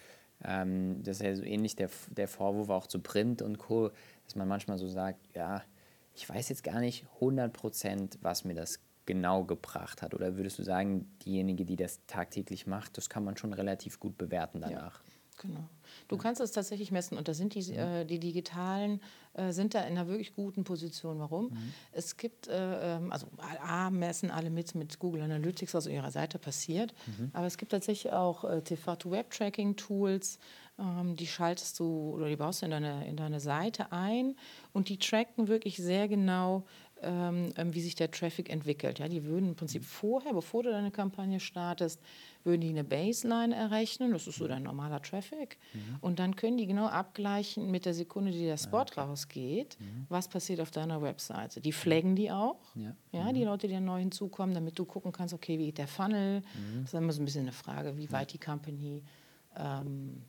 Ähm, 0.42 1.02
das 1.02 1.18
ist 1.18 1.22
ja 1.22 1.34
so 1.36 1.44
ähnlich 1.44 1.76
der, 1.76 1.88
der 2.08 2.28
Vorwurf 2.28 2.68
auch 2.68 2.86
zu 2.86 2.98
Print 2.98 3.42
und 3.42 3.58
Co., 3.58 3.90
dass 4.24 4.34
man 4.34 4.48
manchmal 4.48 4.78
so 4.78 4.88
sagt, 4.88 5.20
ja, 5.34 5.62
ich 6.14 6.28
weiß 6.28 6.48
jetzt 6.48 6.64
gar 6.64 6.80
nicht 6.80 7.06
100 7.14 7.52
Prozent, 7.52 8.18
was 8.22 8.44
mir 8.44 8.54
das 8.54 8.80
genau 9.06 9.44
gebracht 9.44 10.02
hat. 10.02 10.14
Oder 10.14 10.36
würdest 10.36 10.58
du 10.58 10.62
sagen, 10.62 11.10
diejenige, 11.24 11.64
die 11.64 11.76
das 11.76 12.00
tagtäglich 12.06 12.66
macht, 12.66 12.96
das 12.96 13.08
kann 13.08 13.24
man 13.24 13.36
schon 13.36 13.52
relativ 13.52 14.00
gut 14.00 14.18
bewerten 14.18 14.60
danach? 14.60 15.02
Genau. 15.38 15.68
Du 16.08 16.16
kannst 16.16 16.40
es 16.40 16.52
tatsächlich 16.52 16.90
messen 16.90 17.18
und 17.18 17.28
da 17.28 17.34
sind 17.34 17.54
die, 17.54 17.72
äh, 17.72 18.04
die 18.04 18.18
Digitalen 18.18 19.00
äh, 19.34 19.52
sind 19.52 19.74
da 19.74 19.80
in 19.80 19.98
einer 19.98 20.06
wirklich 20.06 20.34
guten 20.34 20.64
Position. 20.64 21.18
Warum? 21.18 21.50
Es 21.92 22.16
gibt, 22.16 22.46
äh, 22.48 22.96
ähm, 22.96 23.10
also 23.12 23.26
A, 23.60 23.90
messen 23.90 24.30
alle 24.30 24.50
mit, 24.50 24.74
mit 24.74 24.98
Google 24.98 25.22
Analytics, 25.22 25.74
was 25.74 25.86
auf 25.86 25.92
ihrer 25.92 26.10
Seite 26.10 26.38
passiert, 26.38 26.94
aber 27.32 27.46
es 27.46 27.58
gibt 27.58 27.72
tatsächlich 27.72 28.12
auch 28.12 28.44
äh, 28.44 28.62
TV-to-Web-Tracking-Tools, 28.62 30.38
Ähm, 30.76 31.14
die 31.14 31.28
schaltest 31.28 31.78
du 31.78 32.10
oder 32.14 32.28
die 32.28 32.34
baust 32.34 32.62
du 32.62 32.64
in 32.66 32.72
deine, 32.72 33.06
in 33.06 33.16
deine 33.16 33.38
Seite 33.38 33.92
ein 33.92 34.34
und 34.72 34.88
die 34.88 34.98
tracken 34.98 35.46
wirklich 35.46 35.76
sehr 35.76 36.08
genau, 36.08 36.64
ähm, 37.04 37.52
ähm, 37.56 37.74
wie 37.74 37.80
sich 37.80 37.94
der 37.94 38.10
Traffic 38.10 38.50
entwickelt. 38.50 38.98
Ja, 38.98 39.08
die 39.08 39.24
würden 39.24 39.50
im 39.50 39.54
Prinzip 39.54 39.84
vorher, 39.84 40.32
bevor 40.32 40.62
du 40.62 40.70
deine 40.70 40.90
Kampagne 40.90 41.40
startest, 41.40 42.00
würden 42.42 42.60
die 42.60 42.68
eine 42.68 42.84
Baseline 42.84 43.54
errechnen, 43.54 44.12
das 44.12 44.26
ist 44.26 44.38
so 44.38 44.46
dein 44.46 44.62
normaler 44.62 45.00
Traffic, 45.00 45.58
mhm. 45.72 45.96
und 46.00 46.18
dann 46.18 46.36
können 46.36 46.56
die 46.56 46.66
genau 46.66 46.86
abgleichen 46.86 47.70
mit 47.70 47.86
der 47.86 47.94
Sekunde, 47.94 48.32
die 48.32 48.44
der 48.44 48.56
Spot 48.56 48.78
ah, 48.78 48.82
okay. 48.82 49.00
rausgeht, 49.00 49.76
mhm. 49.80 50.06
was 50.08 50.28
passiert 50.28 50.60
auf 50.60 50.70
deiner 50.70 51.00
Webseite. 51.02 51.60
Die 51.60 51.72
flaggen 51.72 52.16
die 52.16 52.30
auch, 52.30 52.60
ja, 52.74 52.94
ja 53.12 53.24
mhm. 53.24 53.34
die 53.34 53.44
Leute, 53.44 53.68
die 53.68 53.78
neu 53.80 54.00
hinzukommen, 54.00 54.54
damit 54.54 54.78
du 54.78 54.84
gucken 54.84 55.12
kannst, 55.12 55.34
okay, 55.34 55.58
wie 55.58 55.66
geht 55.66 55.78
der 55.78 55.88
Funnel, 55.88 56.40
mhm. 56.40 56.82
das 56.82 56.92
ist 56.92 56.98
immer 56.98 57.12
so 57.12 57.22
ein 57.22 57.24
bisschen 57.24 57.42
eine 57.42 57.52
Frage, 57.52 57.96
wie 57.96 58.10
weit 58.12 58.32
die 58.32 58.38
Company 58.38 59.02
ähm, 59.56 60.22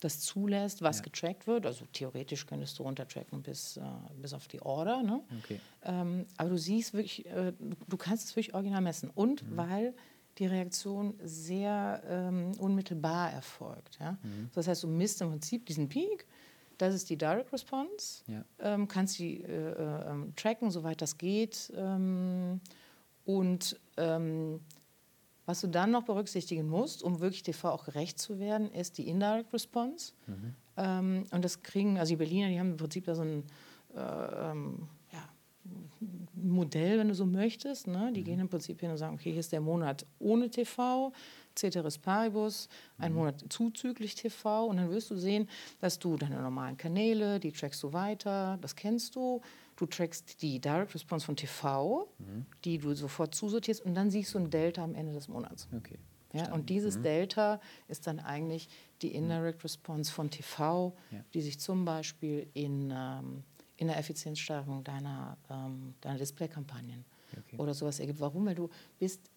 das 0.00 0.20
zulässt, 0.20 0.82
was 0.82 0.98
ja. 0.98 1.04
getrackt 1.04 1.46
wird. 1.46 1.66
Also 1.66 1.84
theoretisch 1.92 2.46
könntest 2.46 2.78
du 2.78 2.84
runtertracken 2.84 3.42
bis, 3.42 3.76
äh, 3.76 3.82
bis 4.20 4.32
auf 4.32 4.46
die 4.48 4.62
Order. 4.62 5.02
Ne? 5.02 5.22
Okay. 5.42 5.60
Ähm, 5.82 6.26
aber 6.36 6.50
du 6.50 6.58
siehst 6.58 6.94
wirklich, 6.94 7.26
äh, 7.26 7.52
du 7.88 7.96
kannst 7.96 8.26
es 8.26 8.36
wirklich 8.36 8.54
original 8.54 8.80
messen. 8.80 9.10
Und 9.10 9.42
mhm. 9.42 9.56
weil 9.56 9.94
die 10.38 10.46
Reaktion 10.46 11.14
sehr 11.22 12.02
ähm, 12.08 12.52
unmittelbar 12.58 13.32
erfolgt. 13.32 13.98
Ja? 14.00 14.12
Mhm. 14.22 14.50
Das 14.54 14.68
heißt, 14.68 14.84
du 14.84 14.88
misst 14.88 15.20
im 15.20 15.30
Prinzip 15.30 15.66
diesen 15.66 15.88
Peak, 15.88 16.26
das 16.78 16.94
ist 16.94 17.10
die 17.10 17.16
Direct 17.16 17.52
Response, 17.52 18.22
ja. 18.28 18.44
ähm, 18.60 18.86
kannst 18.86 19.18
die 19.18 19.42
äh, 19.42 19.72
äh, 19.72 20.10
ähm, 20.10 20.32
tracken, 20.36 20.70
soweit 20.70 21.02
das 21.02 21.18
geht. 21.18 21.72
Ähm, 21.76 22.60
und 23.24 23.78
ähm, 23.96 24.60
was 25.48 25.62
du 25.62 25.66
dann 25.66 25.92
noch 25.92 26.02
berücksichtigen 26.02 26.68
musst, 26.68 27.02
um 27.02 27.20
wirklich 27.20 27.42
TV 27.42 27.70
auch 27.70 27.86
gerecht 27.86 28.18
zu 28.18 28.38
werden, 28.38 28.70
ist 28.70 28.98
die 28.98 29.08
Indirect 29.08 29.50
Response. 29.54 30.12
Mhm. 30.26 30.54
Ähm, 30.76 31.24
und 31.30 31.42
das 31.42 31.62
kriegen, 31.62 31.96
also 31.96 32.10
die 32.10 32.16
Berliner, 32.16 32.48
die 32.48 32.60
haben 32.60 32.72
im 32.72 32.76
Prinzip 32.76 33.06
da 33.06 33.14
so 33.14 33.22
ein 33.22 33.44
äh, 33.96 34.50
ähm, 34.50 34.88
ja, 35.10 35.26
Modell, 36.34 36.98
wenn 36.98 37.08
du 37.08 37.14
so 37.14 37.24
möchtest. 37.24 37.86
Ne? 37.86 38.12
Die 38.12 38.20
mhm. 38.20 38.24
gehen 38.24 38.40
im 38.40 38.50
Prinzip 38.50 38.78
hin 38.78 38.90
und 38.90 38.98
sagen, 38.98 39.14
okay, 39.14 39.30
hier 39.30 39.40
ist 39.40 39.50
der 39.50 39.62
Monat 39.62 40.04
ohne 40.18 40.50
TV, 40.50 41.14
Ceteris 41.56 41.96
Paribus, 41.96 42.68
ein 42.98 43.12
mhm. 43.12 43.18
Monat 43.18 43.44
zuzüglich 43.48 44.16
TV. 44.16 44.66
Und 44.66 44.76
dann 44.76 44.90
wirst 44.90 45.10
du 45.10 45.16
sehen, 45.16 45.48
dass 45.80 45.98
du 45.98 46.18
deine 46.18 46.42
normalen 46.42 46.76
Kanäle, 46.76 47.40
die 47.40 47.52
trackst 47.52 47.82
du 47.82 47.94
weiter, 47.94 48.58
das 48.60 48.76
kennst 48.76 49.16
du. 49.16 49.40
Du 49.78 49.86
trackst 49.86 50.42
die 50.42 50.60
Direct 50.60 50.92
Response 50.92 51.24
von 51.24 51.36
TV, 51.36 52.12
mhm. 52.18 52.46
die 52.64 52.78
du 52.78 52.94
sofort 52.94 53.32
zusortierst 53.32 53.84
und 53.84 53.94
dann 53.94 54.10
siehst 54.10 54.34
du 54.34 54.38
ein 54.38 54.50
Delta 54.50 54.82
am 54.82 54.96
Ende 54.96 55.12
des 55.12 55.28
Monats. 55.28 55.68
Okay. 55.72 55.98
Ja, 56.32 56.52
und 56.52 56.68
dieses 56.68 56.98
mhm. 56.98 57.04
Delta 57.04 57.60
ist 57.86 58.08
dann 58.08 58.18
eigentlich 58.18 58.68
die 59.02 59.10
mhm. 59.10 59.30
Indirect 59.30 59.62
Response 59.62 60.12
von 60.12 60.30
TV, 60.30 60.96
ja. 61.12 61.20
die 61.32 61.42
sich 61.42 61.60
zum 61.60 61.84
Beispiel 61.84 62.48
in, 62.54 62.92
ähm, 62.92 63.44
in 63.76 63.86
der 63.86 63.98
Effizienzsteigerung 63.98 64.82
deiner, 64.82 65.38
ähm, 65.48 65.94
deiner 66.00 66.18
Display-Kampagnen 66.18 67.04
okay. 67.38 67.56
oder 67.56 67.72
sowas 67.72 68.00
ergibt. 68.00 68.18
Warum? 68.18 68.46
Weil 68.46 68.56
du 68.56 68.68
bist 68.98 69.30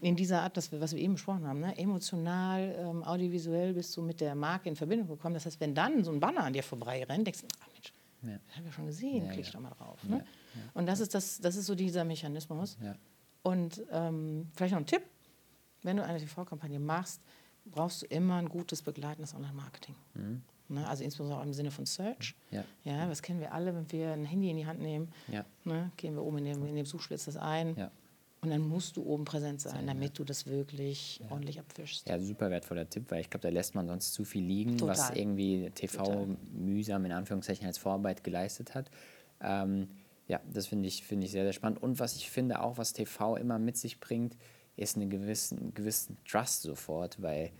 in 0.00 0.16
dieser 0.16 0.42
Art, 0.42 0.56
das, 0.56 0.72
was 0.72 0.92
wir 0.92 1.00
eben 1.00 1.14
besprochen 1.14 1.46
haben, 1.46 1.60
ne? 1.60 1.76
emotional, 1.78 2.74
ähm, 2.78 3.04
audiovisuell 3.04 3.74
bist 3.74 3.96
du 3.96 4.02
mit 4.02 4.20
der 4.20 4.34
Marke 4.34 4.68
in 4.68 4.74
Verbindung 4.74 5.06
gekommen. 5.06 5.34
Das 5.34 5.46
heißt, 5.46 5.60
wenn 5.60 5.74
dann 5.74 6.02
so 6.02 6.10
ein 6.10 6.18
Banner 6.18 6.44
an 6.44 6.52
dir 6.52 6.64
vorbei 6.64 7.04
rennt, 7.04 7.26
denkst 7.26 7.42
du, 7.42 7.46
ja. 8.22 8.38
Das 8.46 8.56
haben 8.56 8.64
wir 8.64 8.72
schon 8.72 8.86
gesehen, 8.86 9.26
ja, 9.26 9.32
klick 9.32 9.46
ja. 9.46 9.52
doch 9.52 9.60
mal 9.60 9.70
drauf. 9.70 10.02
Ne? 10.04 10.24
Und 10.74 10.86
das 10.86 11.00
ist, 11.00 11.14
das, 11.14 11.40
das 11.40 11.56
ist 11.56 11.66
so 11.66 11.74
dieser 11.74 12.04
Mechanismus. 12.04 12.76
Und 13.42 13.82
ähm, 13.90 14.48
vielleicht 14.54 14.72
noch 14.72 14.80
ein 14.80 14.86
Tipp, 14.86 15.02
wenn 15.82 15.96
du 15.96 16.04
eine 16.04 16.18
TV-Kampagne 16.18 16.78
machst, 16.78 17.22
brauchst 17.64 18.02
du 18.02 18.06
immer 18.06 18.36
ein 18.36 18.48
gutes 18.48 18.82
begleitendes 18.82 19.34
Online-Marketing. 19.34 19.94
Mhm. 20.14 20.42
Ne? 20.68 20.86
Also 20.86 21.04
insbesondere 21.04 21.40
auch 21.40 21.44
im 21.44 21.52
Sinne 21.52 21.70
von 21.70 21.86
Search. 21.86 22.34
Ja. 22.50 22.64
ja, 22.84 23.06
das 23.06 23.22
kennen 23.22 23.40
wir 23.40 23.52
alle, 23.52 23.74
wenn 23.74 23.90
wir 23.90 24.12
ein 24.12 24.24
Handy 24.24 24.50
in 24.50 24.56
die 24.56 24.66
Hand 24.66 24.80
nehmen, 24.80 25.12
ja. 25.28 25.44
ne? 25.64 25.90
gehen 25.96 26.14
wir 26.14 26.22
oben 26.22 26.38
in 26.38 26.44
dem, 26.44 26.66
in 26.66 26.76
dem 26.76 26.86
Suchschlitz 26.86 27.24
das 27.24 27.36
ein. 27.36 27.74
Ja. 27.76 27.90
Und 28.40 28.50
dann 28.50 28.60
musst 28.60 28.96
du 28.96 29.02
oben 29.02 29.24
präsent 29.24 29.60
sein, 29.60 29.86
damit 29.86 30.16
du 30.18 30.22
das 30.22 30.46
wirklich 30.46 31.18
ja. 31.18 31.30
ordentlich 31.30 31.58
abfischst. 31.58 32.08
Ja, 32.08 32.20
super 32.20 32.50
wertvoller 32.50 32.88
Tipp, 32.88 33.06
weil 33.08 33.20
ich 33.20 33.30
glaube, 33.30 33.42
da 33.42 33.48
lässt 33.48 33.74
man 33.74 33.88
sonst 33.88 34.12
zu 34.12 34.24
viel 34.24 34.44
liegen, 34.44 34.78
Total. 34.78 34.96
was 34.96 35.10
irgendwie 35.10 35.70
TV 35.74 36.04
Total. 36.04 36.36
mühsam 36.52 37.04
in 37.04 37.12
Anführungszeichen 37.12 37.66
als 37.66 37.78
Vorarbeit 37.78 38.22
geleistet 38.22 38.76
hat. 38.76 38.90
Ähm, 39.40 39.88
ja, 40.28 40.40
das 40.52 40.68
finde 40.68 40.86
ich, 40.86 41.02
find 41.02 41.24
ich 41.24 41.32
sehr, 41.32 41.42
sehr 41.42 41.52
spannend. 41.52 41.82
Und 41.82 41.98
was 41.98 42.14
ich 42.14 42.30
finde 42.30 42.62
auch, 42.62 42.78
was 42.78 42.92
TV 42.92 43.36
immer 43.36 43.58
mit 43.58 43.76
sich 43.76 43.98
bringt, 43.98 44.36
ist 44.76 44.96
einen 44.96 45.10
gewissen, 45.10 45.74
gewissen 45.74 46.16
Trust 46.24 46.62
sofort, 46.62 47.20
weil 47.20 47.50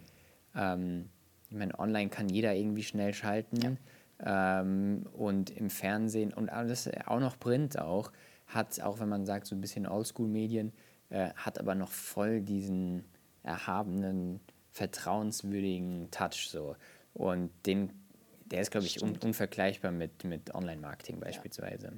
ähm, 0.55 1.09
ich 1.51 1.57
meine, 1.57 1.77
online 1.79 2.11
kann 2.11 2.29
jeder 2.29 2.55
irgendwie 2.55 2.85
schnell 2.85 3.15
schalten 3.15 3.79
ja. 4.21 4.61
ähm, 4.61 5.07
und 5.13 5.51
im 5.51 5.71
Fernsehen 5.71 6.33
und 6.33 6.51
alles, 6.51 6.89
auch 7.07 7.21
noch 7.21 7.39
Print 7.39 7.79
auch 7.81 8.13
hat, 8.49 8.81
auch 8.81 9.01
wenn 9.01 9.09
man 9.09 9.27
sagt, 9.27 9.47
so 9.47 9.55
ein 9.55 9.61
bisschen 9.61 9.87
Oldschool-Medien, 9.87 10.73
äh, 11.11 11.31
hat 11.35 11.59
aber 11.59 11.75
noch 11.75 11.91
voll 11.91 12.41
diesen 12.41 13.05
erhabenen, 13.43 14.41
vertrauenswürdigen 14.73 16.11
Touch 16.11 16.49
so. 16.51 16.77
Und 17.15 17.51
den, 17.67 17.93
der 18.47 18.61
ist, 18.61 18.71
glaube 18.71 18.87
ich, 18.87 19.03
un 19.03 19.17
unvergleichbar 19.17 19.91
mit, 19.91 20.25
mit 20.25 20.55
Online-Marketing 20.55 21.21
beispielsweise. 21.21 21.87
Ja. 21.87 21.93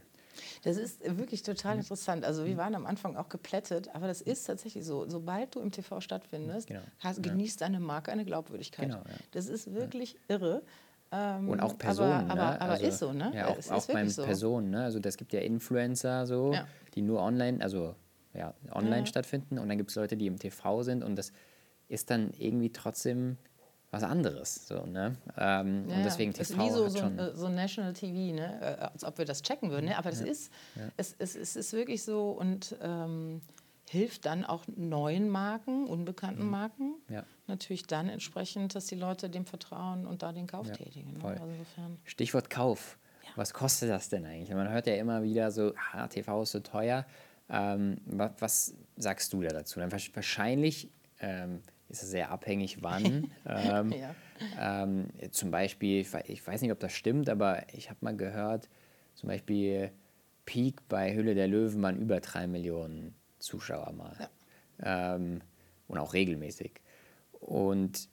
Das 0.63 0.77
ist 0.77 1.01
wirklich 1.19 1.43
total 1.43 1.75
mhm. 1.75 1.81
interessant. 1.81 2.25
Also 2.25 2.45
wir 2.45 2.55
mhm. 2.55 2.59
waren 2.59 2.75
am 2.75 2.87
Anfang 2.87 3.17
auch 3.17 3.29
geplättet, 3.29 3.89
aber 3.95 4.07
das 4.07 4.21
ist 4.21 4.45
tatsächlich 4.45 4.85
so. 4.85 5.09
Sobald 5.09 5.55
du 5.55 5.61
im 5.61 5.71
TV 5.71 6.01
stattfindest, 6.01 6.69
genau. 6.69 6.81
hast, 7.01 7.23
genießt 7.23 7.61
deine 7.61 7.81
Marke 7.81 8.13
eine 8.13 8.25
Glaubwürdigkeit. 8.25 8.89
Genau, 8.89 8.99
ja. 9.01 9.15
Das 9.33 9.47
ist 9.47 9.75
wirklich 9.75 10.15
ja. 10.15 10.37
irre. 10.37 10.63
Ähm, 11.13 11.49
und 11.49 11.61
auch 11.61 11.77
Personen. 11.77 12.13
Aber, 12.13 12.23
ne? 12.23 12.31
aber, 12.31 12.61
aber 12.61 12.73
also, 12.73 12.87
ist 12.87 12.99
so, 12.99 13.13
ne? 13.13 13.33
Ja, 13.35 13.49
auch, 13.49 13.71
auch 13.71 13.87
beim 13.87 14.09
so. 14.09 14.25
Personen. 14.25 14.71
Ne? 14.71 14.85
Also 14.85 14.99
das 15.01 15.17
gibt 15.17 15.33
ja 15.33 15.41
Influencer 15.41 16.27
so, 16.27 16.53
ja. 16.53 16.67
die 16.95 17.03
nur 17.03 17.21
online, 17.21 17.63
also 17.63 17.95
ja, 18.33 18.55
online 18.73 19.01
ja. 19.01 19.07
stattfinden. 19.07 19.59
Und 19.59 19.69
dann 19.69 19.79
gibt 19.79 19.91
es 19.91 19.97
Leute, 19.97 20.17
die 20.17 20.27
im 20.27 20.39
TV 20.39 20.83
sind 20.83 21.03
und 21.03 21.17
das 21.17 21.33
ist 21.89 22.11
dann 22.11 22.33
irgendwie 22.39 22.71
trotzdem 22.71 23.39
was 23.91 24.05
anderes. 24.05 24.69
So, 24.69 24.87
ne? 24.87 25.17
Ähm, 25.37 25.89
ja, 25.89 25.97
und 25.97 26.05
deswegen 26.05 26.33
TV. 26.33 26.43
ist 26.43 26.59
wie 26.59 26.71
so, 26.71 26.89
so, 26.89 27.11
so 27.35 27.49
National 27.49 27.93
TV, 27.93 28.35
ne? 28.35 28.61
Äh, 28.61 28.83
als 28.85 29.05
ob 29.05 29.19
wir 29.19 29.25
das 29.25 29.43
checken 29.43 29.71
würden. 29.71 29.87
Ne? 29.87 29.99
Aber 29.99 30.11
das 30.11 30.21
ist, 30.21 30.53
es, 30.97 31.17
es, 31.19 31.35
es 31.35 31.57
ist 31.57 31.73
wirklich 31.73 32.05
so 32.05 32.31
und 32.31 32.77
ähm, 32.81 33.41
hilft 33.91 34.25
dann 34.25 34.45
auch 34.45 34.63
neuen 34.77 35.29
Marken, 35.29 35.89
unbekannten 35.89 36.45
mhm. 36.45 36.51
Marken, 36.51 36.95
ja. 37.09 37.25
natürlich 37.49 37.89
dann 37.89 38.09
entsprechend, 38.09 38.77
dass 38.77 38.87
die 38.87 38.95
Leute 38.95 39.29
dem 39.29 39.47
vertrauen 39.47 40.07
und 40.07 40.23
da 40.23 40.31
den 40.31 40.47
Kauf 40.47 40.69
ja, 40.69 40.75
tätigen. 40.75 41.15
Ne? 41.15 41.25
Also 41.25 41.45
Stichwort 42.05 42.51
Kauf. 42.51 42.99
Ja. 43.25 43.31
Was 43.35 43.53
kostet 43.53 43.91
das 43.91 44.09
denn 44.09 44.25
eigentlich? 44.25 44.51
Man 44.51 44.69
hört 44.69 44.87
ja 44.87 44.95
immer 44.95 45.25
wieder 45.25 45.51
so, 45.51 45.75
ah, 45.93 46.07
TV 46.07 46.43
ist 46.43 46.53
so 46.53 46.61
teuer. 46.61 47.05
Ähm, 47.49 47.97
was, 48.07 48.31
was, 48.39 48.75
sagst 48.97 49.33
du 49.33 49.43
da 49.43 49.49
dazu? 49.49 49.81
Dann 49.81 49.91
wahrscheinlich 49.91 50.89
ähm, 51.19 51.61
ist 51.89 52.05
es 52.05 52.11
sehr 52.11 52.31
abhängig, 52.31 52.85
wann. 52.85 53.33
ähm, 53.45 53.93
ähm, 54.57 55.09
zum 55.33 55.51
Beispiel, 55.51 56.07
ich 56.27 56.47
weiß 56.47 56.63
nicht, 56.63 56.71
ob 56.71 56.79
das 56.79 56.93
stimmt, 56.93 57.29
aber 57.29 57.65
ich 57.73 57.91
habe 57.91 57.99
mal 58.03 58.17
gehört, 58.17 58.69
zum 59.17 59.31
Beispiel 59.31 59.91
Peak 60.45 60.89
bei 60.89 61.13
Hülle 61.13 61.35
der 61.35 61.49
Löwen 61.49 61.83
waren 61.83 61.97
über 61.97 62.21
drei 62.21 62.47
Millionen 62.47 63.17
Zuschauer 63.41 63.93
mal. 63.93 64.17
Ja. 64.83 65.17
Ähm, 65.17 65.41
und 65.89 65.99
auch 65.99 66.15
regelmäßig. 66.15 66.81
Und 67.41 68.09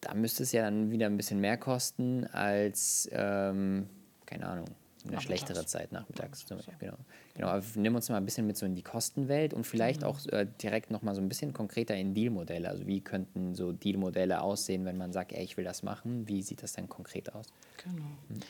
da 0.00 0.14
müsste 0.14 0.44
es 0.44 0.52
ja 0.52 0.62
dann 0.62 0.90
wieder 0.90 1.06
ein 1.06 1.16
bisschen 1.16 1.40
mehr 1.40 1.56
kosten 1.56 2.24
als, 2.26 3.08
ähm, 3.12 3.88
keine 4.24 4.46
Ahnung, 4.46 4.68
eine 5.08 5.20
schlechtere 5.20 5.64
Zeit 5.66 5.92
nachmittags. 5.92 6.44
Beispiel. 6.44 6.74
Genau. 6.78 6.96
genau. 7.34 7.48
Aber 7.48 7.62
nimm 7.76 7.94
uns 7.94 8.08
mal 8.08 8.16
ein 8.16 8.24
bisschen 8.24 8.46
mit 8.46 8.56
so 8.56 8.66
in 8.66 8.74
die 8.74 8.82
Kostenwelt 8.82 9.54
und 9.54 9.64
vielleicht 9.64 10.02
mhm. 10.02 10.06
auch 10.08 10.24
äh, 10.26 10.46
direkt 10.60 10.90
noch 10.90 11.02
mal 11.02 11.14
so 11.14 11.20
ein 11.20 11.28
bisschen 11.28 11.52
konkreter 11.52 11.94
in 11.94 12.14
Dealmodelle. 12.14 12.68
Also 12.68 12.86
wie 12.86 13.00
könnten 13.00 13.54
so 13.54 13.72
Dealmodelle 13.72 14.40
aussehen, 14.40 14.84
wenn 14.84 14.96
man 14.96 15.12
sagt, 15.12 15.32
ey, 15.32 15.44
ich 15.44 15.56
will 15.56 15.64
das 15.64 15.82
machen? 15.82 16.26
Wie 16.28 16.42
sieht 16.42 16.62
das 16.62 16.72
dann 16.72 16.88
konkret 16.88 17.32
aus? 17.34 17.46
Genau. 17.84 18.06
Hm. 18.28 18.40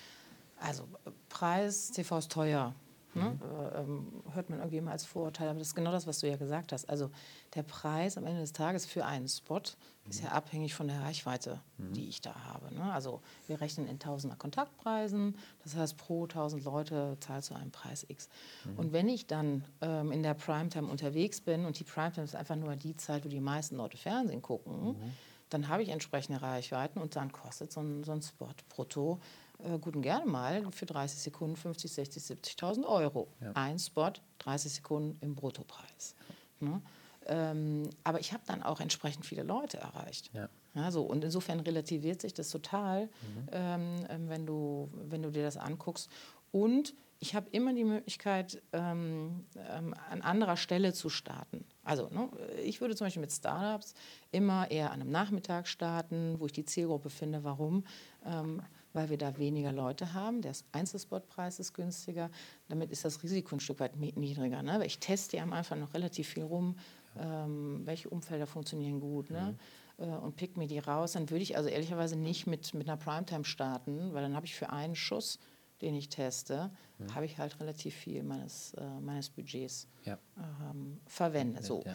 Also 0.59 0.88
Preis, 1.28 1.90
TV 1.90 2.18
ist 2.18 2.32
teuer. 2.32 2.74
Ne? 3.16 3.31
Mhm. 3.31 3.40
Äh, 3.42 3.81
ähm, 3.81 4.22
hört 4.33 4.50
man 4.50 4.59
irgendwie 4.59 4.76
immer 4.76 4.92
als 4.92 5.05
Vorurteil, 5.05 5.48
aber 5.48 5.59
das 5.59 5.68
ist 5.68 5.74
genau 5.74 5.90
das, 5.90 6.07
was 6.07 6.20
du 6.20 6.29
ja 6.29 6.37
gesagt 6.37 6.72
hast. 6.72 6.88
Also 6.88 7.11
der 7.55 7.62
Preis 7.62 8.18
am 8.18 8.26
Ende 8.26 8.40
des 8.40 8.52
Tages 8.52 8.85
für 8.85 9.05
einen 9.05 9.26
Spot 9.29 9.57
mhm. 9.57 10.11
ist 10.11 10.22
ja 10.22 10.31
abhängig 10.31 10.74
von 10.74 10.88
der 10.88 11.00
Reichweite, 11.00 11.61
mhm. 11.79 11.92
die 11.94 12.09
ich 12.09 12.20
da 12.20 12.35
habe. 12.44 12.74
Ne? 12.74 12.92
Also 12.92 13.22
wir 13.46 13.61
rechnen 13.61 13.88
in 13.88 13.98
Tausender 13.98 14.37
Kontaktpreisen, 14.37 15.37
das 15.62 15.76
heißt 15.76 15.96
pro 15.96 16.24
1000 16.24 16.64
Leute 16.64 17.16
zahlst 17.20 17.50
du 17.50 17.55
einen 17.55 17.70
Preis 17.70 18.05
X. 18.09 18.29
Mhm. 18.64 18.79
Und 18.79 18.92
wenn 18.92 19.09
ich 19.09 19.26
dann 19.26 19.64
ähm, 19.81 20.12
in 20.12 20.22
der 20.22 20.35
Primetime 20.35 20.88
unterwegs 20.88 21.40
bin 21.40 21.64
und 21.64 21.79
die 21.79 21.85
Primetime 21.85 22.24
ist 22.24 22.37
einfach 22.37 22.57
nur 22.57 22.76
die 22.76 22.96
Zeit, 22.96 23.24
wo 23.24 23.29
die 23.29 23.40
meisten 23.40 23.76
Leute 23.76 23.96
Fernsehen 23.96 24.42
gucken, 24.42 24.88
mhm. 24.88 25.12
dann 25.48 25.68
habe 25.68 25.83
ich 25.83 25.88
entsprechende 25.88 26.42
Reichweiten 26.42 27.00
und 27.00 27.16
dann 27.16 27.33
kostet 27.33 27.72
so 27.72 27.81
ein, 27.81 28.05
so 28.05 28.12
ein 28.12 28.20
Spot 28.20 28.48
brutto 28.68 29.20
äh, 29.59 29.79
gut 29.79 29.97
und 29.97 30.03
gerne 30.03 30.27
mal 30.27 30.71
für 30.73 30.87
30 30.87 31.21
Sekunden 31.21 31.57
50, 31.57 31.92
60, 31.92 32.23
70.000 32.23 32.85
Euro. 32.85 33.29
Ja. 33.40 33.53
Ein 33.55 33.79
Spot, 33.79 34.12
30 34.38 34.73
Sekunden 34.73 35.19
im 35.21 35.35
Bruttopreis. 35.35 36.14
Ne? 36.61 36.83
Ähm, 37.27 37.90
aber 38.05 38.21
ich 38.21 38.33
habe 38.33 38.42
dann 38.47 38.62
auch 38.62 38.81
entsprechend 38.81 39.27
viele 39.27 39.42
Leute 39.42 39.79
erreicht. 39.79 40.31
Ja. 40.33 40.48
Ja, 40.75 40.90
so. 40.90 41.02
Und 41.02 41.25
insofern 41.25 41.61
relativiert 41.61 42.21
sich 42.21 42.35
das 42.35 42.50
total, 42.50 43.09
ähm, 43.50 44.04
ähm, 44.11 44.29
wenn, 44.29 44.44
du, 44.44 44.90
wenn 44.92 45.23
du 45.23 45.31
dir 45.31 45.42
das 45.42 45.57
anguckst. 45.57 46.11
Und 46.52 46.94
ich 47.19 47.35
habe 47.35 47.48
immer 47.50 47.73
die 47.73 47.85
Möglichkeit, 47.85 48.63
ähm, 48.73 49.46
ähm, 49.71 49.94
an 50.11 50.21
anderer 50.21 50.59
Stelle 50.59 50.92
zu 50.92 51.09
starten. 51.09 51.65
Also 51.83 52.09
ne, 52.11 52.29
ich 52.63 52.83
würde 52.83 52.94
zum 52.94 53.07
Beispiel 53.07 53.23
mit 53.23 53.33
Startups 53.33 53.94
immer 54.33 54.71
eher 54.71 54.92
an 54.92 55.00
einem 55.00 55.11
Nachmittag 55.11 55.67
starten, 55.67 56.37
wo 56.38 56.46
ich 56.46 56.52
die 56.52 56.67
Zielgruppe 56.67 57.09
finde. 57.09 57.42
Warum? 57.42 57.85
Ähm, 58.25 58.61
weil 58.97 59.11
wir 59.11 59.19
da 59.19 59.38
weniger 59.38 59.73
Leute 59.73 60.15
haben. 60.15 60.42
Der 60.42 60.53
Einzelspotpreis 60.73 61.61
ist 61.61 61.75
günstiger. 61.75 62.31
Damit 62.69 62.90
ist 62.90 63.05
das 63.05 63.23
Risiko 63.23 63.55
ein 63.55 63.61
Stück 63.61 63.79
weit 63.79 63.97
niedriger. 63.97 64.63
Ne? 64.63 64.81
Weil 64.81 64.87
ich 64.87 64.99
teste 64.99 65.37
ja 65.37 65.42
am 65.42 65.53
Anfang 65.53 65.81
noch 65.81 65.94
relativ 65.94 66.29
viel 66.29 66.44
rum, 66.44 66.77
ähm, 67.19 67.83
welche 67.85 68.09
Umfelder 68.09 68.47
funktionieren 68.47 68.99
gut. 69.01 69.31
Ne? 69.31 69.57
Mhm. 69.99 70.05
Äh, 70.05 70.17
und 70.17 70.37
pick 70.37 70.57
mir 70.57 70.67
die 70.67 70.79
raus. 70.79 71.13
Dann 71.13 71.31
würde 71.31 71.42
ich 71.42 71.57
also 71.57 71.69
ehrlicherweise 71.69 72.17
nicht 72.17 72.47
mit, 72.47 72.75
mit 72.75 72.88
einer 72.88 72.97
Primetime 72.97 73.44
starten, 73.44 74.15
weil 74.15 74.23
dann 74.23 74.35
habe 74.35 74.47
ich 74.47 74.55
für 74.55 74.71
einen 74.71 74.97
Schuss 74.97 75.38
den 75.83 75.94
ich 75.94 76.09
teste, 76.09 76.71
mhm. 76.99 77.15
habe 77.15 77.27
ich 77.27 77.37
halt 77.37 77.61
relativ 77.61 77.94
viel 77.94 78.23
meines, 78.23 78.73
äh, 78.75 79.01
meines 79.01 79.29
Budgets 79.29 79.88
ja. 80.07 80.19
ähm, 80.38 80.99
verwendet. 81.07 81.65
So. 81.65 81.83
Ja. 81.85 81.94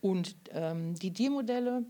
Und 0.00 0.36
ähm, 0.50 0.94
die 0.94 1.12
Dealmodelle 1.12 1.84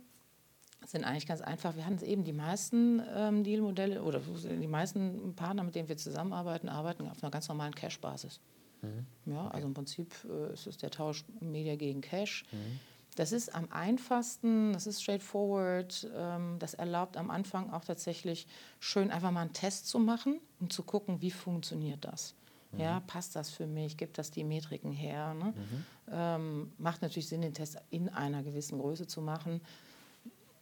sind 0.87 1.05
eigentlich 1.05 1.26
ganz 1.26 1.41
einfach. 1.41 1.76
Wir 1.76 1.84
hatten 1.84 1.97
es 1.97 2.03
eben, 2.03 2.24
die 2.24 2.32
meisten 2.32 3.03
ähm, 3.14 3.45
Dealmodelle 3.45 4.03
oder 4.03 4.20
die 4.20 4.66
meisten 4.66 5.34
Partner, 5.34 5.64
mit 5.64 5.74
denen 5.74 5.89
wir 5.89 5.97
zusammenarbeiten, 5.97 6.68
arbeiten 6.68 7.09
auf 7.09 7.22
einer 7.22 7.30
ganz 7.30 7.49
normalen 7.49 7.74
Cash-Basis. 7.74 8.41
Mhm. 8.82 9.32
Ja, 9.32 9.47
okay. 9.47 9.55
Also 9.55 9.66
im 9.66 9.74
Prinzip 9.74 10.14
äh, 10.24 10.53
ist 10.53 10.66
es 10.66 10.76
der 10.76 10.91
Tausch 10.91 11.24
Media 11.41 11.76
gegen 11.76 12.01
Cash. 12.01 12.45
Mhm. 12.53 12.80
Das 13.16 13.32
ist 13.32 13.55
am 13.55 13.68
einfachsten, 13.70 14.74
das 14.74 14.87
ist 14.87 15.03
straightforward. 15.03 16.09
Ähm, 16.14 16.57
das 16.59 16.74
erlaubt 16.74 17.16
am 17.16 17.30
Anfang 17.30 17.72
auch 17.72 17.84
tatsächlich 17.84 18.47
schön 18.78 19.11
einfach 19.11 19.30
mal 19.30 19.41
einen 19.41 19.55
Test 19.55 19.89
zu 19.89 19.99
machen 19.99 20.39
und 20.61 20.72
zu 20.72 20.82
gucken, 20.82 21.20
wie 21.22 21.30
funktioniert 21.30 22.05
das. 22.05 22.34
Mhm. 22.72 22.80
Ja, 22.80 23.01
passt 23.01 23.34
das 23.34 23.51
für 23.51 23.66
mich? 23.66 23.97
Gibt 23.97 24.18
das 24.18 24.30
die 24.30 24.45
Metriken 24.45 24.93
her? 24.93 25.34
Ne? 25.34 25.45
Mhm. 25.45 25.84
Ähm, 26.12 26.72
macht 26.78 27.03
natürlich 27.03 27.28
Sinn, 27.28 27.41
den 27.41 27.55
Test 27.55 27.78
in 27.91 28.11
einer 28.11 28.43
gewissen 28.43 28.78
Größe 28.78 29.07
zu 29.07 29.22
machen, 29.22 29.62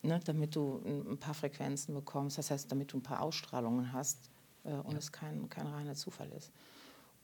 ne, 0.05 0.21
damit 0.25 0.55
du 0.55 0.81
ein 0.85 1.19
paar 1.19 1.35
Frequenzen 1.35 1.95
bekommst. 1.95 2.39
Das 2.39 2.51
heißt, 2.51 2.71
damit 2.71 2.93
du 2.93 2.99
ein 2.99 3.03
paar 3.03 3.23
Ausstrahlungen 3.23 3.93
hast 3.93 4.31
äh, 4.65 4.73
und 4.73 4.93
ja. 4.93 4.99
es 4.99 5.13
kein, 5.13 5.49
kein 5.49 5.67
reiner 5.67 5.95
Zufall 5.95 6.31
ist. 6.33 6.53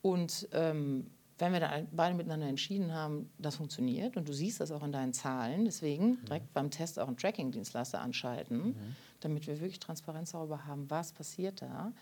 Und 0.02 0.48
ähm, 0.52 1.10
wenn 1.38 1.52
wir 1.52 1.60
dann 1.60 1.88
beide 1.92 2.14
miteinander 2.14 2.46
entschieden 2.46 2.92
haben, 2.92 3.30
das 3.38 3.56
funktioniert 3.56 4.16
und 4.16 4.28
du 4.28 4.32
siehst 4.32 4.60
das 4.60 4.70
auch 4.70 4.82
in 4.82 4.92
deinen 4.92 5.12
Zahlen, 5.12 5.64
deswegen 5.64 6.10
mhm. 6.10 6.24
direkt 6.26 6.52
beim 6.52 6.70
Test 6.70 6.98
auch 6.98 7.08
einen 7.08 7.16
Tracking-Dienstleister 7.16 8.00
anschalten, 8.00 8.68
mhm. 8.68 8.96
damit 9.20 9.46
wir 9.46 9.60
wirklich 9.60 9.78
Transparenz 9.78 10.32
darüber 10.32 10.66
haben, 10.66 10.90
was 10.90 11.12
passiert 11.12 11.62
da. 11.62 11.92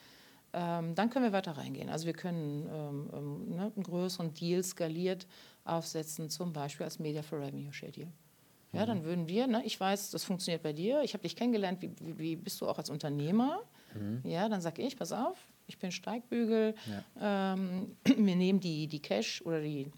Ähm, 0.53 0.95
dann 0.95 1.11
können 1.11 1.27
wir 1.27 1.33
weiter 1.33 1.53
reingehen. 1.53 1.89
Also 1.89 2.07
wir 2.07 2.15
können 2.15 2.67
ähm, 2.73 3.11
ähm, 3.13 3.55
ne, 3.55 3.73
einen 3.75 3.83
größeren 3.83 4.33
Deal 4.35 4.63
skaliert 4.65 5.27
aufsetzen, 5.65 6.31
zum 6.31 6.53
Beispiel 6.53 6.85
als 6.85 6.99
Media 6.99 7.23
for 7.23 7.39
Revenue 7.39 7.73
Schedule. 7.73 8.11
Ja, 8.73 8.85
dann 8.85 9.01
mhm. 9.01 9.05
würden 9.05 9.29
wir, 9.29 9.47
ne, 9.47 9.63
ich 9.65 9.79
weiß, 9.79 10.11
das 10.11 10.25
funktioniert 10.25 10.63
bei 10.63 10.73
dir, 10.73 11.03
ich 11.03 11.15
habe 11.15 11.23
dich 11.23 11.37
kennengelernt, 11.37 11.81
wie, 11.81 12.19
wie, 12.19 12.37
bist 12.37 12.61
du 12.61 12.69
auch 12.69 12.79
als 12.79 12.91
Unternehmer? 12.91 13.61
Mhm. 13.95 14.21
Ja, 14.25 14.49
dann 14.49 14.61
sage 14.61 14.83
ich, 14.83 14.97
pass 14.97 15.13
auf, 15.13 15.39
ich 15.67 15.79
bin 15.79 15.91
Steigbügel, 15.91 16.75
ja. 17.21 17.55
ähm, 17.55 17.97
wir 18.05 18.37
nehmen 18.37 18.61
die, 18.61 18.87
die 18.87 19.01
Cash 19.01 19.43
oder 19.43 19.63
die, 19.63 19.91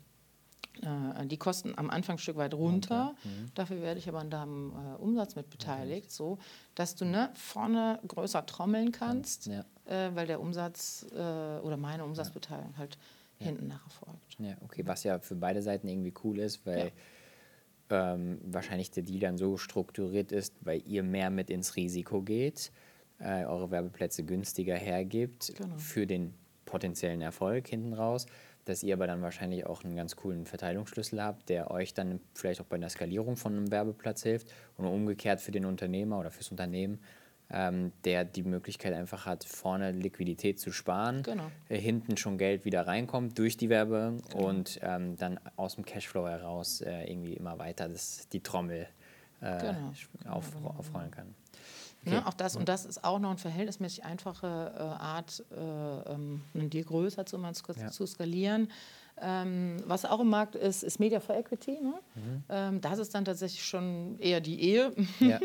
äh, 0.83 1.27
die 1.27 1.37
Kosten 1.37 1.77
am 1.77 1.91
Anfang 1.91 2.15
ein 2.15 2.19
Stück 2.19 2.37
weit 2.37 2.55
runter. 2.55 3.15
Mhm. 3.25 3.51
Dafür 3.55 3.83
werde 3.83 3.99
ich 3.99 4.09
aber 4.09 4.21
an 4.21 4.31
deinem 4.31 4.73
äh, 4.73 5.03
Umsatz 5.03 5.35
mit 5.35 5.51
beteiligt, 5.51 6.07
okay. 6.07 6.15
so 6.15 6.39
dass 6.77 6.95
du 6.95 7.05
ne, 7.05 7.31
vorne 7.35 7.99
größer 8.07 8.47
trommeln 8.47 8.93
kannst, 8.93 9.47
ja. 9.47 9.65
äh, 9.87 10.15
weil 10.15 10.29
der 10.29 10.41
Umsatz 10.41 11.07
äh, 11.13 11.17
oder 11.17 11.77
meine 11.77 12.05
Umsatzbeteiligung 12.05 12.79
halt 12.79 12.99
hinten 13.39 13.69
nach 13.69 13.85
erfolgt. 13.85 14.37
Ja, 14.39 14.55
okay, 14.63 14.83
was 14.87 15.03
ja 15.03 15.19
für 15.19 15.35
beide 15.35 15.63
Seiten 15.63 15.89
irgendwie 15.89 16.13
cool 16.25 16.39
ist, 16.39 16.65
weil 16.67 16.93
ähm, 17.91 18.39
wahrscheinlich 18.45 18.91
der 18.91 19.03
Deal 19.03 19.21
dann 19.21 19.37
so 19.39 19.57
strukturiert 19.57 20.33
ist, 20.33 20.55
weil 20.61 20.83
ihr 20.87 21.03
mehr 21.03 21.31
mit 21.31 21.51
ins 21.51 21.77
Risiko 21.77 22.23
geht 22.23 22.73
äh, 23.21 23.45
eure 23.45 23.71
Werbeplätze 23.71 24.25
günstiger 24.25 24.77
hergibt 24.77 25.53
genau. 25.57 25.77
für 25.77 26.07
den 26.07 26.35
potenziellen 26.65 27.21
Erfolg 27.21 27.69
hinten 27.69 27.93
raus, 27.93 28.27
dass 28.65 28.83
ihr 28.83 28.95
aber 28.95 29.07
dann 29.07 29.23
wahrscheinlich 29.23 29.67
auch 29.67 29.85
einen 29.85 29.97
ganz 29.97 30.17
coolen 30.17 30.47
Verteilungsschlüssel 30.47 31.23
habt, 31.23 31.49
der 31.49 31.71
euch 31.71 31.95
dann 31.95 32.21
vielleicht 32.35 32.61
auch 32.61 32.67
bei 32.67 32.79
der 32.79 32.89
Skalierung 32.89 33.37
von 33.37 33.57
einem 33.57 33.71
Werbeplatz 33.71 34.23
hilft 34.23 34.53
und 34.77 34.87
umgekehrt 34.87 35.41
für 35.41 35.53
den 35.53 35.65
Unternehmer 35.65 36.19
oder 36.19 36.31
fürs 36.31 36.51
Unternehmen, 36.51 37.01
ähm, 37.53 37.93
der 38.05 38.25
die 38.25 38.43
Möglichkeit 38.43 38.95
einfach 38.95 39.27
hat, 39.27 39.45
vorne 39.45 39.93
Liquidität 39.93 40.61
zu 40.61 40.73
sparen, 40.73 41.23
genau. 41.23 41.51
äh, 41.69 41.79
hinten 41.79 42.17
schon 42.17 42.39
Geld 42.39 42.65
wieder 42.65 42.87
reinkommt 42.87 43.39
durch 43.39 43.57
die 43.57 43.69
Werbung 43.69 44.23
genau. 44.31 44.49
und 44.49 44.79
ähm, 44.83 45.17
dann 45.17 45.41
aus 45.57 45.75
dem 45.75 45.85
Cashflow 45.85 46.29
heraus 46.29 46.81
äh, 46.81 47.11
irgendwie 47.11 47.35
immer 47.35 47.59
weiter 47.59 47.89
das, 47.89 48.29
die 48.29 48.41
Trommel 48.41 48.87
äh, 49.41 49.59
genau. 49.59 49.93
auf, 50.29 50.47
aufrollen 50.65 51.11
kann. 51.11 51.35
Okay. 52.03 52.15
Ne, 52.15 52.27
auch 52.27 52.35
das, 52.35 52.57
und 52.57 52.69
das 52.69 52.87
ist 52.87 53.05
auch 53.05 53.19
noch 53.19 53.31
eine 53.31 53.39
verhältnismäßig 53.39 54.05
einfache 54.05 54.73
äh, 54.75 54.81
Art, 54.81 55.45
äh, 55.51 56.13
ähm, 56.13 56.41
einen 56.55 56.71
Deal 56.71 56.85
größer 56.85 57.27
zu, 57.27 57.39
ja. 57.39 57.89
zu 57.89 58.07
skalieren. 58.07 58.69
Ähm, 59.21 59.77
was 59.85 60.05
auch 60.05 60.21
im 60.21 60.29
Markt 60.29 60.55
ist, 60.55 60.83
ist 60.83 60.99
Media 60.99 61.21
for 61.21 61.37
Equity. 61.37 61.73
Ne? 61.73 61.95
Mhm. 62.15 62.45
Ähm, 62.49 62.81
das 62.81 62.99
ist 62.99 63.15
dann 63.15 63.25
tatsächlich 63.25 63.65
schon 63.65 64.19
eher 64.19 64.41
die 64.41 64.61
Ehe, 64.61 64.93
ja, 65.21 65.29
ja. 65.29 65.41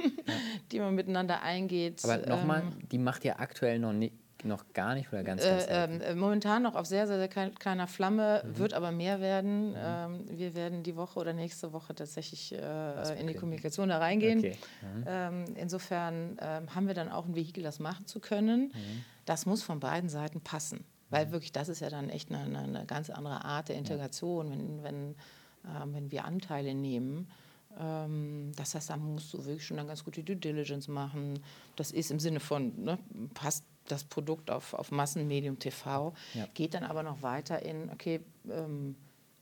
die 0.71 0.79
man 0.79 0.95
miteinander 0.95 1.41
eingeht. 1.41 2.03
Aber 2.03 2.17
nochmal, 2.17 2.61
ähm, 2.61 2.89
die 2.89 2.97
macht 2.97 3.25
ja 3.25 3.39
aktuell 3.39 3.79
noch 3.79 3.93
nicht, 3.93 4.13
noch 4.45 4.73
gar 4.73 4.95
nicht 4.95 5.11
oder 5.11 5.23
ganz, 5.23 5.43
ganz 5.43 5.67
äh, 5.67 5.85
äh, 5.85 6.15
Momentan 6.15 6.63
noch 6.63 6.75
auf 6.75 6.85
sehr, 6.85 7.07
sehr, 7.07 7.17
sehr 7.17 7.27
kleiner 7.27 7.87
Flamme, 7.87 8.43
mhm. 8.45 8.57
wird 8.57 8.73
aber 8.73 8.91
mehr 8.91 9.19
werden. 9.19 9.71
Mhm. 9.71 9.75
Ähm, 9.77 10.25
wir 10.29 10.55
werden 10.55 10.83
die 10.83 10.95
Woche 10.95 11.19
oder 11.19 11.33
nächste 11.33 11.73
Woche 11.73 11.95
tatsächlich 11.95 12.53
äh, 12.53 13.19
in 13.19 13.27
die 13.27 13.33
Kommunikation 13.33 13.89
da 13.89 13.97
reingehen. 13.97 14.39
Okay. 14.39 14.57
Mhm. 14.81 15.03
Ähm, 15.07 15.45
insofern 15.55 16.37
ähm, 16.41 16.73
haben 16.75 16.87
wir 16.87 16.93
dann 16.93 17.09
auch 17.09 17.25
ein 17.25 17.35
Vehikel, 17.35 17.63
das 17.63 17.79
machen 17.79 18.05
zu 18.05 18.19
können. 18.19 18.71
Mhm. 18.73 19.03
Das 19.25 19.45
muss 19.45 19.63
von 19.63 19.79
beiden 19.79 20.09
Seiten 20.09 20.41
passen. 20.41 20.85
Weil 21.09 21.27
mhm. 21.27 21.31
wirklich, 21.31 21.51
das 21.51 21.69
ist 21.69 21.81
ja 21.81 21.89
dann 21.89 22.09
echt 22.09 22.31
eine, 22.31 22.59
eine 22.59 22.85
ganz 22.85 23.09
andere 23.09 23.45
Art 23.45 23.69
der 23.69 23.75
Integration, 23.75 24.51
wenn, 24.51 24.83
wenn, 24.83 25.15
ähm, 25.65 25.93
wenn 25.93 26.11
wir 26.11 26.25
Anteile 26.25 26.73
nehmen. 26.73 27.27
Ähm, 27.79 28.51
das 28.55 28.75
heißt, 28.75 28.89
da 28.89 28.97
musst 28.97 29.33
du 29.33 29.45
wirklich 29.45 29.65
schon 29.65 29.79
eine 29.79 29.87
ganz 29.87 30.03
gute 30.03 30.23
Due 30.23 30.35
Diligence 30.35 30.87
machen. 30.87 31.39
Das 31.75 31.91
ist 31.91 32.11
im 32.11 32.19
Sinne 32.19 32.39
von, 32.39 32.83
ne, 32.83 32.97
passt 33.33 33.65
das 33.87 34.03
Produkt 34.03 34.49
auf, 34.49 34.73
auf 34.73 34.91
Massenmedium 34.91 35.59
TV, 35.59 36.13
ja. 36.33 36.47
geht 36.53 36.73
dann 36.73 36.83
aber 36.83 37.03
noch 37.03 37.21
weiter 37.21 37.61
in, 37.61 37.89
okay, 37.91 38.21
ähm, 38.49 38.95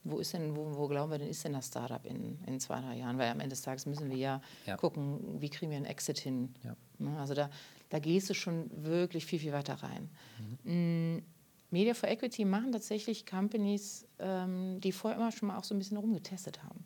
wo 0.03 0.19
ist 0.19 0.33
denn, 0.33 0.55
wo, 0.55 0.75
wo, 0.75 0.87
glauben 0.89 1.11
wir 1.11 1.17
denn, 1.17 1.29
ist 1.29 1.45
denn 1.45 1.53
das 1.53 1.67
Startup 1.67 2.05
in, 2.05 2.37
in 2.45 2.59
zwei, 2.59 2.81
drei 2.81 2.97
Jahren? 2.97 3.17
Weil 3.17 3.31
am 3.31 3.39
Ende 3.39 3.53
des 3.53 3.61
Tages 3.61 3.85
müssen 3.85 4.09
wir 4.09 4.17
ja, 4.17 4.41
ja. 4.65 4.75
gucken, 4.75 5.41
wie 5.41 5.49
kriegen 5.49 5.71
wir 5.71 5.77
einen 5.77 5.85
Exit 5.85 6.19
hin. 6.19 6.53
Ja. 6.63 6.75
Ne, 6.99 7.17
also 7.19 7.33
da, 7.33 7.49
da 7.89 7.99
gehst 7.99 8.29
du 8.29 8.33
schon 8.33 8.69
wirklich 8.83 9.25
viel, 9.25 9.39
viel 9.39 9.53
weiter 9.53 9.75
rein. 9.75 10.09
Mhm. 10.63 11.23
Media 11.73 11.93
for 11.93 12.07
Equity 12.07 12.45
machen 12.45 12.71
tatsächlich 12.71 13.25
Companies, 13.25 14.05
ähm, 14.19 14.79
die 14.79 14.91
vorher 14.91 15.19
immer 15.19 15.31
schon 15.31 15.49
mal 15.49 15.57
auch 15.57 15.63
so 15.63 15.75
ein 15.75 15.79
bisschen 15.79 15.97
rumgetestet 15.97 16.63
haben. 16.63 16.85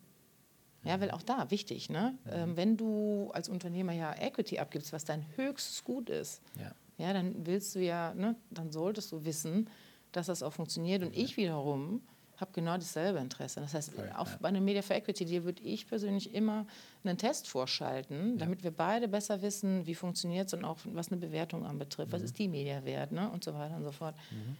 Ja, 0.84 1.00
weil 1.00 1.10
auch 1.10 1.22
da 1.22 1.50
wichtig, 1.50 1.90
ne? 1.90 2.16
Mhm. 2.24 2.30
Ähm, 2.32 2.56
wenn 2.56 2.76
du 2.76 3.30
als 3.32 3.48
Unternehmer 3.48 3.92
ja 3.92 4.14
Equity 4.18 4.58
abgibst, 4.58 4.92
was 4.92 5.04
dein 5.04 5.24
höchstes 5.36 5.84
Gut 5.84 6.08
ist, 6.08 6.40
ja 6.58 6.72
ja, 6.98 7.12
dann 7.12 7.46
willst 7.46 7.74
du 7.74 7.80
ja, 7.80 8.12
ne, 8.14 8.36
dann 8.50 8.70
solltest 8.70 9.12
du 9.12 9.24
wissen, 9.24 9.70
dass 10.12 10.26
das 10.26 10.42
auch 10.42 10.52
funktioniert. 10.52 11.02
Und 11.02 11.16
ich 11.16 11.36
wiederum 11.36 12.02
habe 12.36 12.50
genau 12.52 12.76
dasselbe 12.76 13.18
Interesse. 13.18 13.60
Das 13.60 13.74
heißt, 13.74 13.94
Voll, 13.94 14.12
auch 14.16 14.28
ja. 14.28 14.36
bei 14.40 14.48
einem 14.48 14.64
Media 14.64 14.82
for 14.82 14.94
Equity 14.94 15.24
Deal 15.24 15.44
würde 15.44 15.62
ich 15.62 15.88
persönlich 15.88 16.34
immer 16.34 16.66
einen 17.02 17.18
Test 17.18 17.48
vorschalten, 17.48 18.32
ja. 18.32 18.36
damit 18.36 18.62
wir 18.62 18.70
beide 18.70 19.08
besser 19.08 19.42
wissen, 19.42 19.86
wie 19.86 19.94
funktioniert 19.94 20.48
es 20.48 20.54
und 20.54 20.64
auch 20.64 20.78
was 20.84 21.10
eine 21.10 21.20
Bewertung 21.20 21.64
anbetrifft. 21.64 22.10
Mhm. 22.10 22.12
Was 22.12 22.22
ist 22.22 22.38
die 22.38 22.48
Media 22.48 22.84
wert 22.84 23.12
ne? 23.12 23.30
und 23.30 23.42
so 23.42 23.54
weiter 23.54 23.76
und 23.76 23.84
so 23.84 23.92
fort. 23.92 24.14
Mhm. 24.30 24.56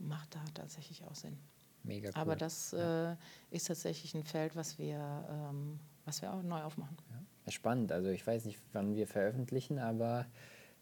Macht 0.00 0.34
da 0.34 0.40
tatsächlich 0.54 1.04
auch 1.04 1.14
Sinn. 1.14 1.38
Mega 1.82 2.08
cool. 2.08 2.14
Aber 2.16 2.36
das 2.36 2.72
ja. 2.72 3.12
äh, 3.12 3.16
ist 3.50 3.68
tatsächlich 3.68 4.14
ein 4.14 4.24
Feld, 4.24 4.56
was 4.56 4.78
wir, 4.78 4.98
ähm, 5.30 5.78
was 6.04 6.22
wir 6.22 6.32
auch 6.32 6.42
neu 6.42 6.62
aufmachen. 6.62 6.96
Spannend. 7.48 7.92
Also 7.92 8.08
ich 8.08 8.26
weiß 8.26 8.44
nicht, 8.44 8.58
wann 8.72 8.94
wir 8.94 9.06
veröffentlichen, 9.06 9.78
aber 9.78 10.26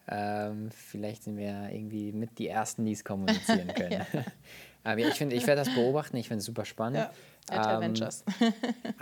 ähm, 0.09 0.71
vielleicht 0.71 1.25
sind 1.25 1.37
wir 1.37 1.71
irgendwie 1.71 2.13
mit 2.13 2.39
die 2.39 2.49
Ersten, 2.49 2.85
die 2.85 2.93
es 2.93 3.05
kommunizieren 3.05 3.69
können. 3.75 4.07
Aber 4.85 5.01
ich, 5.01 5.21
ich 5.21 5.47
werde 5.47 5.65
das 5.65 5.75
beobachten, 5.75 6.17
ich 6.17 6.29
finde 6.29 6.39
es 6.39 6.47
super 6.47 6.65
spannend. 6.65 6.99
Ja. 6.99 7.11
At 7.51 7.67
ähm, 7.67 7.73
Adventures. 7.73 8.25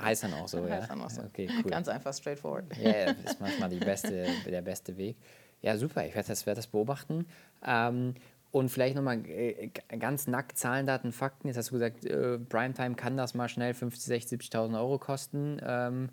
Heißt 0.00 0.24
dann 0.24 0.34
auch 0.34 0.48
so, 0.48 0.62
heißt 0.68 0.70
ja? 0.70 0.86
Dann 0.86 1.00
auch 1.00 1.10
so. 1.10 1.22
Okay, 1.22 1.48
cool. 1.62 1.70
Ganz 1.70 1.86
einfach, 1.86 2.12
straightforward. 2.12 2.76
Ja, 2.76 2.90
yeah, 2.90 3.12
das 3.12 3.32
ist 3.32 3.40
manchmal 3.40 3.68
beste, 3.68 4.26
der 4.46 4.62
beste 4.62 4.96
Weg. 4.96 5.16
Ja, 5.62 5.76
super, 5.76 6.04
ich 6.04 6.14
werde 6.14 6.28
das, 6.28 6.44
werd 6.46 6.58
das 6.58 6.66
beobachten. 6.66 7.26
Ähm, 7.64 8.14
und 8.56 8.70
vielleicht 8.70 8.96
nochmal 8.96 9.22
äh, 9.26 9.68
ganz 9.98 10.26
nackt 10.26 10.56
Zahlen, 10.56 10.86
Daten, 10.86 11.12
Fakten. 11.12 11.46
Jetzt 11.46 11.58
hast 11.58 11.68
du 11.68 11.74
gesagt, 11.74 12.06
äh, 12.06 12.38
Primetime 12.38 12.94
kann 12.94 13.18
das 13.18 13.34
mal 13.34 13.50
schnell 13.50 13.74
50, 13.74 14.06
60, 14.06 14.40
70.000 14.40 14.78
Euro 14.78 14.98
kosten. 14.98 15.60
Ähm, 15.62 16.08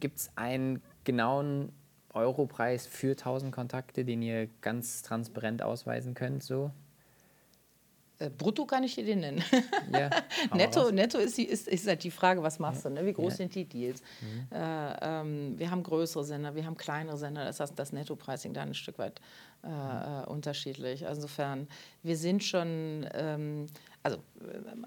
Gibt 0.00 0.18
es 0.18 0.30
einen 0.34 0.82
genauen 1.04 1.72
Europreis 2.12 2.88
für 2.88 3.12
1000 3.12 3.54
Kontakte, 3.54 4.04
den 4.04 4.22
ihr 4.22 4.48
ganz 4.60 5.02
transparent 5.02 5.62
ausweisen 5.62 6.14
könnt? 6.14 6.42
So? 6.42 6.72
Äh, 8.26 8.30
brutto 8.30 8.64
kann 8.66 8.82
ich 8.84 8.94
dir 8.94 9.04
den 9.04 9.20
nennen. 9.20 9.42
Ja, 9.92 10.10
netto 10.54 10.90
netto 10.90 11.18
ist, 11.18 11.36
die, 11.38 11.44
ist, 11.44 11.68
ist 11.68 11.86
halt 11.86 12.02
die 12.04 12.10
Frage, 12.10 12.42
was 12.42 12.58
machst 12.58 12.84
du? 12.84 12.90
Ne? 12.90 13.04
Wie 13.06 13.12
groß 13.12 13.32
Ja. 13.32 13.36
sind 13.36 13.54
die 13.54 13.64
Deals? 13.64 14.00
Äh, 14.50 14.56
ähm, 15.02 15.58
wir 15.58 15.70
haben 15.70 15.82
größere 15.82 16.24
Sender, 16.24 16.54
wir 16.54 16.64
haben 16.66 16.76
kleinere 16.76 17.16
Sender. 17.16 17.44
Das 17.44 17.60
heißt, 17.60 17.78
das 17.78 17.92
Netto-Pricing 17.92 18.54
da 18.54 18.62
ein 18.62 18.74
Stück 18.74 18.98
weit 18.98 19.20
äh, 19.62 19.68
äh, 19.68 20.26
unterschiedlich. 20.26 21.06
Also 21.06 21.22
insofern, 21.22 21.68
wir 22.02 22.16
sind 22.16 22.42
schon, 22.44 23.06
ähm, 23.14 23.66
also 24.02 24.18
äh, 24.18 24.20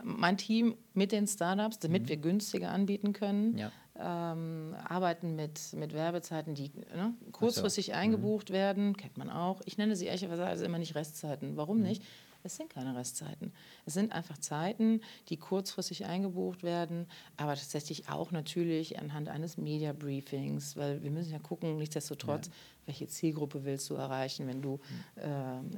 mein 0.04 0.38
Team 0.38 0.76
mit 0.94 1.12
den 1.12 1.28
Startups, 1.28 1.80
damit 1.80 2.08
wir 2.10 2.18
günstiger 2.18 2.70
anbieten 2.72 3.14
können, 3.14 3.58
Ja. 3.58 3.72
ähm, 4.00 4.76
arbeiten 4.88 5.36
mit, 5.36 5.60
mit 5.74 5.94
Werbezeiten, 5.94 6.54
die 6.54 6.72
ne, 6.96 7.14
kurzfristig 7.32 7.94
eingebucht 7.94 8.52
werden, 8.52 8.96
kennt 8.98 9.18
man 9.18 9.30
auch. 9.30 9.62
Ich 9.66 9.78
nenne 9.78 9.96
sie 9.96 10.06
ehrlicherweise 10.06 10.66
immer 10.66 10.78
nicht 10.80 10.96
Restzeiten. 10.96 11.58
Warum 11.58 11.80
nicht? 11.82 12.04
Es 12.44 12.56
sind 12.56 12.70
keine 12.70 12.96
Restzeiten. 12.96 13.52
Es 13.86 13.94
sind 13.94 14.12
einfach 14.14 14.38
Zeiten, 14.38 15.02
die 15.30 15.38
kurzfristig 15.38 16.06
eingebucht 16.06 16.64
werden, 16.64 17.08
aber 17.36 17.56
tatsächlich 17.56 18.10
auch 18.10 18.32
natürlich 18.32 19.00
anhand 19.00 19.28
eines 19.30 19.58
Media 19.58 19.94
Briefings, 19.94 20.76
weil 20.78 21.04
wir 21.04 21.12
müssen 21.12 21.32
ja 21.32 21.40
gucken, 21.40 21.78
nichtsdestotrotz, 21.78 22.50
welche 22.86 23.08
Zielgruppe 23.08 23.66
willst 23.66 23.90
du 23.90 23.96
erreichen, 23.96 24.48
wenn 24.48 24.62
du, 24.62 24.80
äh, 25.16 25.28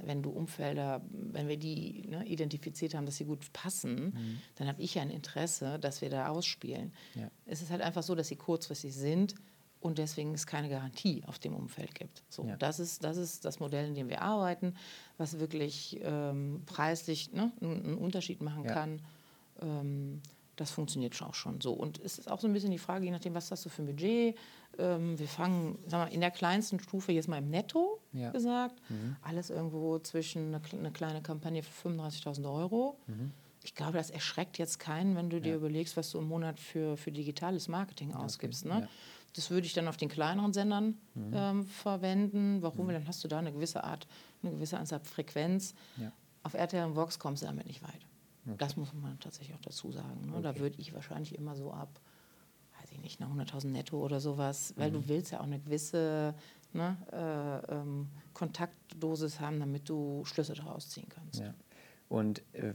wenn 0.06 0.22
du 0.22 0.30
Umfelder, 0.30 1.02
wenn 1.12 1.48
wir 1.48 1.58
die 1.58 2.06
ne, 2.08 2.24
identifiziert 2.26 2.94
haben, 2.94 3.06
dass 3.08 3.18
sie 3.18 3.26
gut 3.26 3.52
passen, 3.52 4.40
dann 4.56 4.68
habe 4.68 4.82
ich 4.82 4.94
ja 4.96 5.02
ein 5.02 5.10
Interesse, 5.10 5.80
dass 5.80 6.02
wir 6.02 6.10
da 6.12 6.28
ausspielen. 6.28 6.94
Ja. 7.16 7.32
Es 7.48 7.62
ist 7.64 7.72
halt 7.72 7.82
einfach 7.82 8.04
so, 8.04 8.14
dass 8.14 8.28
sie 8.28 8.36
kurzfristig 8.36 8.94
sind 8.94 9.34
und 9.82 9.98
deswegen 9.98 10.34
es 10.34 10.46
keine 10.46 10.70
Garantie 10.70 11.24
auf 11.26 11.40
dem 11.40 11.56
Umfeld 11.56 11.96
gibt. 11.96 12.22
So, 12.30 12.44
Ja. 12.46 12.58
das, 12.58 12.80
ist, 12.80 13.04
das 13.04 13.18
ist 13.18 13.46
das 13.46 13.60
Modell, 13.60 13.88
in 13.88 13.96
dem 13.96 14.10
wir 14.10 14.22
arbeiten, 14.22 14.76
was 15.20 15.40
wirklich 15.40 16.00
ähm, 16.02 16.64
preislich 16.66 17.32
ne, 17.34 17.52
einen 17.62 17.96
Unterschied 17.98 18.42
machen 18.42 18.64
Ja. 18.66 18.74
kann. 18.74 19.02
Ähm, 19.62 20.22
das 20.56 20.72
funktioniert 20.72 21.16
schon 21.16 21.28
auch 21.28 21.36
schon 21.36 21.62
so. 21.62 21.72
Und 21.74 22.00
es 22.04 22.18
ist 22.20 22.30
auch 22.30 22.40
so 22.42 22.48
ein 22.48 22.52
bisschen 22.54 22.72
die 22.72 22.80
Frage, 22.80 23.06
je 23.06 23.12
nachdem, 23.12 23.34
was 23.34 23.50
hast 23.52 23.64
du 23.66 23.70
für 23.70 23.82
ein 23.84 23.86
Budget. 23.86 24.36
Ähm, 24.78 25.18
wir 25.18 25.28
fangen 25.28 25.78
sag 25.88 26.00
mal, 26.08 26.14
in 26.14 26.20
der 26.20 26.32
kleinsten 26.32 26.80
Stufe 26.80 27.12
jetzt 27.14 27.28
mal 27.30 27.38
im 27.38 27.50
Netto 27.50 28.00
Ja. 28.14 28.32
gesagt. 28.32 28.82
Alles 29.22 29.50
irgendwo 29.52 30.00
zwischen 30.00 30.54
eine, 30.54 30.62
eine 30.74 30.92
kleine 30.92 31.22
Kampagne 31.22 31.64
für 31.64 31.90
35.000 31.90 32.52
Euro. 32.54 32.98
Ich 33.64 33.76
glaube, 33.76 33.94
das 33.98 34.10
erschreckt 34.10 34.58
jetzt 34.58 34.80
keinen, 34.80 35.16
wenn 35.18 35.30
du 35.30 35.40
dir 35.42 35.56
überlegst, 35.56 35.96
was 35.98 36.12
du 36.12 36.18
im 36.20 36.28
Monat 36.28 36.60
für, 36.60 36.96
für 36.98 37.12
digitales 37.12 37.68
Marketing 37.68 38.14
ausgibst. 38.14 38.66
Ne? 38.66 38.88
Das 39.36 39.50
würde 39.52 39.68
ich 39.68 39.74
dann 39.74 39.88
auf 39.88 39.98
den 39.98 40.10
kleineren 40.10 40.54
Sendern 40.54 40.98
ähm, 41.34 41.66
verwenden. 41.66 42.62
Warum? 42.62 42.88
Weil 42.88 42.96
dann 42.96 43.08
hast 43.08 43.24
du 43.24 43.28
da 43.28 43.40
eine 43.40 43.52
gewisse 43.52 43.84
Art, 43.84 44.08
eine 44.42 44.52
gewisse 44.52 44.78
Anzahl 44.78 45.00
Frequenz. 45.02 45.74
Ja. 45.98 46.12
Auf 46.44 46.54
RTL 46.54 46.86
und 46.86 46.96
Vox 46.96 47.20
kommst 47.20 47.44
du 47.44 47.48
damit 47.48 47.68
nicht 47.68 47.84
weit. 47.84 48.06
Das 48.58 48.76
muss 48.78 48.92
man 48.94 49.20
tatsächlich 49.20 49.56
auch 49.56 49.62
dazu 49.62 49.92
sagen. 49.92 50.32
Ne? 50.32 50.42
Da 50.42 50.58
würde 50.58 50.76
ich 50.80 50.94
wahrscheinlich 50.96 51.36
immer 51.36 51.56
so 51.56 51.72
ab, 51.72 52.00
weiß 52.82 52.92
ich 52.94 53.00
nicht, 53.02 53.20
nach 53.20 53.30
100.000 53.30 53.68
netto 53.68 54.04
oder 54.04 54.20
sowas, 54.20 54.74
weil 54.78 54.90
Mhm. 54.90 54.94
du 54.96 55.08
willst 55.08 55.32
ja 55.32 55.40
auch 55.42 55.44
eine 55.44 55.60
gewisse 55.60 56.34
ne, 56.74 56.98
äh, 57.12 57.74
ähm, 57.76 58.10
Kontaktdosis 58.34 59.40
haben, 59.40 59.60
damit 59.60 59.88
du 59.90 60.24
Schlüsse 60.26 60.54
daraus 60.54 60.90
ziehen 60.90 61.08
kannst. 61.10 61.40
Ja. 61.42 61.54
Und 62.08 62.42
äh, 62.54 62.74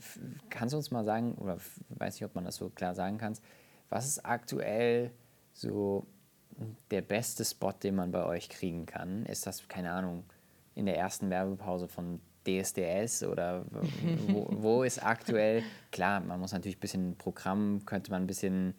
kannst 0.51 0.73
du 0.75 0.77
uns 0.77 0.91
mal 0.93 1.05
sagen, 1.05 1.35
oder 1.37 1.59
weiß 1.89 2.15
nicht, 2.15 2.25
ob 2.25 2.35
man 2.37 2.45
das 2.45 2.57
so 2.57 2.69
klar 2.71 2.95
sagen 2.95 3.19
kannst, 3.19 3.43
was 3.89 4.07
ist 4.07 4.25
aktuell 4.25 5.11
so 5.53 6.07
der 6.91 7.03
beste 7.03 7.45
Spot, 7.45 7.73
den 7.73 7.95
man 7.97 8.11
bei 8.11 8.25
euch 8.25 8.49
kriegen 8.49 8.87
kann? 8.87 9.27
Ist 9.27 9.47
das, 9.47 9.67
keine 9.69 9.93
Ahnung, 9.93 10.25
in 10.75 10.87
der 10.87 10.97
ersten 10.97 11.31
Werbepause 11.31 11.89
von 11.89 12.21
DSDS 12.47 13.25
oder 13.25 13.65
wo, 14.29 14.47
wo 14.51 14.83
ist 14.83 15.05
aktuell, 15.05 15.63
klar, 15.93 16.21
man 16.21 16.41
muss 16.41 16.53
natürlich 16.53 16.77
ein 16.77 16.81
bisschen 16.81 17.17
Programm, 17.17 17.83
könnte 17.87 18.11
man 18.11 18.23
ein 18.25 18.27
bisschen 18.27 18.75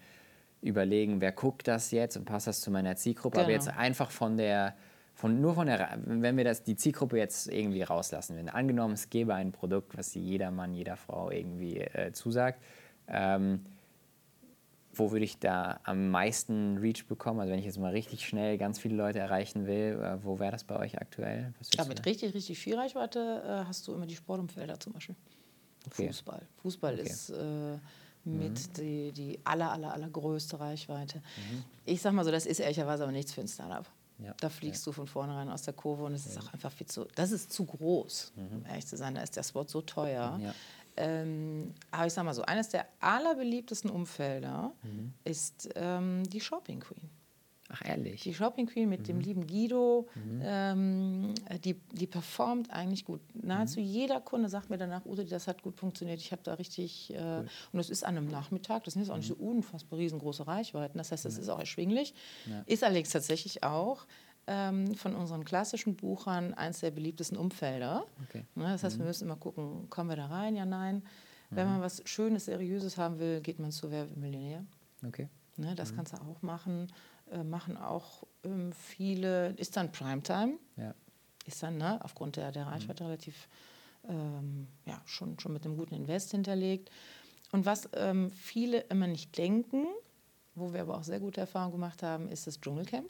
überlegen, 0.62 1.22
wer 1.22 1.32
guckt 1.32 1.68
das 1.68 1.92
jetzt 1.92 2.18
und 2.18 2.26
passt 2.26 2.48
das 2.48 2.62
zu 2.62 2.72
meiner 2.72 2.96
Zielgruppe, 2.96 3.38
aber 3.40 3.48
Genau. 3.48 3.64
jetzt 3.64 3.70
einfach 3.78 4.10
von 4.12 4.38
der, 4.38 4.76
von, 5.14 5.40
nur 5.40 5.54
von 5.56 5.68
der, 5.68 5.98
wenn 6.06 6.38
wir 6.38 6.44
das, 6.44 6.64
die 6.64 6.76
Zielgruppe 6.76 7.18
jetzt 7.18 7.48
irgendwie 7.48 7.84
rauslassen 7.84 8.36
würden, 8.36 8.50
angenommen, 8.50 8.94
es 8.96 9.10
gäbe 9.10 9.34
ein 9.36 9.52
Produkt, 9.52 9.98
was 9.98 10.14
jeder 10.16 10.52
Mann, 10.52 10.74
jeder 10.74 10.96
Frau 10.96 11.30
irgendwie 11.32 11.78
äh, 11.80 12.12
zusagt, 12.14 12.62
ähm, 13.08 13.66
wo 14.98 15.12
würde 15.12 15.26
ich 15.26 15.40
da 15.40 15.80
am 15.84 16.10
meisten 16.10 16.78
Reach 16.78 17.06
bekommen? 17.08 17.40
Also 17.40 17.52
wenn 17.52 17.60
ich 17.60 17.66
jetzt 17.66 17.78
mal 17.80 17.92
richtig 17.92 18.26
schnell 18.26 18.58
ganz 18.58 18.80
viele 18.80 18.96
Leute 18.96 19.20
erreichen 19.20 19.66
will, 19.68 20.00
äh, 20.02 20.24
wo 20.24 20.40
wäre 20.40 20.52
das 20.52 20.64
bei 20.64 20.78
euch 20.78 20.98
aktuell? 21.00 21.54
Ja, 21.78 21.86
mit 21.86 22.00
da- 22.00 22.04
richtig, 22.04 22.34
richtig 22.34 22.58
viel 22.60 22.76
Reichweite 22.76 23.44
äh, 23.64 23.68
hast 23.68 23.88
du 23.88 23.94
immer 23.94 24.06
die 24.06 24.16
Sportumfelder 24.16 24.80
zum 24.80 24.94
Beispiel. 24.94 25.16
Okay. 25.88 26.08
Fußball. 26.08 26.42
Fußball 26.62 26.94
Okay. 26.94 27.04
Mhm. 27.04 27.08
ist 27.08 27.30
äh, 27.30 27.78
mit 28.28 28.78
die, 28.78 29.12
die 29.12 29.40
aller, 29.44 29.72
aller, 29.72 29.94
allergrößte 29.94 30.60
Reichweite. 30.60 31.22
Ich 31.86 32.02
sag 32.02 32.14
mal 32.14 32.26
so, 32.26 32.32
das 32.32 32.48
ist 32.48 32.60
ehrlicherweise 32.60 33.04
aber 33.04 33.12
nichts 33.12 33.34
für 33.34 33.42
ein 33.42 33.48
Startup. 33.48 33.86
Ja, 34.18 34.34
Da 34.40 34.50
fliegst 34.50 34.88
du 34.88 34.92
von 34.94 35.06
vornherein 35.08 35.50
aus 35.50 35.64
der 35.64 35.74
Kurve 35.74 36.06
und 36.06 36.14
es 36.14 36.26
ist 36.26 36.40
auch 36.40 36.54
einfach 36.54 36.72
viel 36.72 36.88
zu, 36.88 37.06
das 37.16 37.32
ist 37.32 37.52
zu 37.52 37.66
groß, 37.66 38.32
um 38.38 38.66
ehrlich 38.66 38.88
zu 38.88 38.96
sein. 38.98 39.14
Da 39.14 39.22
ist 39.22 39.36
der 39.36 39.44
Spot 39.44 39.66
so 39.68 39.82
teuer. 39.82 40.40
Mhm. 40.98 41.02
Ja. 41.04 41.22
Ähm, 41.22 41.74
aber 41.92 42.08
ich 42.08 42.14
sag 42.14 42.24
mal 42.26 42.34
so, 42.34 42.44
eines 42.44 42.70
der 42.70 42.86
allerbeliebtesten 43.00 43.90
Umfelder 43.90 44.72
Mhm. 44.84 45.14
ist 45.24 45.70
ähm, 45.76 46.24
die 46.30 46.42
Shopping 46.42 46.80
Queen. 46.80 47.10
Ach 47.70 47.82
ehrlich? 47.84 48.22
Die 48.22 48.34
Shopping 48.36 48.68
Queen 48.68 48.88
mit 48.88 49.00
Mhm. 49.02 49.04
dem 49.06 49.20
lieben 49.22 49.48
Guido, 49.48 50.08
ähm, 50.40 51.34
die, 51.64 51.74
die 51.94 52.06
performt 52.06 52.70
eigentlich 52.70 53.06
gut. 53.06 53.22
Nahezu 53.34 53.80
Mhm. 53.80 53.86
jeder 53.88 54.22
Kunde 54.22 54.50
sagt 54.50 54.70
mir 54.70 54.78
danach, 54.78 55.04
Ute, 55.06 55.26
das 55.26 55.48
hat 55.48 55.64
gut 55.64 55.76
funktioniert. 55.76 56.20
Ich 56.22 56.32
habe 56.32 56.44
da 56.44 56.54
richtig. 56.54 57.12
Äh, 57.16 57.44
Und 57.72 57.80
es 57.80 57.90
ist 57.90 58.06
an 58.06 58.18
einem 58.18 58.28
Nachmittag, 58.30 58.84
das 58.84 58.94
sind 58.94 59.02
jetzt 59.02 59.10
auch 59.12 59.18
nicht 59.18 59.28
so 59.28 59.36
Mhm. 59.36 59.58
unfassbar 59.58 59.98
riesengroße 59.98 60.46
Reichweiten. 60.46 61.00
Das 61.00 61.12
heißt, 61.12 61.26
das 61.26 61.40
ist 61.40 61.50
auch 61.50 61.60
erschwinglich. 61.60 62.14
Ist 62.68 62.84
allerdings 62.84 63.10
tatsächlich 63.10 63.64
auch 63.64 64.06
ähm, 64.48 64.94
von 64.96 65.16
unseren 65.16 65.44
klassischen 65.44 65.96
Buchern 65.96 66.54
eins 66.54 66.80
der 66.80 66.92
beliebtesten 66.92 67.38
Umfelder. 67.38 68.06
Okay. 68.30 68.46
Ne, 68.56 68.66
das 68.72 68.84
heißt, 68.84 68.98
wir 69.00 69.06
müssen 69.06 69.26
immer 69.26 69.38
gucken, 69.38 69.90
kommen 69.90 70.10
wir 70.10 70.16
da 70.16 70.28
rein? 70.28 70.56
Ja, 70.56 70.66
nein. 70.66 71.04
Wenn 71.52 71.68
man 71.68 71.80
was 71.82 72.02
Schönes, 72.06 72.46
Seriöses 72.46 72.98
haben 72.98 73.20
will, 73.20 73.40
geht 73.40 73.60
man 73.60 73.72
zu 73.72 73.90
Wer 73.92 74.10
wird 74.10 74.18
Millionär. 74.18 74.66
Okay. 75.08 75.30
Ne, 75.58 75.74
das 75.76 75.96
kannst 75.96 76.14
du 76.14 76.18
auch 76.18 76.42
machen. 76.42 76.92
Äh, 77.32 77.44
machen 77.44 77.78
auch 77.78 78.24
ähm, 78.44 78.74
viele, 78.74 79.50
ist 79.52 79.78
dann 79.78 79.92
Primetime, 79.92 80.58
Ja. 80.76 80.94
ist 81.46 81.64
dann 81.64 81.78
ne, 81.78 82.04
aufgrund 82.04 82.36
der, 82.36 82.52
der 82.52 82.68
Reichweite 82.68 83.06
relativ 83.06 83.48
ähm, 84.08 84.68
ja, 84.86 85.02
schon, 85.06 85.40
schon 85.40 85.54
mit 85.54 85.66
einem 85.66 85.78
guten 85.78 85.96
Invest 85.96 86.32
hinterlegt. 86.32 86.92
Und 87.52 87.66
was 87.66 87.90
ähm, 87.94 88.32
viele 88.32 88.80
immer 88.82 89.08
nicht 89.08 89.38
denken, 89.38 89.88
wo 90.56 90.74
wir 90.74 90.82
aber 90.82 90.98
auch 90.98 91.04
sehr 91.04 91.20
gute 91.20 91.42
Erfahrungen 91.42 91.72
gemacht 91.74 92.04
haben, 92.04 92.28
ist 92.30 92.48
das 92.48 92.60
Dschungelcamp. 92.60 93.10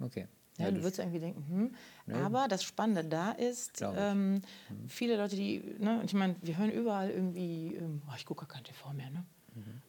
Okay. 0.00 0.26
Ja, 0.58 0.64
Ja, 0.66 0.70
du 0.70 0.76
das- 0.76 0.84
würdest 0.84 0.98
irgendwie 0.98 1.20
denken, 1.20 1.44
hm. 1.48 1.74
Nee. 2.06 2.14
aber 2.14 2.46
das 2.48 2.62
Spannende 2.62 3.04
da 3.04 3.32
ist, 3.32 3.80
ich. 3.80 3.86
Mhm. 3.86 3.94
ähm, 3.96 4.42
viele 4.88 5.16
Leute, 5.16 5.34
die, 5.36 5.60
ne, 5.78 6.02
ich 6.04 6.12
meine, 6.14 6.36
wir 6.42 6.58
hören 6.58 6.70
überall 6.70 7.10
irgendwie, 7.10 7.74
ähm, 7.76 8.02
oh, 8.08 8.12
ich 8.16 8.26
gucke 8.26 8.44
gar 8.46 8.54
kein 8.54 8.64
TV 8.64 8.92
mehr, 8.92 9.10
ne? 9.10 9.24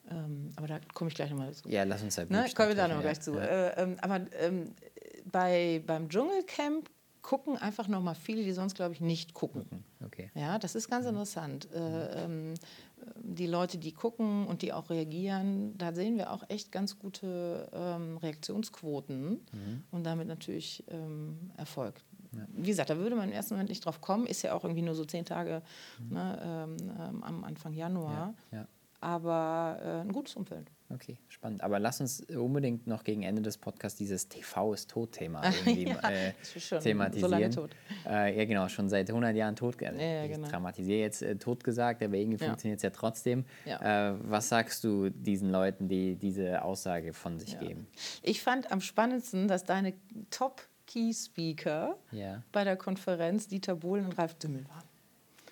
Ähm, 0.09 0.51
aber 0.57 0.67
da 0.67 0.79
komme 0.93 1.09
ich 1.09 1.15
gleich 1.15 1.29
nochmal 1.29 1.47
dazu. 1.47 1.69
ja, 1.69 1.83
lass 1.83 2.03
uns 2.03 2.15
da 2.15 2.23
Ne, 2.23 2.27
kommen 2.53 2.69
wir 2.69 2.75
da 2.75 2.83
sprechen, 2.85 2.89
noch 2.89 2.95
ja. 2.95 3.01
gleich 3.01 3.21
zu. 3.21 3.37
Äh, 3.37 3.81
ähm, 3.81 3.97
aber 4.01 4.21
ähm, 4.39 4.71
bei, 5.31 5.81
beim 5.87 6.09
Dschungelcamp 6.09 6.89
gucken 7.21 7.57
einfach 7.57 7.87
noch 7.87 8.01
mal 8.01 8.13
viele, 8.15 8.43
die 8.43 8.51
sonst, 8.51 8.75
glaube 8.75 8.93
ich, 8.93 8.99
nicht 9.01 9.33
gucken. 9.33 9.65
Okay. 10.05 10.29
Ja, 10.35 10.59
das 10.59 10.75
ist 10.75 10.89
ganz 10.89 11.05
interessant. 11.05 11.69
Äh, 11.73 12.23
ähm, 12.25 12.53
die 13.21 13.47
Leute, 13.47 13.77
die 13.77 13.91
gucken 13.91 14.45
und 14.47 14.61
die 14.61 14.73
auch 14.73 14.89
reagieren, 14.89 15.77
da 15.77 15.93
sehen 15.93 16.17
wir 16.17 16.31
auch 16.31 16.43
echt 16.49 16.71
ganz 16.71 16.97
gute 16.99 17.69
ähm, 17.73 18.17
Reaktionsquoten 18.17 19.39
und 19.91 20.03
damit 20.05 20.27
natürlich 20.27 20.83
ähm, 20.89 21.51
Erfolg. 21.57 22.01
Wie 22.55 22.67
gesagt, 22.69 22.89
da 22.89 22.97
würde 22.97 23.15
man 23.15 23.29
im 23.29 23.33
ersten 23.35 23.53
Moment 23.53 23.69
nicht 23.69 23.85
drauf 23.85 24.01
kommen, 24.01 24.25
ist 24.25 24.41
ja 24.41 24.53
auch 24.55 24.63
irgendwie 24.63 24.81
nur 24.81 24.95
so 24.95 25.05
zehn 25.05 25.23
Tage 25.23 25.61
ne, 26.09 26.39
ähm, 26.43 26.77
ähm, 26.99 27.23
am 27.23 27.43
Anfang 27.43 27.73
Januar, 27.73 28.33
Ja, 28.51 28.57
ja. 28.57 28.67
aber 29.01 29.77
äh, 29.83 30.01
ein 30.01 30.11
gutes 30.11 30.35
Umfeld. 30.35 30.71
Okay, 30.93 31.17
spannend. 31.27 31.63
Aber 31.63 31.79
lass 31.79 31.99
uns 32.01 32.21
unbedingt 32.21 32.85
noch 32.87 33.03
gegen 33.03 33.23
Ende 33.23 33.41
des 33.41 33.57
Podcasts 33.57 33.97
dieses 33.97 34.27
TV 34.27 34.73
ist 34.73 34.89
tot-Thema 34.91 35.41
Ja, 35.65 36.09
äh, 36.09 36.33
schon 36.43 36.79
so 36.79 36.83
thematisieren. 36.83 37.31
lange 37.31 37.49
tot. 37.49 37.71
Äh, 38.05 38.37
ja, 38.37 38.45
genau, 38.45 38.67
schon 38.67 38.89
seit 38.89 39.09
100 39.09 39.35
Jahren 39.35 39.55
tot. 39.55 39.81
Also 39.83 39.99
ja, 39.99 40.25
ich 40.25 40.31
genau. 40.33 40.47
dramatisiere 40.47 40.99
jetzt 40.99 41.21
äh, 41.23 41.35
tot 41.35 41.63
gesagt, 41.63 42.03
aber 42.03 42.15
irgendwie 42.15 42.39
Ja. 42.43 42.47
funktioniert 42.49 42.77
es 42.77 42.83
ja 42.83 42.91
trotzdem. 42.91 43.45
Ja. 43.65 44.11
Äh, 44.11 44.15
was 44.23 44.49
sagst 44.49 44.83
du 44.83 45.09
diesen 45.09 45.49
Leuten, 45.51 45.87
die 45.87 46.15
diese 46.15 46.61
Aussage 46.63 47.13
von 47.13 47.39
sich 47.39 47.57
geben? 47.59 47.87
Ich 48.21 48.41
fand 48.43 48.71
am 48.71 48.79
spannendsten, 48.81 49.47
dass 49.47 49.63
deine 49.63 49.93
Top-Key-Speaker 50.29 51.97
Ja. 52.11 52.43
bei 52.51 52.63
der 52.63 52.75
Konferenz 52.77 53.47
Dieter 53.47 53.75
Bohlen 53.75 54.05
und 54.05 54.17
Ralf 54.17 54.35
Dümmel 54.35 54.65
waren. 54.69 54.83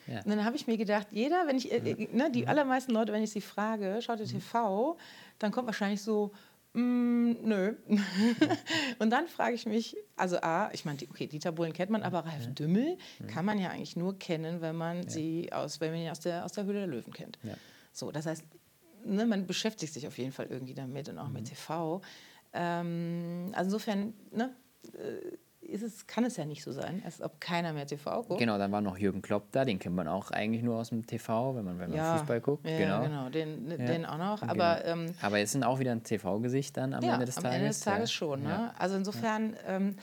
Ja. 0.07 0.17
Und 0.23 0.29
dann 0.29 0.43
habe 0.43 0.55
ich 0.55 0.67
mir 0.67 0.77
gedacht, 0.77 1.07
jeder, 1.11 1.45
wenn 1.47 1.55
ich, 1.57 1.71
äh, 1.71 1.77
äh, 1.77 2.07
ne, 2.11 2.31
die 2.31 2.47
allermeisten 2.47 2.91
Leute, 2.91 3.13
wenn 3.13 3.23
ich 3.23 3.31
sie 3.31 3.39
frage, 3.39 3.99
schaut 4.01 4.19
ihr 4.19 4.25
TV, 4.25 4.97
dann 5.41 5.51
kommt 5.51 5.67
wahrscheinlich 5.67 6.01
so, 6.01 6.31
Mm, 6.73 7.33
nö. 7.43 7.75
und 8.99 9.09
dann 9.09 9.27
frage 9.27 9.55
ich 9.55 9.65
mich, 9.65 9.97
also 10.15 10.37
A, 10.41 10.69
ich 10.71 10.85
meine, 10.85 10.99
okay, 11.09 11.27
Dieter 11.27 11.51
Bohlen 11.51 11.73
kennt 11.73 11.91
man, 11.91 12.01
aber 12.01 12.19
Ralf 12.19 12.45
ja. 12.45 12.51
Dümmel 12.51 12.97
mhm. 13.19 13.27
kann 13.27 13.43
man 13.43 13.59
ja 13.59 13.71
eigentlich 13.71 13.97
nur 13.97 14.17
kennen, 14.17 14.61
wenn 14.61 14.77
man 14.77 15.03
ja. 15.03 15.09
sie 15.09 15.51
aus, 15.51 15.81
wenn 15.81 15.91
man 15.91 15.99
ihn 16.01 16.09
aus 16.09 16.21
der, 16.21 16.45
aus 16.45 16.53
der 16.53 16.63
Höhle 16.63 16.79
der 16.79 16.87
Löwen 16.87 17.11
kennt. 17.11 17.39
Ja. 17.43 17.55
So, 17.91 18.11
das 18.11 18.25
heißt, 18.25 18.43
ne, 19.03 19.25
man 19.25 19.47
beschäftigt 19.47 19.93
sich 19.93 20.07
auf 20.07 20.17
jeden 20.17 20.31
Fall 20.31 20.47
irgendwie 20.47 20.73
damit 20.73 21.09
und 21.09 21.17
auch 21.17 21.27
mhm. 21.27 21.33
mit 21.33 21.49
TV. 21.49 22.01
Ähm, 22.53 23.51
also 23.53 23.67
insofern, 23.67 24.13
ne, 24.31 24.55
äh, 24.93 25.37
ist 25.71 25.83
es, 25.83 26.05
kann 26.07 26.25
es 26.25 26.37
ja 26.37 26.45
nicht 26.45 26.63
so 26.63 26.71
sein, 26.71 27.01
als 27.05 27.21
ob 27.21 27.39
keiner 27.39 27.73
mehr 27.73 27.87
TV 27.87 28.23
guckt. 28.23 28.39
Genau, 28.39 28.57
dann 28.57 28.71
war 28.71 28.81
noch 28.81 28.97
Jürgen 28.97 29.21
Klopp 29.21 29.51
da, 29.51 29.65
den 29.65 29.79
kennt 29.79 29.95
man 29.95 30.07
auch 30.07 30.31
eigentlich 30.31 30.61
nur 30.63 30.77
aus 30.77 30.89
dem 30.89 31.05
TV, 31.05 31.55
wenn 31.55 31.65
man, 31.65 31.79
wenn 31.79 31.89
man 31.89 31.97
ja, 31.97 32.17
Fußball 32.17 32.41
guckt. 32.41 32.67
Ja, 32.67 32.77
genau, 32.77 33.01
genau 33.03 33.29
den, 33.29 33.69
ja. 33.71 33.77
den 33.77 34.05
auch 34.05 34.17
noch. 34.17 34.41
Aber, 34.43 34.81
genau. 34.83 35.03
ähm, 35.05 35.13
aber 35.21 35.39
es 35.39 35.51
sind 35.51 35.63
auch 35.63 35.79
wieder 35.79 35.91
ein 35.91 36.03
TV-Gesicht 36.03 36.77
dann 36.77 36.93
am 36.93 37.03
Ende 37.03 37.25
des 37.25 37.35
Tages. 37.35 37.49
Am 37.49 37.55
Ende 37.55 37.67
des 37.67 37.79
Tages 37.79 38.11
schon. 38.11 38.43
Ne? 38.43 38.71
Also 38.77 38.95
insofern, 38.95 39.55
ähm, 39.67 39.95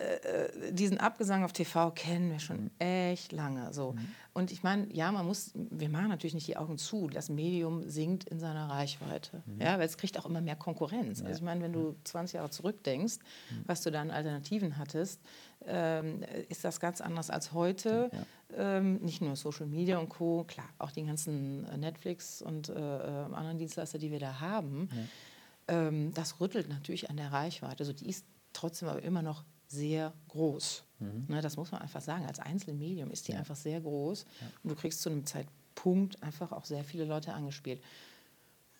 äh, 0.00 0.72
diesen 0.72 0.98
Abgesang 0.98 1.44
auf 1.44 1.52
TV 1.52 1.90
kennen 1.90 2.30
wir 2.30 2.38
schon 2.38 2.64
mhm. 2.64 2.70
echt 2.78 3.32
lange. 3.32 3.72
So. 3.72 3.92
Mhm. 3.92 4.08
Und 4.32 4.52
ich 4.52 4.62
meine, 4.62 4.92
ja, 4.92 5.10
man 5.12 5.26
muss, 5.26 5.52
wir 5.54 5.88
machen 5.88 6.08
natürlich 6.08 6.34
nicht 6.34 6.46
die 6.46 6.56
Augen 6.56 6.78
zu. 6.78 7.08
Das 7.08 7.28
Medium 7.28 7.88
sinkt 7.88 8.24
in 8.24 8.38
seiner 8.38 8.70
Reichweite. 8.70 9.42
Mhm. 9.46 9.60
Ja, 9.60 9.78
weil 9.78 9.86
es 9.86 9.98
kriegt 9.98 10.18
auch 10.18 10.26
immer 10.26 10.40
mehr 10.40 10.56
Konkurrenz. 10.56 11.20
Ja. 11.20 11.26
Also 11.26 11.38
ich 11.38 11.44
meine, 11.44 11.62
wenn 11.62 11.72
du 11.72 11.96
20 12.04 12.34
Jahre 12.34 12.50
zurückdenkst, 12.50 13.18
mhm. 13.18 13.62
was 13.66 13.82
du 13.82 13.90
da 13.90 14.00
an 14.00 14.10
Alternativen 14.10 14.78
hattest, 14.78 15.20
ähm, 15.66 16.22
ist 16.48 16.64
das 16.64 16.80
ganz 16.80 17.00
anders 17.00 17.30
als 17.30 17.52
heute. 17.52 18.10
Ja. 18.12 18.78
Ähm, 18.78 18.96
nicht 19.02 19.20
nur 19.20 19.36
Social 19.36 19.66
Media 19.66 19.98
und 19.98 20.08
Co. 20.08 20.44
Klar, 20.44 20.68
auch 20.78 20.90
die 20.90 21.04
ganzen 21.04 21.66
äh, 21.66 21.76
Netflix 21.76 22.42
und 22.42 22.68
äh, 22.68 22.72
äh, 22.72 23.24
anderen 23.32 23.58
Dienstleister, 23.58 23.98
die 23.98 24.10
wir 24.10 24.20
da 24.20 24.40
haben. 24.40 24.88
Ja. 25.68 25.88
Ähm, 25.88 26.12
das 26.14 26.40
rüttelt 26.40 26.68
natürlich 26.68 27.10
an 27.10 27.16
der 27.16 27.32
Reichweite. 27.32 27.80
Also 27.80 27.92
die 27.92 28.08
ist 28.08 28.24
trotzdem 28.52 28.88
aber 28.88 29.02
immer 29.02 29.22
noch 29.22 29.44
sehr 29.70 30.12
groß. 30.28 30.82
Mhm. 30.98 31.26
Ne, 31.28 31.40
das 31.40 31.56
muss 31.56 31.70
man 31.70 31.80
einfach 31.80 32.00
sagen. 32.00 32.26
Als 32.26 32.40
Einzelmedium 32.40 33.10
ist 33.10 33.28
die 33.28 33.32
ja. 33.32 33.38
einfach 33.38 33.56
sehr 33.56 33.80
groß. 33.80 34.26
Ja. 34.40 34.46
Und 34.62 34.70
du 34.70 34.76
kriegst 34.76 35.00
zu 35.00 35.10
einem 35.10 35.24
Zeitpunkt 35.24 36.22
einfach 36.22 36.52
auch 36.52 36.64
sehr 36.64 36.84
viele 36.84 37.04
Leute 37.04 37.32
angespielt. 37.32 37.80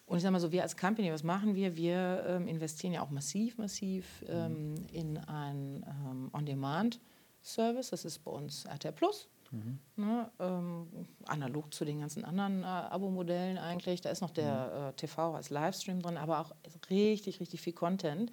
Und 0.07 0.17
ich 0.17 0.23
sage 0.23 0.33
mal 0.33 0.41
so, 0.41 0.51
wir 0.51 0.63
als 0.63 0.77
Company, 0.77 1.13
was 1.13 1.23
machen 1.23 1.55
wir? 1.55 1.77
Wir 1.77 2.25
ähm, 2.27 2.49
investieren 2.49 2.93
ja 2.93 3.03
auch 3.03 3.11
massiv, 3.11 3.57
massiv 3.59 4.23
mhm. 4.23 4.29
ähm, 4.29 4.75
in 4.93 5.19
ein 5.19 5.87
ähm, 5.87 6.31
On-Demand-Service. 6.33 7.91
Das 7.91 8.05
ist 8.05 8.19
bei 8.25 8.33
uns 8.33 8.65
RTL 8.65 8.93
Plus. 8.93 9.29
Mhm. 9.53 9.79
Ne, 9.97 10.31
ähm, 10.41 10.87
analog 11.27 11.73
zu 11.73 11.85
den 11.85 12.01
ganzen 12.01 12.25
anderen 12.25 12.65
äh, 12.65 12.67
Abo-Modellen 12.67 13.59
eigentlich. 13.59 14.01
Da 14.01 14.11
ist 14.11 14.21
noch 14.21 14.31
der 14.31 14.73
mhm. 14.75 14.89
äh, 14.89 14.93
TV 14.95 15.35
als 15.35 15.51
Livestream 15.51 16.03
drin, 16.03 16.17
aber 16.17 16.41
auch 16.41 16.53
richtig, 16.91 17.39
richtig 17.39 17.61
viel 17.61 17.73
Content 17.73 18.33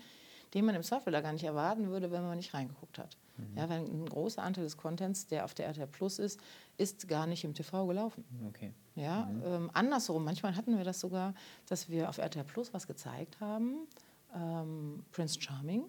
den 0.54 0.66
man 0.66 0.76
im 0.76 0.84
Software 0.84 1.12
da 1.12 1.22
gar 1.22 1.34
nicht 1.34 1.44
erwarten 1.44 1.90
würde, 1.90 2.12
wenn 2.12 2.24
man 2.24 2.38
nicht 2.38 2.54
reingeguckt 2.54 2.98
hat. 2.98 3.18
Mhm. 3.38 3.58
Ja, 3.58 3.70
weil 3.70 3.82
ein 3.82 4.06
großer 4.06 4.42
Anteil 4.42 4.64
des 4.64 4.78
Contents, 4.78 5.28
der 5.28 5.46
auf 5.46 5.54
der 5.54 5.68
RTL 5.68 5.88
Plus 5.88 6.20
ist, 6.20 6.40
ist 6.78 7.08
gar 7.08 7.28
nicht 7.28 7.44
im 7.44 7.54
TV 7.54 7.86
gelaufen. 7.86 8.24
Okay. 8.48 8.74
Ja, 8.96 9.26
mhm. 9.26 9.42
ähm, 9.46 9.72
andersherum, 9.74 10.24
manchmal 10.24 10.56
hatten 10.56 10.78
wir 10.78 10.84
das 10.84 11.00
sogar, 11.00 11.34
dass 11.68 11.90
wir 11.90 12.10
auf 12.10 12.18
RTL 12.18 12.44
Plus 12.44 12.74
was 12.74 12.88
gezeigt 12.88 13.40
haben, 13.40 13.88
ähm, 14.34 15.06
Prince 15.12 15.40
Charming. 15.40 15.84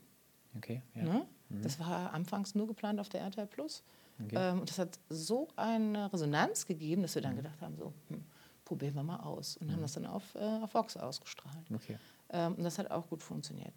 Okay, 0.57 0.83
ja. 0.95 1.03
Ne? 1.03 1.27
Mhm. 1.49 1.63
Das 1.63 1.79
war 1.79 2.13
anfangs 2.13 2.55
nur 2.55 2.67
geplant 2.67 3.01
auf 3.01 3.09
der 3.09 3.23
RTL 3.23 3.47
Plus. 3.47 3.83
Okay. 4.25 4.35
Ähm, 4.37 4.61
und 4.61 4.71
das 4.71 4.79
hat 4.79 4.99
so 5.09 5.49
eine 5.57 6.13
Resonanz 6.13 6.67
gegeben, 6.67 7.03
dass 7.03 7.15
wir 7.15 7.23
dann 7.23 7.33
mhm. 7.33 7.39
gedacht 7.39 7.61
haben, 7.61 7.77
so, 7.77 7.93
hm, 8.09 8.25
probieren 8.65 8.95
wir 8.95 9.03
mal 9.03 9.21
aus. 9.21 9.57
Und 9.57 9.71
haben 9.71 9.79
mhm. 9.79 9.83
das 9.83 9.93
dann 9.93 10.07
auf, 10.07 10.35
äh, 10.35 10.39
auf 10.63 10.75
Vox 10.75 10.97
ausgestrahlt. 10.97 11.71
Okay. 11.73 11.99
Ähm, 12.31 12.55
und 12.55 12.65
das 12.65 12.79
hat 12.79 12.91
auch 12.91 13.09
gut 13.09 13.23
funktioniert. 13.23 13.73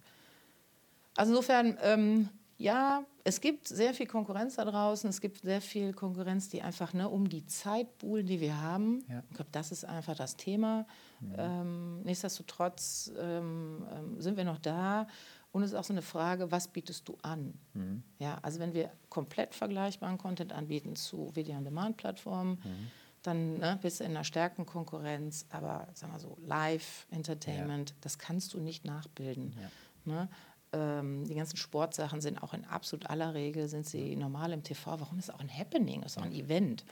Also 1.16 1.32
insofern, 1.32 1.78
ähm, 1.82 2.28
ja, 2.58 3.04
es 3.24 3.40
gibt 3.40 3.68
sehr 3.68 3.94
viel 3.94 4.06
Konkurrenz 4.06 4.56
da 4.56 4.64
draußen. 4.64 5.08
Es 5.08 5.20
gibt 5.20 5.42
sehr 5.42 5.60
viel 5.60 5.92
Konkurrenz, 5.92 6.48
die 6.48 6.62
einfach 6.62 6.92
ne, 6.92 7.08
um 7.08 7.28
die 7.28 7.46
Zeit 7.46 7.98
buhlen, 7.98 8.26
die 8.26 8.40
wir 8.40 8.60
haben. 8.60 9.04
Ja. 9.08 9.22
Ich 9.28 9.36
glaube, 9.36 9.50
das 9.52 9.72
ist 9.72 9.84
einfach 9.84 10.16
das 10.16 10.36
Thema. 10.36 10.86
Mhm. 11.20 11.34
Ähm, 11.38 12.02
nichtsdestotrotz 12.02 13.12
ähm, 13.18 13.86
ähm, 13.92 14.20
sind 14.20 14.36
wir 14.36 14.44
noch 14.44 14.58
da. 14.58 15.06
Und 15.52 15.62
es 15.62 15.72
ist 15.72 15.76
auch 15.76 15.84
so 15.84 15.92
eine 15.92 16.02
Frage, 16.02 16.50
was 16.50 16.68
bietest 16.68 17.06
du 17.08 17.18
an? 17.22 17.54
Mhm. 17.74 18.02
Ja, 18.18 18.38
also 18.42 18.58
wenn 18.58 18.74
wir 18.74 18.90
komplett 19.08 19.54
vergleichbaren 19.54 20.18
Content 20.18 20.52
anbieten 20.52 20.96
zu 20.96 21.30
Video-on-Demand-Plattformen, 21.34 22.60
mhm. 22.64 22.90
dann 23.22 23.58
ne, 23.58 23.78
bist 23.80 24.00
du 24.00 24.04
in 24.04 24.12
einer 24.12 24.24
stärkeren 24.24 24.66
Konkurrenz. 24.66 25.46
Aber 25.50 25.88
sagen 25.94 26.12
wir 26.12 26.18
so, 26.18 26.38
Live-Entertainment, 26.40 27.90
ja. 27.90 27.96
das 28.00 28.18
kannst 28.18 28.54
du 28.54 28.60
nicht 28.60 28.84
nachbilden. 28.84 29.54
Ja. 29.60 29.70
Ne? 30.04 30.28
Ähm, 30.72 31.24
die 31.26 31.34
ganzen 31.34 31.56
Sportsachen 31.56 32.20
sind 32.20 32.42
auch 32.42 32.54
in 32.54 32.64
absolut 32.64 33.08
aller 33.10 33.34
Regel 33.34 33.68
sind 33.68 33.86
sie 33.86 34.16
normal 34.16 34.52
im 34.52 34.62
TV. 34.62 34.98
Warum 34.98 35.18
ist 35.18 35.28
es 35.28 35.34
auch 35.34 35.40
ein 35.40 35.50
Happening, 35.50 36.02
ist 36.02 36.18
auch 36.18 36.22
ein 36.22 36.32
Event, 36.32 36.84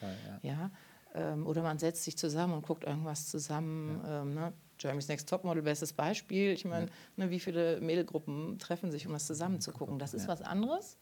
ja. 0.43 0.51
ja? 0.51 0.71
Ähm, 1.15 1.47
oder 1.47 1.63
man 1.63 1.79
setzt 1.79 2.05
sich 2.05 2.17
zusammen 2.17 2.55
und 2.55 2.63
guckt 2.67 2.85
irgendwas 2.85 3.29
zusammen. 3.29 4.01
Ja. 4.05 4.23
Ähm, 4.23 4.35
ne? 4.35 4.53
Jeremy's 4.79 5.09
Next 5.09 5.29
Topmodel, 5.29 5.63
bestes 5.63 5.93
Beispiel. 5.93 6.53
Ich 6.53 6.65
meine, 6.65 6.87
ja. 6.87 6.93
ne, 7.17 7.31
wie 7.31 7.41
viele 7.41 7.81
Mädelgruppen 7.81 8.59
treffen 8.59 8.91
sich, 8.91 9.07
um 9.07 9.13
das 9.13 9.27
zusammen 9.27 9.61
zu 9.61 9.73
gucken? 9.73 9.99
Das 9.99 10.15
ist 10.15 10.27
was 10.27 10.41
anderes, 10.41 10.97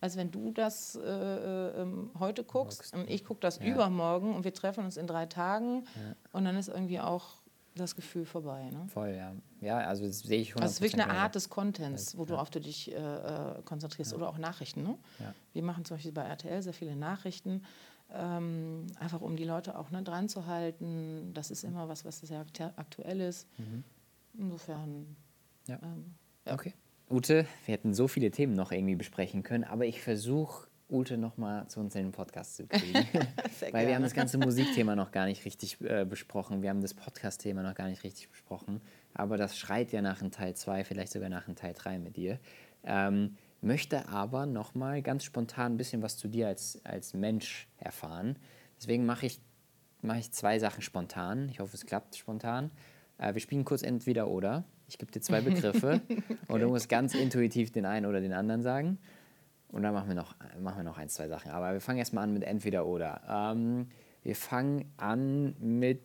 als 0.00 0.16
wenn 0.16 0.30
du 0.30 0.52
das 0.52 0.96
äh, 0.96 1.00
äh, 1.00 1.82
ähm, 1.82 2.10
heute 2.18 2.44
guckst 2.44 2.92
und 2.92 3.08
ich 3.08 3.24
gucke 3.24 3.40
das 3.40 3.58
übermorgen 3.58 4.34
und 4.34 4.44
wir 4.44 4.52
treffen 4.52 4.84
uns 4.84 4.98
in 4.98 5.06
drei 5.06 5.24
Tagen 5.24 5.86
und 6.32 6.44
dann 6.44 6.56
ist 6.56 6.68
irgendwie 6.68 7.00
auch 7.00 7.43
das 7.74 7.96
Gefühl 7.96 8.24
vorbei. 8.24 8.70
Ne? 8.70 8.86
Voll, 8.88 9.10
ja. 9.10 9.34
Ja, 9.60 9.78
also 9.78 10.06
das 10.06 10.20
sehe 10.20 10.40
ich 10.40 10.52
100%. 10.52 10.54
Also 10.56 10.64
es 10.66 10.72
ist 10.72 10.80
wirklich 10.80 11.02
eine 11.02 11.12
Art 11.12 11.34
des 11.34 11.48
Contents, 11.48 12.16
worauf 12.16 12.48
ja. 12.48 12.52
du 12.52 12.60
dich 12.60 12.92
äh, 12.92 12.96
äh, 12.96 13.62
konzentrierst 13.64 14.12
ja. 14.12 14.16
oder 14.18 14.28
auch 14.28 14.38
Nachrichten. 14.38 14.82
Ne? 14.82 14.98
Ja. 15.18 15.34
Wir 15.52 15.62
machen 15.62 15.84
zum 15.84 15.96
Beispiel 15.96 16.12
bei 16.12 16.22
RTL 16.22 16.62
sehr 16.62 16.72
viele 16.72 16.94
Nachrichten, 16.94 17.62
ähm, 18.12 18.86
einfach 19.00 19.20
um 19.20 19.36
die 19.36 19.44
Leute 19.44 19.76
auch 19.78 19.90
ne, 19.90 20.02
dran 20.02 20.28
zu 20.28 20.46
halten. 20.46 21.32
Das 21.34 21.50
ist 21.50 21.64
immer 21.64 21.88
was, 21.88 22.04
was 22.04 22.20
sehr 22.20 22.44
aktuell 22.76 23.20
ist. 23.20 23.48
Mhm. 23.58 23.84
Insofern. 24.38 25.16
Ja. 25.66 25.78
Ähm, 25.82 26.14
okay. 26.46 26.74
Ute, 27.10 27.46
wir 27.66 27.74
hätten 27.74 27.92
so 27.92 28.08
viele 28.08 28.30
Themen 28.30 28.54
noch 28.54 28.72
irgendwie 28.72 28.96
besprechen 28.96 29.42
können, 29.42 29.64
aber 29.64 29.84
ich 29.84 30.00
versuche 30.00 30.68
Ute 30.90 31.16
noch 31.16 31.36
mal 31.36 31.66
zu 31.68 31.80
uns 31.80 31.94
in 31.94 32.04
den 32.04 32.12
Podcast 32.12 32.56
zu 32.56 32.66
kriegen. 32.68 32.94
Weil 32.94 33.70
gerne. 33.70 33.88
wir 33.88 33.94
haben 33.94 34.02
das 34.02 34.14
ganze 34.14 34.38
Musikthema 34.38 34.94
noch 34.94 35.12
gar 35.12 35.26
nicht 35.26 35.44
richtig 35.44 35.80
äh, 35.80 36.04
besprochen. 36.04 36.62
Wir 36.62 36.70
haben 36.70 36.82
das 36.82 36.94
Podcast-Thema 36.94 37.62
noch 37.62 37.74
gar 37.74 37.88
nicht 37.88 38.04
richtig 38.04 38.28
besprochen. 38.30 38.80
Aber 39.14 39.36
das 39.36 39.58
schreit 39.58 39.92
ja 39.92 40.02
nach 40.02 40.20
einem 40.20 40.30
Teil 40.30 40.54
2, 40.54 40.84
vielleicht 40.84 41.12
sogar 41.12 41.28
nach 41.28 41.46
einem 41.46 41.56
Teil 41.56 41.72
3 41.72 41.98
mit 41.98 42.16
dir. 42.16 42.38
Ähm, 42.84 43.36
möchte 43.62 44.08
aber 44.08 44.46
noch 44.46 44.74
mal 44.74 45.00
ganz 45.02 45.24
spontan 45.24 45.72
ein 45.72 45.76
bisschen 45.76 46.02
was 46.02 46.16
zu 46.16 46.28
dir 46.28 46.48
als, 46.48 46.80
als 46.84 47.14
Mensch 47.14 47.66
erfahren. 47.78 48.36
Deswegen 48.76 49.06
mache 49.06 49.26
ich, 49.26 49.40
mach 50.02 50.16
ich 50.16 50.32
zwei 50.32 50.58
Sachen 50.58 50.82
spontan. 50.82 51.48
Ich 51.48 51.60
hoffe, 51.60 51.74
es 51.74 51.86
klappt 51.86 52.16
spontan. 52.16 52.70
Äh, 53.18 53.34
wir 53.34 53.40
spielen 53.40 53.64
kurz 53.64 53.82
entweder 53.82 54.28
oder. 54.28 54.64
Ich 54.86 54.98
gebe 54.98 55.10
dir 55.10 55.20
zwei 55.20 55.40
Begriffe 55.40 56.02
und 56.48 56.60
du 56.60 56.68
musst 56.68 56.90
ganz 56.90 57.14
intuitiv 57.14 57.72
den 57.72 57.86
einen 57.86 58.04
oder 58.04 58.20
den 58.20 58.34
anderen 58.34 58.62
sagen. 58.62 58.98
Und 59.74 59.82
dann 59.82 59.92
machen 59.92 60.06
wir 60.06 60.14
noch, 60.14 60.36
machen 60.60 60.76
wir 60.76 60.84
noch 60.84 60.98
ein, 60.98 61.08
zwei 61.08 61.26
Sachen. 61.26 61.50
Aber 61.50 61.72
wir 61.72 61.80
fangen 61.80 61.98
erstmal 61.98 62.22
an 62.22 62.32
mit 62.32 62.44
entweder 62.44 62.86
oder. 62.86 63.20
Ähm, 63.28 63.88
wir 64.22 64.36
fangen 64.36 64.88
an 64.98 65.56
mit 65.58 66.00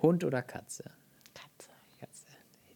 Hund 0.00 0.24
oder 0.24 0.40
Katze? 0.40 0.84
Katze. 1.34 1.68
Katze. 2.00 2.24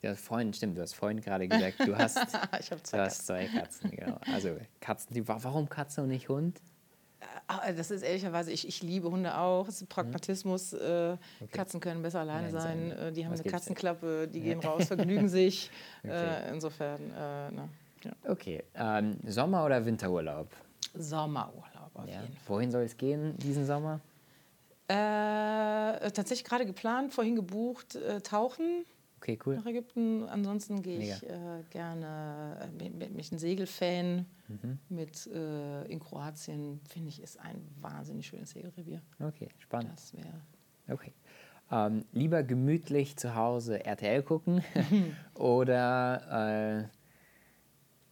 Du 0.03 0.09
hast 0.11 0.21
vorhin, 0.21 0.53
stimmt, 0.53 0.77
du 0.77 0.83
hast 0.83 0.93
vorhin 0.93 1.23
gerade 1.23 1.49
gesagt, 1.49 1.81
du 1.87 1.97
hast, 1.97 2.19
ich 2.61 2.67
zwei, 2.83 2.99
du 2.99 3.03
hast 3.03 3.27
zwei 3.27 3.47
Katzen. 3.47 3.91
Genau. 3.93 4.19
Also 4.31 4.59
Katzen, 4.79 5.27
warum 5.27 5.67
Katze 5.71 6.03
und 6.03 6.09
nicht 6.09 6.29
Hund? 6.29 6.61
Äh, 7.65 7.73
das 7.73 7.91
ist 7.91 8.03
ehrlicherweise, 8.03 8.53
ich, 8.53 8.69
ich 8.69 8.83
liebe 8.83 9.11
Hunde 9.11 9.39
auch. 9.39 9.67
Es 9.69 9.81
ist 9.81 9.89
Pragmatismus. 9.89 10.75
Äh, 10.75 11.17
okay. 11.41 11.51
Katzen 11.51 11.81
können 11.81 12.03
besser 12.03 12.21
alleine 12.21 12.53
Nein, 12.53 12.61
sein. 12.61 12.91
Äh, 12.91 13.13
die 13.13 13.25
haben 13.25 13.33
eine 13.33 13.43
Katzenklappe, 13.43 14.29
die 14.29 14.43
gehen 14.43 14.61
raus, 14.65 14.89
vergnügen 14.89 15.31
sich. 15.31 15.71
Okay. 16.05 16.51
Insofern, 16.53 17.11
äh, 17.11 17.51
na. 17.53 17.69
Ja. 18.05 18.13
Okay. 18.29 18.63
Ähm, 18.75 19.19
Sommer- 19.27 19.65
oder 19.65 19.85
Winterurlaub? 19.85 20.49
Sommerurlaub 20.95 21.91
auf 21.95 22.09
ja. 22.09 22.21
jeden 22.21 22.35
Fall. 22.35 22.57
Wohin 22.57 22.71
soll 22.71 22.83
es 22.83 22.97
gehen 22.97 23.37
diesen 23.39 23.67
Sommer? 23.67 24.01
Äh, 24.89 26.11
tatsächlich 26.11 26.45
gerade 26.45 26.67
geplant, 26.67 27.15
vorhin 27.15 27.37
gebucht, 27.37 27.95
äh, 27.95 28.21
tauchen. 28.21 28.85
Okay, 29.19 29.39
cool. 29.47 29.55
Nach 29.55 29.67
Ägypten. 29.67 30.25
Ansonsten 30.29 30.83
gehe 30.83 30.99
ich 30.99 31.23
äh, 31.23 31.63
gerne, 31.71 32.59
äh, 32.61 32.89
bin 32.89 33.19
ich 33.19 33.31
ein 33.31 33.39
Segelfan. 33.39 34.27
Mhm. 34.49 34.79
Mit, 34.89 35.29
äh, 35.29 35.85
in 35.85 36.01
Kroatien, 36.01 36.81
finde 36.89 37.09
ich, 37.09 37.23
ist 37.23 37.39
ein 37.39 37.57
wahnsinnig 37.81 38.27
schönes 38.27 38.51
Segelrevier. 38.51 39.01
Okay, 39.21 39.49
spannend. 39.61 39.93
Das 39.95 40.13
wäre. 40.13 40.43
Okay. 40.89 41.13
Ähm, 41.71 42.05
lieber 42.13 42.43
gemütlich 42.43 43.17
zu 43.17 43.35
Hause 43.37 43.85
RTL 43.85 44.23
gucken 44.25 44.63
oder 45.35 46.91
äh, 46.91 47.02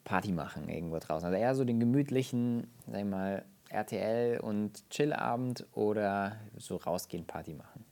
Party 0.04 0.32
machen 0.32 0.68
irgendwo 0.68 0.98
draußen. 0.98 1.26
Also 1.26 1.38
eher 1.38 1.54
so 1.54 1.64
den 1.64 1.80
gemütlichen, 1.80 2.66
sag 2.86 3.00
ich 3.00 3.04
mal, 3.04 3.44
RTL 3.68 4.40
und 4.40 4.88
Chillabend 4.90 5.66
oder 5.74 6.36
so 6.58 6.76
rausgehen, 6.76 7.24
Party 7.26 7.54
machen. 7.54 7.84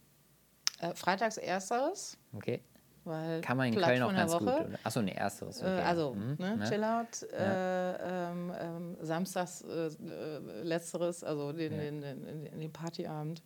Äh, 0.80 0.94
freitags 0.94 1.36
ersteres. 1.36 2.16
Okay. 2.34 2.60
Weil 3.04 3.40
Kann 3.40 3.56
man 3.56 3.72
in 3.72 3.80
Köln 3.80 4.02
auch 4.02 4.12
ganz 4.12 4.32
gut. 4.32 4.48
Woche. 4.48 4.66
Oder? 4.66 4.78
Achso, 4.84 5.00
nee, 5.00 5.12
ersteres. 5.12 5.62
Äh, 5.62 5.64
Okay. 5.66 5.82
also, 5.82 6.14
Mhm, 6.14 6.36
ne, 6.38 6.56
ne? 6.58 6.68
Chillout, 6.68 7.26
äh, 7.32 8.30
ähm, 8.30 8.52
ähm, 8.60 8.96
samstags 9.00 9.62
äh, 9.62 9.86
äh, 9.86 10.62
letzteres, 10.62 11.24
also 11.24 11.52
den, 11.52 11.72
den, 11.78 12.00
den, 12.02 12.60
den 12.60 12.72
Partyabend. 12.72 13.42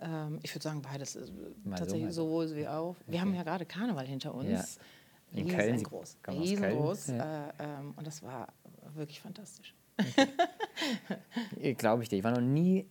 Ähm, 0.00 0.38
ich 0.42 0.54
würde 0.54 0.62
sagen, 0.64 0.82
beides 0.82 1.14
ist 1.16 1.30
Mhm. 1.32 1.54
Mal 1.70 1.76
tatsächlich 1.78 2.12
so. 2.14 2.24
sowohl 2.24 2.54
wie 2.56 2.66
auch. 2.68 2.96
Wir 3.06 3.20
haben 3.20 3.34
ja 3.34 3.42
gerade 3.44 3.64
Karneval 3.66 4.06
hinter 4.06 4.34
uns. 4.34 4.48
Ja. 4.76 4.82
In 5.32 5.48
Köln, 5.48 5.78
Sie 5.78 5.84
Riesengroß. 6.28 7.06
Köln, 7.06 7.20
Äh, 7.20 7.52
ähm, 7.58 7.94
und 7.96 8.06
das 8.06 8.22
war 8.22 8.48
wirklich 8.94 9.20
fantastisch. 9.20 9.74
Glaube 11.78 12.02
ich 12.02 12.08
dir. 12.08 12.16
Ich 12.18 12.24
war 12.24 12.32
noch 12.32 12.40
nie 12.40 12.86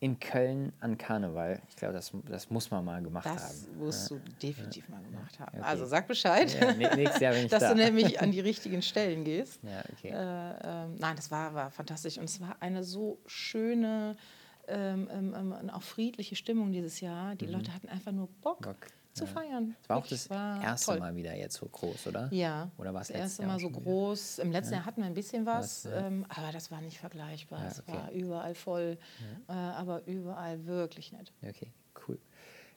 in 0.00 0.18
Köln 0.20 0.72
an 0.80 0.98
Karneval. 0.98 1.60
Ich 1.70 1.76
glaube, 1.76 1.94
das, 1.94 2.12
das 2.28 2.50
muss 2.50 2.70
man 2.70 2.84
mal 2.84 3.02
gemacht 3.02 3.24
Das 3.24 3.42
haben. 3.66 3.78
musst 3.78 4.10
du 4.10 4.20
definitiv 4.42 4.88
mal 4.90 5.02
gemacht 5.02 5.38
haben. 5.40 5.56
Okay. 5.58 5.66
Also 5.66 5.86
sag 5.86 6.06
Bescheid, 6.06 6.54
Ja, 6.60 6.74
ne- 6.74 6.94
nächstes 6.96 7.20
Jahr 7.20 7.32
bin 7.32 7.44
ich 7.46 7.50
dass 7.50 7.60
da. 7.62 7.70
du 7.72 7.76
nämlich 7.76 8.20
an 8.20 8.30
die 8.30 8.40
richtigen 8.40 8.82
Stellen 8.82 9.24
gehst. 9.24 9.58
Ja, 9.62 9.82
okay. 9.92 10.08
Äh, 10.10 10.84
ähm, 10.84 10.96
nein, 10.98 11.16
das 11.16 11.30
war, 11.30 11.54
war 11.54 11.70
fantastisch. 11.70 12.18
Und 12.18 12.24
es 12.24 12.40
war 12.40 12.56
eine 12.60 12.84
so 12.84 13.18
schöne, 13.26 14.16
ähm, 14.68 15.08
ähm, 15.10 15.34
ähm, 15.34 15.52
und 15.52 15.70
auch 15.70 15.82
friedliche 15.82 16.36
Stimmung 16.36 16.72
dieses 16.72 17.00
Jahr. 17.00 17.34
Die 17.34 17.46
Leute 17.46 17.72
hatten 17.72 17.88
einfach 17.88 18.12
nur 18.12 18.28
Bock, 18.42 18.60
Mhm. 18.60 18.64
Bock, 18.64 18.86
zu 19.16 19.24
ja. 19.24 19.30
feiern. 19.30 19.74
Das 19.80 19.88
war 19.88 19.96
auch 19.96 20.06
das 20.06 20.30
war 20.30 20.62
erste 20.62 20.86
toll. 20.92 20.98
Mal 21.00 21.14
wieder 21.16 21.34
jetzt 21.34 21.56
so 21.56 21.66
groß, 21.66 22.06
oder? 22.08 22.28
Ja, 22.32 22.70
Oder 22.76 22.92
war 22.92 23.00
es 23.00 23.08
das 23.08 23.16
erste 23.16 23.46
Mal 23.46 23.58
so 23.58 23.70
groß. 23.70 24.38
Im 24.40 24.52
letzten 24.52 24.74
Jahr 24.74 24.84
hatten 24.84 25.00
wir 25.00 25.06
ein 25.06 25.14
bisschen 25.14 25.46
was, 25.46 25.84
ja. 25.84 26.06
ähm, 26.06 26.26
aber 26.28 26.52
das 26.52 26.70
war 26.70 26.80
nicht 26.80 26.98
vergleichbar. 26.98 27.60
Ja, 27.60 27.66
Es 27.68 27.80
okay. 27.80 27.92
war 27.92 28.10
überall 28.12 28.54
voll, 28.54 28.98
äh, 29.48 29.52
aber 29.52 30.06
überall 30.06 30.66
wirklich 30.66 31.12
nett. 31.12 31.32
Okay, 31.42 31.72
cool. 32.06 32.18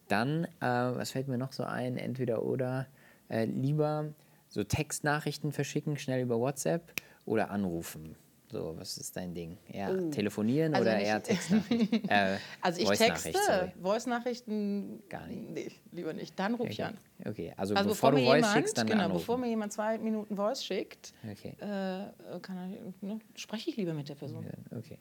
Dann, 0.08 0.46
äh, 0.46 0.50
was 0.62 1.12
fällt 1.12 1.28
mir 1.28 1.38
noch 1.38 1.52
so 1.52 1.64
ein? 1.64 1.98
Entweder 1.98 2.44
oder 2.44 2.88
äh, 3.30 3.46
lieber 3.46 4.14
so 4.48 4.64
Textnachrichten 4.64 5.52
verschicken, 5.52 5.98
schnell 5.98 6.22
über 6.24 6.40
WhatsApp 6.40 6.94
oder 7.26 7.52
anrufen. 7.52 8.16
So, 8.52 8.76
was 8.78 8.98
ist 8.98 9.16
dein 9.16 9.34
Ding? 9.36 9.58
Eher 9.72 10.10
telefonieren 10.10 10.74
Also 10.74 10.90
oder 10.90 11.00
ich- 11.00 11.08
eher 11.08 11.22
Textnachrichten? 11.22 12.04
äh, 12.10 12.38
Also 12.62 12.82
ich 12.82 12.88
Voice-Nachricht, 12.88 13.24
texte. 13.36 13.74
Voice-Nachrichten 13.80 15.04
Gar 15.08 15.28
nicht. 15.28 15.50
Nee, 15.52 15.72
lieber 15.92 16.14
nicht. 16.14 16.38
Dann 16.40 16.56
rufe 16.56 16.72
ich 16.72 16.82
Okay. 16.82 16.90
an. 16.90 17.30
okay, 17.30 17.54
also, 17.58 17.76
Also 17.76 17.90
bevor, 17.90 18.10
bevor, 18.10 18.12
du 18.12 18.18
mir 18.18 18.26
Voice 18.26 18.36
jemand, 18.38 18.54
schickst, 18.58 18.78
dann 18.80 18.88
genau, 18.88 19.04
anrufen. 19.04 19.20
bevor 19.22 19.38
mir 19.38 19.48
jemand 19.50 19.72
zwei 19.74 19.98
Minuten 20.00 20.36
Voice 20.36 20.64
schickt, 20.66 21.14
okay. 21.32 21.56
äh, 21.60 22.40
kann 22.42 22.76
ne, 23.02 23.20
spreche 23.36 23.70
ich 23.70 23.78
lieber 23.78 23.94
mit 23.94 24.10
der 24.10 24.16
Person. 24.16 24.46
Okay. 24.76 24.98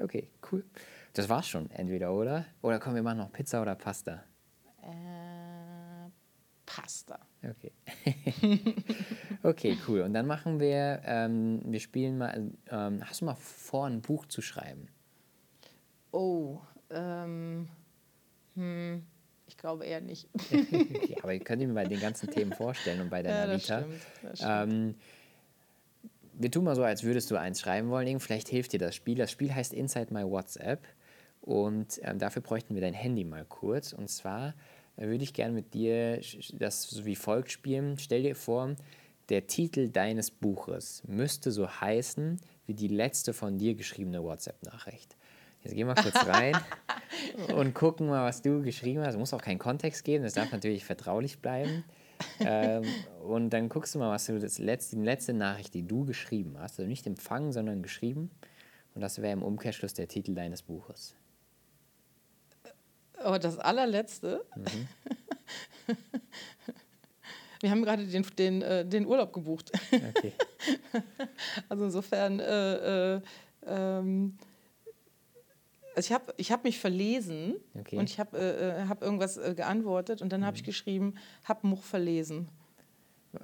Okay, 0.00 0.28
cool. 0.50 0.64
Das 1.12 1.28
war's 1.28 1.46
schon, 1.46 1.70
entweder 1.70 2.12
oder. 2.12 2.46
Oder 2.62 2.80
komm, 2.80 2.94
wir 2.96 3.02
machen 3.04 3.18
noch 3.18 3.30
Pizza 3.30 3.62
oder 3.62 3.76
Pasta. 3.76 4.24
Äh, 4.82 4.88
Pasta. 6.74 7.18
Okay. 7.42 7.72
okay, 9.42 9.76
cool. 9.86 10.00
Und 10.00 10.14
dann 10.14 10.26
machen 10.26 10.58
wir, 10.58 11.02
ähm, 11.04 11.60
wir 11.64 11.80
spielen 11.80 12.18
mal, 12.18 12.50
ähm, 12.70 13.00
hast 13.04 13.20
du 13.20 13.26
mal 13.26 13.34
vor, 13.34 13.86
ein 13.86 14.00
Buch 14.00 14.26
zu 14.26 14.40
schreiben? 14.40 14.88
Oh, 16.12 16.60
ähm, 16.90 17.68
hm, 18.54 19.04
ich 19.46 19.56
glaube 19.56 19.84
eher 19.84 20.00
nicht. 20.00 20.28
Okay, 20.50 21.16
aber 21.22 21.34
ihr 21.34 21.40
könnt 21.40 21.62
mir 21.62 21.74
bei 21.74 21.84
den 21.84 22.00
ganzen 22.00 22.30
Themen 22.30 22.52
vorstellen 22.52 23.00
und 23.00 23.10
bei 23.10 23.22
deiner 23.22 23.46
Ja, 23.46 23.52
das 23.52 23.64
Vita. 23.64 23.78
stimmt, 23.80 24.00
das 24.22 24.38
stimmt. 24.38 24.72
Ähm, 24.72 24.94
wir 26.34 26.50
tun 26.50 26.64
mal 26.64 26.74
so, 26.74 26.82
als 26.82 27.02
würdest 27.02 27.30
du 27.30 27.36
eins 27.36 27.60
schreiben 27.60 27.90
wollen. 27.90 28.18
Vielleicht 28.18 28.48
hilft 28.48 28.72
dir 28.72 28.78
das 28.78 28.94
Spiel. 28.94 29.16
Das 29.16 29.30
Spiel 29.30 29.54
heißt 29.54 29.74
Inside 29.74 30.12
My 30.12 30.24
WhatsApp. 30.24 30.86
Und 31.42 32.00
ähm, 32.02 32.18
dafür 32.18 32.40
bräuchten 32.40 32.74
wir 32.74 32.80
dein 32.80 32.94
Handy 32.94 33.24
mal 33.24 33.44
kurz. 33.44 33.92
Und 33.92 34.08
zwar 34.08 34.54
würde 34.96 35.24
ich 35.24 35.34
gerne 35.34 35.54
mit 35.54 35.74
dir 35.74 36.20
das 36.52 36.82
so 36.82 37.04
wie 37.04 37.16
folgt 37.16 37.50
spielen. 37.50 37.98
Stell 37.98 38.22
dir 38.22 38.36
vor, 38.36 38.76
der 39.28 39.46
Titel 39.46 39.88
deines 39.88 40.30
Buches 40.30 41.02
müsste 41.06 41.50
so 41.50 41.68
heißen 41.68 42.40
wie 42.66 42.74
die 42.74 42.88
letzte 42.88 43.32
von 43.32 43.58
dir 43.58 43.74
geschriebene 43.74 44.22
WhatsApp-Nachricht. 44.22 45.16
Jetzt 45.62 45.74
gehen 45.74 45.86
wir 45.86 45.94
kurz 45.94 46.26
rein 46.26 46.56
und 47.56 47.74
gucken 47.74 48.08
mal, 48.08 48.24
was 48.24 48.42
du 48.42 48.62
geschrieben 48.62 49.00
hast. 49.00 49.14
Es 49.14 49.18
muss 49.18 49.32
auch 49.32 49.42
keinen 49.42 49.58
Kontext 49.58 50.04
geben, 50.04 50.24
das 50.24 50.34
darf 50.34 50.50
natürlich 50.52 50.84
vertraulich 50.84 51.38
bleiben. 51.38 51.84
ähm, 52.40 52.84
und 53.24 53.50
dann 53.50 53.68
guckst 53.68 53.94
du 53.94 53.98
mal, 53.98 54.10
was 54.10 54.26
du 54.26 54.38
das 54.38 54.58
letzte, 54.58 54.96
die 54.96 55.02
letzte 55.02 55.32
Nachricht, 55.32 55.74
die 55.74 55.86
du 55.86 56.04
geschrieben 56.04 56.56
hast, 56.58 56.78
also 56.78 56.88
nicht 56.88 57.06
empfangen, 57.06 57.52
sondern 57.52 57.82
geschrieben. 57.82 58.30
Und 58.94 59.00
das 59.00 59.22
wäre 59.22 59.32
im 59.32 59.42
Umkehrschluss 59.42 59.94
der 59.94 60.08
Titel 60.08 60.34
deines 60.34 60.62
Buches. 60.62 61.16
Aber 63.24 63.38
das 63.38 63.58
allerletzte, 63.58 64.44
Mhm. 64.56 64.88
wir 67.60 67.70
haben 67.70 67.82
gerade 67.82 68.04
den, 68.06 68.26
den, 68.38 68.62
äh, 68.62 68.84
den 68.84 69.06
Urlaub 69.06 69.32
gebucht. 69.32 69.70
Okay. 70.16 70.32
Also 71.68 71.84
insofern, 71.84 72.38
äh, 72.38 73.14
äh, 73.16 73.20
ähm, 73.66 74.36
also 75.96 76.06
ich 76.08 76.12
habe 76.12 76.34
ich 76.36 76.52
hab 76.52 76.62
mich 76.64 76.78
verlesen 76.78 77.54
Okay. 77.78 77.98
und 77.98 78.08
ich 78.08 78.18
habe 78.20 78.38
äh, 78.38 78.82
äh, 78.82 78.86
hab 78.88 79.02
irgendwas 79.02 79.36
äh, 79.38 79.54
geantwortet 79.54 80.22
und 80.22 80.30
dann 80.32 80.40
Mhm. 80.42 80.46
habe 80.46 80.56
ich 80.56 80.62
geschrieben, 80.64 81.14
hab 81.44 81.64
Much 81.64 81.82
verlesen. 81.82 82.48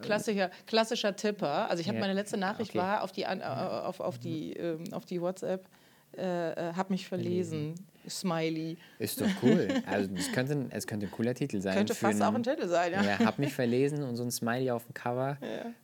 Klassischer, 0.02 0.50
klassischer 0.66 1.16
Tipper. 1.16 1.68
Also 1.70 1.80
ich 1.80 1.88
habe 1.88 1.96
Ja, 1.98 2.02
meine 2.04 2.12
letzte 2.14 2.36
Nachricht 2.36 2.70
okay. 2.70 2.78
war 2.78 3.02
auf 3.02 3.10
die, 3.12 3.26
auf, 3.26 4.00
auf 4.00 4.18
die, 4.18 4.52
ähm, 4.52 4.84
auf 4.92 5.06
die 5.06 5.20
WhatsApp, 5.20 5.66
äh, 6.16 6.50
äh, 6.70 6.74
hab 6.74 6.90
mich 6.90 7.08
verlesen. 7.08 7.74
Smiley. 8.08 8.76
Ist 8.98 9.20
doch 9.20 9.26
cool. 9.42 9.68
Also 9.86 10.10
es 10.14 10.30
könnte, 10.32 10.66
es 10.70 10.86
könnte 10.86 11.06
ein 11.06 11.10
cooler 11.12 11.34
Titel 11.34 11.60
sein. 11.60 11.74
Könnte 11.76 11.94
fast 11.94 12.20
auch 12.22 12.26
einen- 12.28 12.36
ein 12.36 12.42
Titel 12.42 12.66
sein, 12.68 12.92
ja. 12.92 13.02
Ja, 13.02 13.18
hab 13.20 13.38
mich 13.38 13.52
verlesen 13.54 14.02
und 14.02 14.16
so 14.16 14.22
ein 14.24 14.30
Smiley 14.30 14.70
auf 14.70 14.84
dem 14.86 14.94
Cover. 14.94 15.36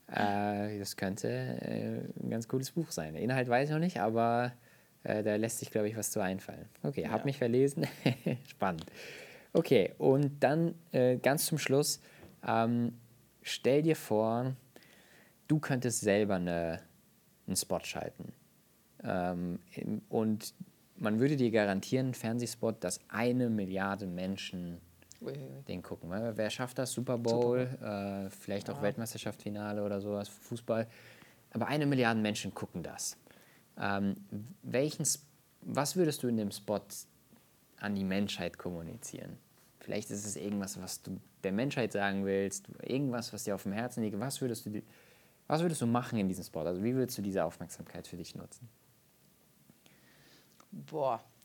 Äh, 0.08 0.78
das 0.78 0.96
könnte 0.96 1.28
äh, 1.28 2.22
ein 2.22 2.30
ganz 2.30 2.48
cooles 2.48 2.70
Buch 2.70 2.90
sein. 2.90 3.14
Der 3.14 3.22
Inhalt 3.22 3.48
weiß 3.48 3.68
ich 3.68 3.72
noch 3.72 3.80
nicht, 3.80 3.98
aber 4.00 4.52
äh, 5.02 5.22
da 5.22 5.36
lässt 5.36 5.58
sich, 5.58 5.70
glaube 5.70 5.88
ich, 5.88 5.96
was 5.96 6.10
zu 6.10 6.20
einfallen. 6.20 6.66
Okay, 6.82 7.08
hab 7.08 7.24
mich 7.24 7.38
verlesen. 7.38 7.86
Spannend. 8.48 8.86
Okay, 9.52 9.92
und 9.98 10.42
dann 10.42 10.74
äh, 10.92 11.16
ganz 11.18 11.46
zum 11.46 11.58
Schluss, 11.58 12.00
ähm, 12.46 12.98
stell 13.42 13.82
dir 13.82 13.96
vor, 13.96 14.54
du 15.46 15.60
könntest 15.60 16.00
selber 16.00 16.36
eine, 16.36 16.80
einen 17.46 17.56
Spot 17.56 17.80
schalten. 17.82 18.32
Ähm, 19.04 19.58
und 20.08 20.54
man 20.96 21.20
würde 21.20 21.36
dir 21.36 21.50
garantieren, 21.50 22.06
einen 22.06 22.14
Fernsehspot, 22.14 22.82
dass 22.82 23.00
eine 23.08 23.50
Milliarde 23.50 24.06
Menschen 24.06 24.80
Ui, 25.20 25.32
ui, 25.32 25.62
den 25.68 25.82
gucken. 25.82 26.10
Wer 26.10 26.50
schafft 26.50 26.78
das? 26.78 26.92
Super 26.92 27.18
Bowl, 27.18 27.60
äh, 27.60 28.30
vielleicht 28.30 28.68
auch 28.70 28.82
Weltmeisterschaftsfinale 28.82 29.82
oder 29.82 30.00
sowas, 30.00 30.28
Fußball. 30.28 30.86
Aber 31.50 31.66
eine 31.66 31.86
Milliarde 31.86 32.20
Menschen 32.20 32.52
gucken 32.54 32.82
das. 32.82 33.16
Ähm, 33.78 34.14
welchen, 34.62 35.06
was 35.62 35.96
würdest 35.96 36.22
du 36.22 36.28
in 36.28 36.36
dem 36.36 36.50
Spot 36.50 36.80
an 37.78 37.94
die 37.94 38.04
Menschheit 38.04 38.58
kommunizieren? 38.58 39.38
Vielleicht 39.80 40.10
ist 40.10 40.26
es 40.26 40.36
irgendwas, 40.36 40.80
was 40.80 41.02
du 41.02 41.20
der 41.42 41.52
Menschheit 41.52 41.92
sagen 41.92 42.24
willst, 42.24 42.68
irgendwas, 42.82 43.32
was 43.32 43.44
dir 43.44 43.54
auf 43.54 43.62
dem 43.64 43.72
Herzen 43.72 44.02
liegt. 44.02 44.18
Was 44.18 44.40
würdest 44.40 44.66
du, 44.66 44.82
was 45.46 45.60
würdest 45.60 45.82
du 45.82 45.86
machen 45.86 46.18
in 46.18 46.28
diesem 46.28 46.44
Spot? 46.44 46.60
Also 46.60 46.82
wie 46.82 46.94
würdest 46.94 47.18
du 47.18 47.22
diese 47.22 47.44
Aufmerksamkeit 47.44 48.06
für 48.06 48.16
dich 48.16 48.34
nutzen? 48.34 48.68
Boah. 50.74 51.22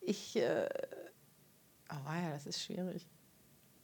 ich, 0.00 0.36
äh, 0.36 0.68
oh 1.90 2.12
ja, 2.12 2.30
das 2.30 2.46
ist 2.46 2.62
schwierig. 2.62 3.06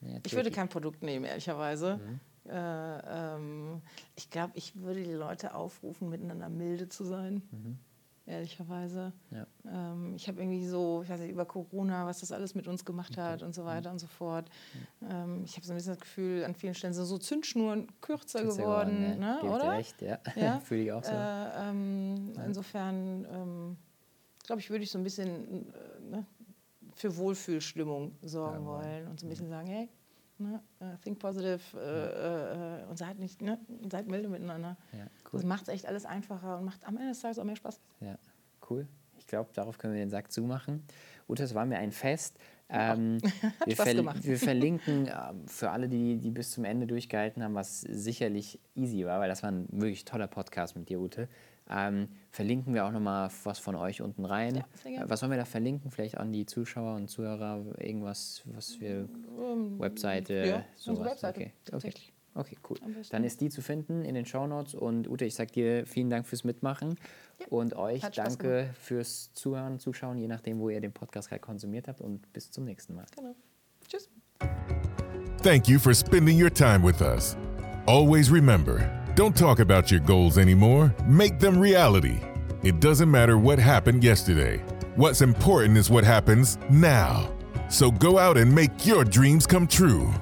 Ja, 0.01 0.19
Ich 0.25 0.33
würde 0.35 0.51
kein 0.51 0.69
Produkt 0.69 1.03
nehmen, 1.03 1.25
ehrlicherweise. 1.25 2.01
Äh, 2.49 3.35
ähm, 3.35 3.83
ich 4.17 4.31
glaube, 4.31 4.53
ich 4.57 4.75
würde 4.77 5.05
die 5.05 5.13
Leute 5.13 5.55
aufrufen, 5.55 6.09
miteinander 6.09 6.49
milde 6.49 6.89
zu 6.89 7.05
sein. 7.05 7.43
Ehrlicherweise. 8.25 9.13
Ja. 9.33 9.47
Ähm, 9.67 10.15
ich 10.15 10.29
habe 10.29 10.41
irgendwie 10.41 10.65
so, 10.65 11.03
ich 11.03 11.09
weiß 11.09 11.21
nicht, 11.21 11.31
über 11.31 11.45
Corona, 11.45 12.07
was 12.07 12.21
das 12.21 12.31
alles 12.31 12.55
mit 12.55 12.69
uns 12.69 12.85
gemacht 12.85 13.17
hat 13.17 13.43
und 13.43 13.53
so 13.53 13.65
weiter 13.65 13.91
und 13.91 13.99
so 13.99 14.07
fort. 14.07 14.49
Ähm, 15.09 15.43
ich 15.45 15.57
habe 15.57 15.67
so 15.67 15.73
ein 15.73 15.77
bisschen 15.77 15.95
das 15.95 16.01
Gefühl, 16.01 16.45
an 16.45 16.55
vielen 16.55 16.75
Stellen 16.75 16.95
sind 16.95 17.07
so 17.07 17.19
Zündschnuren 17.19 17.89
kürzer, 18.01 18.43
Kürzer 18.43 18.63
geworden, 18.63 19.03
geworden, 19.03 19.23
ja. 19.23 19.35
ne? 19.35 19.39
Dir 19.43 19.51
oder? 19.51 19.73
recht, 19.73 20.01
ja. 20.03 20.19
Ja? 20.37 20.61
Fühle 20.65 20.83
ich 20.83 20.93
auch 20.93 21.03
so. 21.03 21.11
Äh, 21.11 21.71
ähm, 21.71 22.33
Insofern, 22.47 23.27
ähm, 23.29 23.77
glaube 24.47 24.61
ich, 24.61 24.71
würde 24.71 24.85
ich 24.85 24.91
so 24.91 24.99
ein 24.99 25.05
bisschen 25.05 25.73
äh, 25.73 26.11
ne, 26.11 26.27
für 26.95 27.17
Wohlfühlstimmung 27.17 28.17
sorgen 28.23 28.65
wollen 28.65 29.09
und 29.09 29.19
so 29.19 29.27
ein 29.27 29.31
bisschen 29.31 29.49
sagen, 29.49 29.67
hey, 29.67 29.89
ne, 30.39 30.63
äh, 30.81 30.97
think 31.03 31.19
positive 31.19 31.61
äh, 31.77 32.83
äh, 32.83 32.85
und 32.89 32.99
seid 32.99 33.19
nicht, 33.19 33.43
ne, 33.43 33.59
seid 33.91 34.07
milde 34.07 34.29
miteinander. 34.29 34.77
Ja, 34.93 35.07
Das 35.33 35.45
macht 35.45 35.63
es 35.63 35.69
echt 35.69 35.87
alles 35.87 36.05
einfacher 36.05 36.59
und 36.59 36.65
macht 36.65 36.85
am 36.87 36.97
Ende 36.97 37.09
des 37.11 37.21
Tages 37.21 37.39
auch 37.39 37.45
mehr 37.45 37.57
Spaß. 37.57 37.81
Ja, 38.01 38.19
cool. 38.71 38.87
Ich 39.19 39.27
glaube, 39.27 39.51
darauf 39.55 39.79
können 39.79 39.95
wir 39.95 40.01
den 40.01 40.11
Sack 40.11 40.31
zumachen. 40.33 40.83
Ute, 41.29 41.43
es 41.45 41.55
war 41.55 41.65
mir 41.65 41.79
ein 41.79 41.93
Fest. 41.93 42.39
Ähm, 42.69 43.19
wir, 43.67 43.77
ver 43.77 43.95
gemacht. 43.95 44.25
wir 44.25 44.39
verlinken 44.39 45.07
ähm, 45.31 45.47
für 45.47 45.71
alle, 45.71 45.89
die, 45.89 46.19
die 46.19 46.31
bis 46.31 46.51
zum 46.53 46.65
Ende 46.65 46.87
durchgehalten 46.87 47.43
haben, 47.43 47.55
was 47.55 47.83
sicherlich 47.83 48.59
easy 48.75 49.05
war, 49.07 49.21
weil 49.21 49.29
das 49.29 49.43
war 49.43 49.51
ein 49.51 49.67
wirklich 49.71 50.05
toller 50.05 50.27
Podcast 50.27 50.77
mit 50.77 50.89
dir, 50.89 51.01
Ute. 51.01 51.29
Ähm, 51.71 52.09
verlinken 52.31 52.75
wir 52.75 52.85
auch 52.85 52.91
nochmal 52.91 53.31
was 53.45 53.59
von 53.59 53.77
euch 53.77 54.03
unten 54.03 54.25
rein. 54.25 54.65
Ja, 54.85 55.09
was 55.09 55.21
sollen 55.21 55.31
wir 55.31 55.39
da 55.39 55.45
verlinken? 55.45 55.91
Vielleicht 55.91 56.19
an 56.19 56.33
die 56.33 56.45
Zuschauer 56.45 56.97
und 56.97 57.09
Zuhörer 57.09 57.63
irgendwas, 57.79 58.43
was 58.47 58.81
wir 58.81 59.09
Webseite, 59.79 60.35
Ähm, 60.35 60.49
ja, 60.49 60.65
sowas. 60.77 61.07
Webseite, 61.07 61.41
Okay. 61.41 61.53
okay. 61.73 61.93
Okay, 62.35 62.57
cool. 62.69 62.79
Dann 63.11 63.25
ist 63.25 63.41
die 63.41 63.51
zu 63.51 63.61
finden 63.61 64.05
in 64.05 64.15
den 64.15 64.25
Shownotes 64.25 64.75
und 64.75 65.09
Ute, 65.09 65.25
ich 65.27 65.35
sag 65.35 65.53
dir 65.53 65.87
vielen 65.87 66.09
Dank 66.09 66.27
fürs 66.27 66.45
Mitmachen 66.45 66.97
und 67.51 67.77
euch 67.77 68.01
danke 68.15 68.71
fürs 68.81 69.33
Zuhören, 69.35 69.79
Zuschauen, 69.79 70.19
je 70.19 70.29
nachdem, 70.29 70.59
wo 70.59 70.71
ihr 70.71 70.81
den 70.81 70.93
Podcast 70.93 71.29
gerade 71.29 71.41
konsumiert 71.41 71.89
habt 71.89 72.01
und 72.01 72.33
bis 72.33 72.51
zum 72.51 72.65
nächsten 72.65 72.95
Mal. 72.95 73.05
Genau. 73.17 73.35
Tschüss. 73.87 74.09
Thank 75.43 75.69
you 75.69 75.79
for 75.79 75.93
spending 75.93 76.41
your 76.41 76.53
time 76.53 76.83
with 76.83 77.03
us. 77.03 77.37
Always 77.87 78.31
remember 78.31 78.89
don't 79.15 79.37
talk 79.37 79.61
about 79.61 79.91
your 79.91 80.01
goals 80.01 80.39
anymore, 80.39 80.95
make 81.07 81.39
them 81.39 81.59
reality. 81.59 82.19
It 82.63 82.81
doesn't 82.81 83.11
matter 83.11 83.37
what 83.37 83.59
happened 83.59 84.03
yesterday. 84.03 84.59
What's 84.97 85.21
important 85.21 85.77
is 85.77 85.91
what 85.91 86.05
happens 86.05 86.59
now. 86.71 87.31
So 87.69 87.91
go 87.91 88.19
out 88.19 88.39
and 88.39 88.55
make 88.55 88.87
your 88.87 89.05
dreams 89.05 89.47
come 89.47 89.67
true. 89.67 90.13